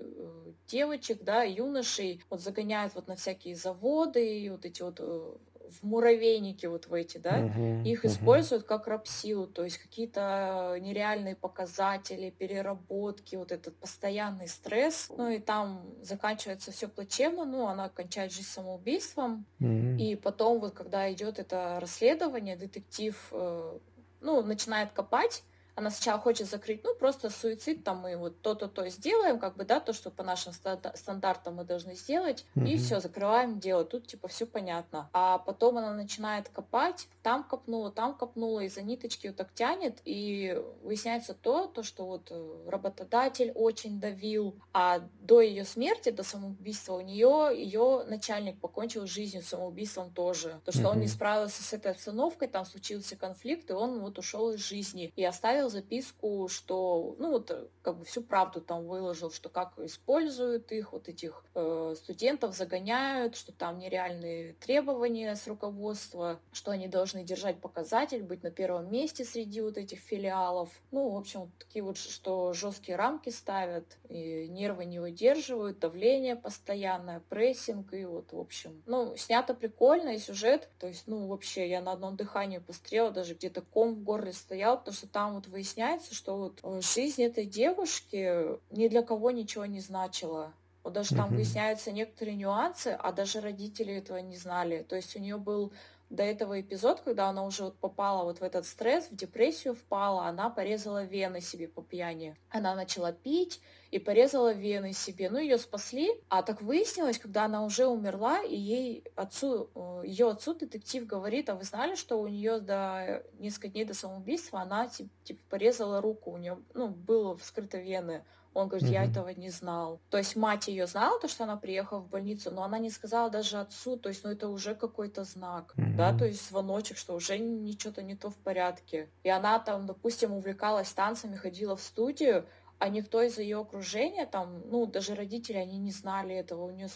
девочек, 0.67 1.23
да, 1.23 1.41
юношей 1.41 2.23
вот 2.29 2.39
загоняют 2.39 2.93
вот 2.93 3.07
на 3.07 3.15
всякие 3.15 3.55
заводы, 3.55 4.41
и 4.41 4.49
вот 4.51 4.63
эти 4.63 4.83
вот 4.83 4.99
э, 4.99 5.37
в 5.71 5.83
муравейнике 5.83 6.67
вот 6.67 6.87
в 6.87 6.93
эти, 6.93 7.17
да, 7.17 7.39
uh-huh, 7.39 7.83
их 7.83 8.03
uh-huh. 8.03 8.07
используют 8.07 8.63
как 8.63 8.87
рабсилу, 8.87 9.47
то 9.47 9.63
есть 9.63 9.77
какие-то 9.77 10.77
нереальные 10.79 11.35
показатели, 11.35 12.29
переработки, 12.29 13.35
вот 13.35 13.51
этот 13.51 13.77
постоянный 13.77 14.47
стресс, 14.47 15.09
ну 15.15 15.29
и 15.29 15.39
там 15.39 15.85
заканчивается 16.01 16.71
все 16.71 16.87
плачевно, 16.87 17.45
ну 17.45 17.67
она 17.67 17.89
кончает 17.89 18.31
жизнь 18.31 18.47
самоубийством, 18.47 19.45
uh-huh. 19.59 19.97
и 19.97 20.15
потом 20.15 20.59
вот 20.59 20.73
когда 20.73 21.11
идет 21.11 21.39
это 21.39 21.79
расследование, 21.79 22.55
детектив, 22.55 23.15
э, 23.31 23.79
ну 24.21 24.43
начинает 24.43 24.91
копать 24.91 25.43
она 25.75 25.89
сначала 25.89 26.19
хочет 26.19 26.49
закрыть, 26.49 26.83
ну, 26.83 26.95
просто 26.95 27.29
суицид, 27.29 27.83
там 27.83 27.99
мы 27.99 28.17
вот 28.17 28.41
то-то, 28.41 28.67
то 28.67 28.87
сделаем, 28.89 29.39
как 29.39 29.55
бы, 29.55 29.63
да, 29.63 29.79
то, 29.79 29.93
что 29.93 30.11
по 30.11 30.23
нашим 30.23 30.53
стандартам 30.53 31.55
мы 31.55 31.63
должны 31.63 31.95
сделать, 31.95 32.45
mm-hmm. 32.55 32.67
и 32.67 32.77
все, 32.77 32.99
закрываем 32.99 33.59
дело, 33.59 33.85
тут, 33.85 34.07
типа, 34.07 34.27
все 34.27 34.45
понятно. 34.45 35.09
А 35.13 35.37
потом 35.37 35.77
она 35.77 35.93
начинает 35.93 36.49
копать, 36.49 37.07
там 37.23 37.43
копнула, 37.43 37.91
там 37.91 38.15
копнула, 38.15 38.61
и 38.61 38.69
за 38.69 38.81
ниточки 38.81 39.27
вот 39.27 39.37
так 39.37 39.53
тянет, 39.53 39.99
и 40.05 40.61
выясняется 40.83 41.33
то, 41.33 41.67
то, 41.67 41.83
что 41.83 42.05
вот 42.05 42.27
э, 42.31 42.69
работодатель 42.69 43.51
очень 43.55 43.99
давил, 43.99 44.55
а 44.73 44.99
до 45.21 45.41
ее 45.41 45.65
смерти, 45.65 46.09
до 46.09 46.23
самоубийства 46.23 46.95
у 46.95 47.01
нее, 47.01 47.51
ее 47.55 48.03
начальник 48.07 48.59
покончил 48.59 49.07
жизнью 49.07 49.43
самоубийством 49.43 50.11
тоже, 50.11 50.59
то, 50.65 50.71
что 50.71 50.81
mm-hmm. 50.81 50.91
он 50.91 50.99
не 50.99 51.07
справился 51.07 51.63
с 51.63 51.73
этой 51.73 51.91
обстановкой, 51.91 52.47
там 52.47 52.65
случился 52.65 53.15
конфликт, 53.15 53.69
и 53.69 53.73
он 53.73 53.99
вот 53.99 54.17
ушел 54.19 54.51
из 54.51 54.59
жизни, 54.59 55.13
и 55.15 55.23
оставил 55.23 55.60
оставил 55.61 55.69
записку, 55.69 56.47
что, 56.47 57.15
ну 57.19 57.31
вот, 57.31 57.51
э, 57.51 57.67
как 57.81 57.97
бы 57.97 58.05
всю 58.05 58.21
правду 58.23 58.61
там 58.61 58.87
выложил, 58.87 59.31
что 59.31 59.49
как 59.49 59.77
используют 59.79 60.71
их, 60.71 60.93
вот 60.93 61.07
этих 61.07 61.43
э, 61.53 61.95
студентов 61.97 62.55
загоняют, 62.55 63.35
что 63.35 63.51
там 63.51 63.77
нереальные 63.79 64.53
требования 64.53 65.35
с 65.35 65.47
руководства, 65.47 66.39
что 66.51 66.71
они 66.71 66.87
должны 66.87 67.23
держать 67.23 67.59
показатель, 67.59 68.23
быть 68.23 68.43
на 68.43 68.51
первом 68.51 68.91
месте 68.91 69.23
среди 69.23 69.61
вот 69.61 69.77
этих 69.77 69.99
филиалов. 69.99 70.69
Ну, 70.91 71.09
в 71.09 71.17
общем, 71.17 71.51
такие 71.59 71.83
вот, 71.83 71.97
что 71.97 72.53
жесткие 72.53 72.97
рамки 72.97 73.29
ставят, 73.29 73.97
и 74.09 74.47
нервы 74.47 74.85
не 74.85 74.99
выдерживают, 74.99 75.79
давление 75.79 76.35
постоянное, 76.35 77.21
прессинг, 77.29 77.93
и 77.93 78.05
вот, 78.05 78.31
в 78.33 78.39
общем, 78.39 78.81
ну, 78.85 79.15
снято 79.15 79.53
прикольно, 79.53 80.09
и 80.09 80.19
сюжет, 80.19 80.69
то 80.79 80.87
есть, 80.87 81.03
ну, 81.07 81.27
вообще, 81.27 81.69
я 81.69 81.81
на 81.81 81.91
одном 81.91 82.15
дыхании 82.15 82.59
пострела, 82.59 83.11
даже 83.11 83.35
где-то 83.35 83.61
ком 83.61 83.95
в 83.95 84.03
горле 84.03 84.33
стоял, 84.33 84.77
потому 84.77 84.95
что 84.95 85.07
там 85.07 85.35
вот 85.35 85.47
выясняется, 85.51 86.15
что 86.15 86.37
вот 86.37 86.59
э, 86.63 86.81
жизнь 86.81 87.21
этой 87.21 87.45
девушки 87.45 88.57
ни 88.71 88.87
для 88.87 89.03
кого 89.03 89.31
ничего 89.31 89.65
не 89.65 89.79
значила. 89.79 90.53
Вот 90.83 90.93
даже 90.93 91.15
там 91.15 91.29
выясняются 91.29 91.91
некоторые 91.91 92.35
нюансы, 92.35 92.97
а 92.99 93.11
даже 93.11 93.39
родители 93.39 93.93
этого 93.93 94.17
не 94.17 94.35
знали. 94.35 94.81
То 94.81 94.95
есть 94.95 95.15
у 95.15 95.19
нее 95.19 95.37
был 95.37 95.71
до 96.09 96.23
этого 96.23 96.59
эпизод, 96.59 97.01
когда 97.01 97.29
она 97.29 97.45
уже 97.45 97.65
вот 97.65 97.77
попала 97.77 98.23
вот 98.23 98.39
в 98.39 98.43
этот 98.43 98.65
стресс, 98.65 99.07
в 99.07 99.15
депрессию 99.15 99.75
впала, 99.75 100.25
она 100.25 100.49
порезала 100.49 101.03
вены 101.03 101.39
себе 101.39 101.67
по 101.67 101.81
пьяни. 101.81 102.35
Она 102.49 102.73
начала 102.73 103.11
пить 103.11 103.61
и 103.91 103.99
порезала 103.99 104.53
вены 104.53 104.93
себе. 104.93 105.29
Ну, 105.29 105.37
ее 105.37 105.57
спасли, 105.57 106.09
а 106.29 106.41
так 106.43 106.61
выяснилось, 106.61 107.19
когда 107.19 107.45
она 107.45 107.63
уже 107.65 107.85
умерла, 107.85 108.41
и 108.41 108.55
ей 108.55 109.03
отцу, 109.15 109.69
э, 109.75 110.03
ее 110.05 110.29
отцу 110.29 110.53
детектив 110.53 111.05
говорит, 111.05 111.49
а 111.49 111.55
вы 111.55 111.63
знали, 111.65 111.95
что 111.95 112.19
у 112.19 112.27
нее 112.27 112.59
до 112.59 113.23
несколько 113.37 113.67
дней 113.67 113.83
до 113.83 113.93
самоубийства 113.93 114.61
она 114.61 114.87
типа 114.87 115.41
порезала 115.49 116.01
руку, 116.01 116.31
у 116.31 116.37
нее, 116.37 116.57
ну, 116.73 116.87
было 116.87 117.37
вскрыто 117.37 117.77
вены. 117.77 118.23
Он 118.53 118.67
говорит, 118.67 118.89
я 118.89 119.05
этого 119.05 119.29
не 119.29 119.49
знал. 119.49 120.01
То 120.09 120.17
есть 120.17 120.35
мать 120.35 120.67
ее 120.67 120.85
знала, 120.85 121.19
то, 121.21 121.29
что 121.29 121.45
она 121.45 121.55
приехала 121.55 121.99
в 121.99 122.09
больницу, 122.09 122.51
но 122.51 122.63
она 122.63 122.79
не 122.79 122.89
сказала 122.89 123.29
даже 123.29 123.57
отцу, 123.57 123.95
то 123.95 124.09
есть, 124.09 124.23
ну, 124.25 124.31
это 124.31 124.49
уже 124.49 124.75
какой-то 124.75 125.23
знак, 125.23 125.73
да, 125.77 126.17
то 126.17 126.25
есть 126.25 126.49
звоночек, 126.49 126.97
что 126.97 127.13
уже 127.13 127.37
ничего-то 127.37 128.01
не 128.01 128.15
то 128.15 128.29
в 128.29 128.35
порядке. 128.37 129.09
И 129.23 129.29
она 129.29 129.59
там, 129.59 129.85
допустим, 129.85 130.33
увлекалась 130.33 130.91
танцами, 130.91 131.35
ходила 131.35 131.75
в 131.77 131.81
студию, 131.81 132.45
а 132.81 132.89
никто 132.89 133.21
из 133.21 133.37
ее 133.37 133.59
окружения, 133.59 134.25
там, 134.25 134.63
ну, 134.65 134.87
даже 134.87 135.13
родители, 135.13 135.57
они 135.57 135.77
не 135.77 135.91
знали 135.91 136.33
этого. 136.35 136.63
У 136.65 136.71
нее 136.71 136.89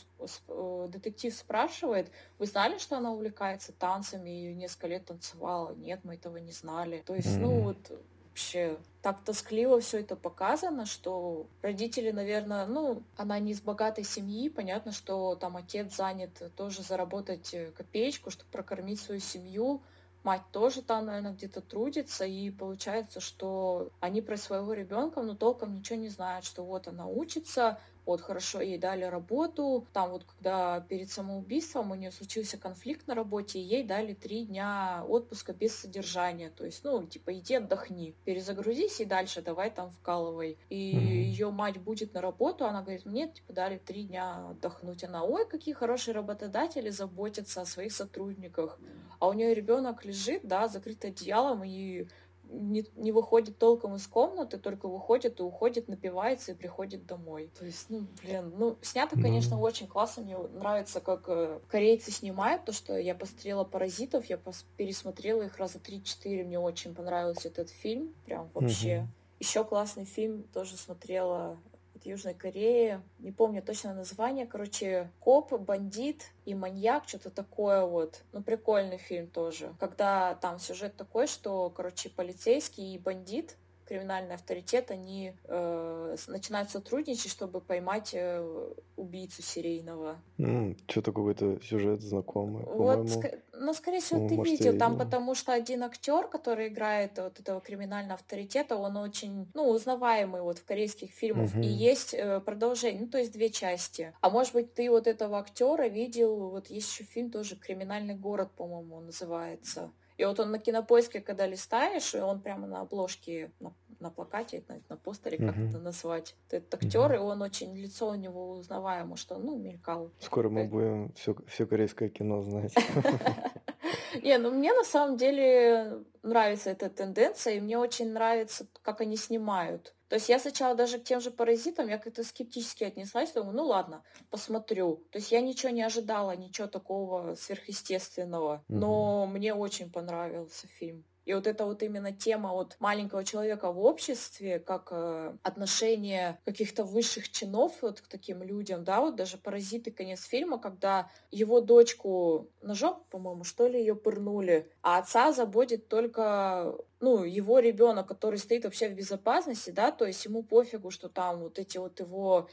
э, 0.48 0.88
детектив 0.90 1.32
спрашивает, 1.32 2.12
вы 2.40 2.48
знали, 2.48 2.80
что 2.80 2.98
она 2.98 3.12
увлекается 3.12 3.72
танцами 3.72 4.50
и 4.50 4.56
несколько 4.56 4.88
лет 4.88 5.06
танцевала? 5.06 5.76
Нет, 5.76 6.00
мы 6.04 6.16
этого 6.16 6.38
не 6.38 6.54
знали. 6.54 7.04
То 7.06 7.14
есть, 7.14 7.38
ну, 7.38 7.62
вот 7.62 7.78
вообще 8.24 8.80
так 9.04 9.24
тоскливо 9.24 9.80
все 9.80 10.00
это 10.00 10.16
показано, 10.16 10.88
что 10.88 11.46
родители, 11.62 12.10
наверное, 12.10 12.66
ну, 12.66 13.04
она 13.16 13.38
не 13.38 13.52
из 13.52 13.62
богатой 13.62 14.06
семьи, 14.06 14.50
понятно, 14.50 14.92
что 14.92 15.36
там 15.36 15.56
отец 15.56 15.96
занят 15.96 16.52
тоже 16.56 16.82
заработать 16.82 17.54
э, 17.54 17.70
копеечку, 17.78 18.32
чтобы 18.32 18.50
прокормить 18.50 19.00
свою 19.00 19.22
семью, 19.22 19.84
мать 20.26 20.42
тоже 20.52 20.82
там, 20.82 21.06
наверное, 21.06 21.34
где-то 21.34 21.62
трудится, 21.62 22.26
и 22.26 22.50
получается, 22.50 23.22
что 23.22 23.92
они 24.00 24.22
про 24.22 24.38
своего 24.38 24.74
ребенка, 24.74 25.22
ну, 25.22 25.36
толком 25.36 25.76
ничего 25.76 26.00
не 26.00 26.10
знают, 26.10 26.44
что 26.44 26.66
вот 26.66 26.88
она 26.88 27.08
учится, 27.08 27.80
вот 28.06 28.22
хорошо 28.22 28.62
ей 28.62 28.78
дали 28.78 29.04
работу, 29.06 29.88
там 29.94 30.12
вот 30.12 30.24
когда 30.24 30.82
перед 30.82 31.10
самоубийством 31.10 31.92
у 31.92 31.96
нее 31.96 32.12
случился 32.12 32.58
конфликт 32.58 33.08
на 33.08 33.16
работе, 33.16 33.62
ей 33.62 33.84
дали 33.84 34.14
три 34.14 34.46
дня 34.46 35.04
отпуска 35.08 35.54
без 35.54 35.76
содержания, 35.76 36.50
то 36.50 36.66
есть, 36.66 36.84
ну, 36.84 37.06
типа, 37.06 37.38
иди 37.38 37.56
отдохни, 37.56 38.16
перезагрузись 38.26 39.02
и 39.02 39.06
дальше 39.06 39.42
давай 39.42 39.70
там 39.70 39.90
вкалывай. 39.92 40.58
И 40.70 40.96
mm-hmm. 40.96 41.00
ее 41.00 41.52
мать 41.52 41.78
будет 41.78 42.14
на 42.14 42.22
работу, 42.22 42.66
она 42.66 42.82
говорит, 42.82 43.06
мне, 43.06 43.28
типа, 43.28 43.54
дали 43.54 43.78
три 43.78 44.04
дня 44.04 44.50
отдохнуть. 44.50 45.04
Она, 45.04 45.24
ой, 45.24 45.48
какие 45.48 45.74
хорошие 45.74 46.14
работодатели 46.14 46.90
заботятся 46.90 47.62
о 47.62 47.66
своих 47.66 47.92
сотрудниках. 47.92 48.80
А 49.20 49.30
у 49.30 49.34
нее 49.34 49.54
ребенок 49.54 50.06
лежит, 50.06 50.42
да, 50.44 50.68
закрыт 50.68 51.06
одеялом, 51.06 51.64
и 51.64 52.08
не, 52.56 52.86
не 52.96 53.12
выходит 53.12 53.58
толком 53.58 53.96
из 53.96 54.08
комнаты, 54.08 54.58
только 54.58 54.88
выходит 54.88 55.40
и 55.40 55.44
уходит, 55.44 55.88
напивается 55.88 56.52
и 56.52 56.56
приходит 56.56 57.06
домой. 57.06 57.52
То 57.58 57.66
есть, 57.66 57.90
ну, 57.90 58.08
блин, 58.22 58.54
ну, 58.58 58.78
снято, 58.82 59.20
конечно, 59.20 59.56
mm. 59.56 59.60
очень 59.60 59.88
классно. 59.88 60.24
Мне 60.24 60.38
нравится, 60.38 61.02
как 61.02 61.26
э, 61.28 61.60
корейцы 61.68 62.12
снимают 62.12 62.66
то, 62.66 62.74
что 62.74 62.98
я 62.98 63.16
посмотрела 63.16 63.64
«Паразитов», 63.64 64.26
я 64.26 64.38
пос- 64.38 64.66
пересмотрела 64.78 65.44
их 65.44 65.58
раза 65.58 65.80
три-четыре, 65.80 66.44
мне 66.44 66.60
очень 66.60 66.96
понравился 66.96 67.48
этот 67.50 67.70
фильм, 67.70 68.14
прям 68.26 68.50
вообще. 68.54 68.90
Mm-hmm. 68.90 69.08
Еще 69.40 69.64
классный 69.66 70.06
фильм 70.06 70.44
тоже 70.54 70.78
смотрела 70.78 71.58
Южной 72.06 72.34
Кореи. 72.34 73.02
Не 73.20 73.32
помню 73.32 73.62
точно 73.62 73.94
название. 73.94 74.46
Короче, 74.46 75.12
коп, 75.20 75.54
бандит 75.54 76.32
и 76.46 76.54
маньяк, 76.54 77.08
что-то 77.08 77.30
такое 77.30 77.86
вот. 77.86 78.22
Ну, 78.32 78.42
прикольный 78.42 78.98
фильм 78.98 79.28
тоже. 79.28 79.74
Когда 79.80 80.36
там 80.36 80.60
сюжет 80.60 80.96
такой, 80.96 81.28
что, 81.28 81.70
короче, 81.70 82.10
полицейский 82.10 82.96
и 82.96 83.00
бандит 83.00 83.58
криминальный 83.88 84.36
авторитет, 84.36 84.92
они 84.92 85.34
э, 85.44 86.16
начинают 86.28 86.70
сотрудничать, 86.70 87.32
чтобы 87.32 87.62
поймать 87.62 88.12
э, 88.14 88.74
убийцу 88.96 89.42
серийного. 89.42 90.18
Mm, 90.38 90.78
что-то 90.88 91.12
какой-то 91.12 91.60
сюжет 91.62 92.02
знакомый. 92.02 92.64
Вот, 92.66 93.06
ск- 93.08 93.42
ну, 93.54 93.74
скорее 93.74 94.02
всего, 94.02 94.22
ну, 94.22 94.30
ты 94.30 94.36
может, 94.36 94.52
видел 94.52 94.78
там, 94.78 94.98
потому 94.98 95.36
что 95.36 95.54
один 95.54 95.84
актер, 95.84 96.28
который 96.28 96.68
играет 96.68 97.18
вот 97.18 97.40
этого 97.40 97.62
криминального 97.62 98.16
авторитета, 98.16 98.76
он 98.76 98.98
очень, 98.98 99.48
ну, 99.54 99.70
узнаваемый 99.70 100.42
вот 100.42 100.60
в 100.60 100.66
корейских 100.66 101.12
фильмах. 101.12 101.56
Mm-hmm. 101.56 101.64
И 101.64 101.68
есть 101.68 102.14
э, 102.14 102.40
продолжение, 102.40 103.02
ну, 103.02 103.08
то 103.08 103.18
есть 103.18 103.32
две 103.32 103.50
части. 103.50 104.14
А 104.22 104.30
может 104.30 104.54
быть, 104.54 104.74
ты 104.74 104.90
вот 104.90 105.08
этого 105.08 105.40
актера 105.40 105.88
видел, 105.88 106.50
вот 106.50 106.68
есть 106.68 106.92
еще 106.92 107.04
фильм 107.04 107.30
тоже 107.32 107.56
«Криминальный 107.56 108.16
город», 108.16 108.52
по-моему, 108.56 109.00
называется. 109.00 109.92
И 110.18 110.26
вот 110.26 110.40
он 110.40 110.52
на 110.52 110.60
кинопоиске, 110.60 111.22
когда 111.22 111.46
листаешь, 111.46 112.14
и 112.16 112.20
он 112.20 112.42
прямо 112.42 112.68
на 112.68 112.82
обложке, 112.82 113.52
на, 113.60 113.74
на 114.00 114.10
плакате, 114.10 114.64
на, 114.68 114.80
на 114.90 114.98
постере, 114.98 115.38
как 115.38 115.56
uh-huh. 115.56 115.70
это 115.70 115.80
назвать. 115.80 116.36
Этот 116.50 116.74
актер, 116.74 117.12
uh-huh. 117.12 117.16
и 117.16 117.20
он 117.20 117.42
очень, 117.42 117.76
лицо 117.76 118.10
у 118.10 118.16
него 118.16 118.52
узнаваемо, 118.52 119.18
что 119.18 119.38
ну, 119.38 119.58
мелькал. 119.58 120.12
Скоро 120.20 120.50
мы 120.50 120.66
будем 120.66 121.12
все, 121.14 121.36
все 121.48 121.66
корейское 121.66 122.10
кино 122.10 122.42
знать. 122.42 122.74
Не, 124.24 124.38
ну 124.38 124.52
мне 124.52 124.74
на 124.74 124.84
самом 124.84 125.18
деле 125.18 126.04
нравится 126.24 126.70
эта 126.70 126.90
тенденция, 126.90 127.56
и 127.56 127.60
мне 127.60 127.78
очень 127.78 128.12
нравится, 128.12 128.68
как 128.82 129.02
они 129.02 129.18
снимают. 129.18 129.94
То 130.16 130.18
есть 130.18 130.30
я 130.30 130.40
сначала 130.40 130.76
даже 130.76 130.98
к 130.98 131.04
тем 131.04 131.20
же 131.20 131.30
паразитам, 131.30 131.90
я 131.90 131.98
как-то 131.98 132.24
скептически 132.24 132.86
отнеслась, 132.86 133.34
думаю, 133.34 133.54
ну 133.54 133.66
ладно, 133.66 134.02
посмотрю. 134.30 135.04
То 135.12 135.18
есть 135.18 135.30
я 135.34 135.42
ничего 135.42 135.74
не 135.74 135.82
ожидала, 135.82 136.34
ничего 136.38 136.68
такого 136.68 137.36
сверхъестественного, 137.36 138.64
но 138.70 139.24
угу. 139.24 139.32
мне 139.34 139.54
очень 139.54 139.92
понравился 139.92 140.68
фильм. 140.68 141.04
И 141.26 141.34
вот 141.34 141.48
это 141.48 141.66
вот 141.66 141.82
именно 141.82 142.12
тема 142.12 142.52
вот 142.52 142.78
маленького 142.80 143.24
человека 143.24 143.72
в 143.72 143.80
обществе, 143.80 144.60
как 144.60 144.90
э, 144.92 145.36
отношение 145.42 146.40
каких-то 146.46 146.84
высших 146.84 147.32
чинов 147.32 147.74
вот 147.82 148.02
к 148.02 148.08
таким 148.08 148.44
людям, 148.44 148.84
да, 148.84 149.02
вот 149.02 149.16
даже 149.16 149.38
«Паразиты» 149.38 149.92
конец 149.92 150.24
фильма, 150.24 150.60
когда 150.60 151.10
его 151.32 151.62
дочку 151.62 152.50
ножом, 152.62 153.04
по-моему, 153.10 153.44
что 153.44 153.68
ли, 153.68 153.80
ее 153.80 153.96
пырнули, 153.96 154.72
а 154.84 155.00
отца 155.00 155.32
заботит 155.34 155.88
только 155.88 156.76
ну, 157.00 157.24
его 157.24 157.60
ребенок, 157.60 158.08
который 158.08 158.38
стоит 158.38 158.64
вообще 158.64 158.90
в 158.90 158.94
безопасности, 158.94 159.72
да, 159.72 159.92
то 159.92 160.06
есть 160.06 160.24
ему 160.26 160.44
пофигу, 160.44 160.92
что 160.92 161.10
там 161.10 161.40
вот 161.40 161.60
эти 161.60 161.78
вот 161.78 162.00
его 162.00 162.50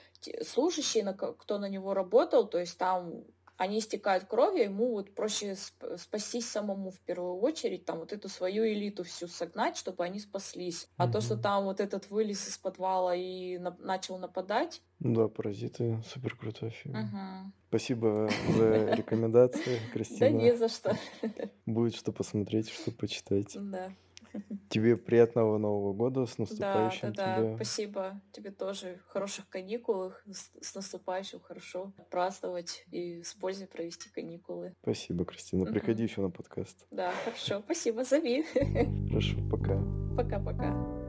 служащие, 0.47 1.05
кто 1.15 1.59
на 1.59 1.69
него 1.69 1.95
работал, 1.95 2.47
то 2.47 2.59
есть 2.59 2.77
там 2.79 3.25
они 3.63 3.79
истекают 3.79 4.25
кровью, 4.25 4.65
ему 4.65 4.91
вот 4.91 5.15
проще 5.15 5.57
спастись 5.97 6.49
самому 6.49 6.91
в 6.91 6.99
первую 7.01 7.39
очередь, 7.39 7.85
там 7.85 8.01
вот 8.01 8.13
эту 8.13 8.29
свою 8.29 8.67
элиту 8.67 9.05
всю 9.05 9.29
согнать, 9.29 9.77
чтобы 9.77 10.05
они 10.05 10.19
спаслись. 10.19 10.89
А 10.97 11.07
mm-hmm. 11.07 11.13
то, 11.13 11.21
что 11.21 11.37
там 11.37 11.65
вот 11.65 11.79
этот 11.79 12.11
вылез 12.11 12.49
из 12.49 12.59
подвала 12.59 13.15
и 13.15 13.59
на- 13.59 13.77
начал 13.79 14.19
нападать. 14.19 14.83
Да, 14.99 15.29
паразиты 15.29 16.03
супер 16.13 16.37
крутой 16.37 16.71
фильм. 16.71 16.97
Угу. 16.97 17.53
Спасибо 17.69 18.29
за 18.57 18.95
рекомендации, 18.95 19.79
Кристина. 19.93 20.31
Да 20.31 20.31
не 20.31 20.57
за 20.57 20.69
что. 20.69 20.97
Будет 21.65 21.95
что 21.95 22.11
посмотреть, 22.11 22.69
что 22.69 22.91
почитать. 22.91 23.57
Да. 23.57 23.93
Тебе 24.69 24.97
приятного 24.97 25.59
Нового 25.59 25.93
года, 25.93 26.27
с 26.27 26.39
наступающим 26.39 27.13
да, 27.13 27.37
да, 27.37 27.43
да, 27.43 27.55
спасибо. 27.57 28.21
Тебе 28.33 28.51
тоже 28.51 29.01
хороших 29.09 29.49
каникул, 29.49 30.13
с, 30.61 30.75
наступающим, 30.75 31.41
хорошо 31.41 31.93
праздновать 32.11 32.85
и 32.91 33.23
с 33.23 33.35
пользой 33.35 33.67
провести 33.67 34.11
каникулы. 34.11 34.75
Спасибо, 34.83 35.25
Кристина. 35.25 35.67
Приходи 35.67 36.05
еще 36.05 36.21
на 36.21 36.31
подкаст. 36.31 36.87
Да, 36.91 37.13
хорошо, 37.25 37.61
спасибо, 37.65 38.05
зови. 38.05 38.45
Хорошо, 39.09 39.37
пока. 39.51 39.81
Пока-пока. 40.17 41.02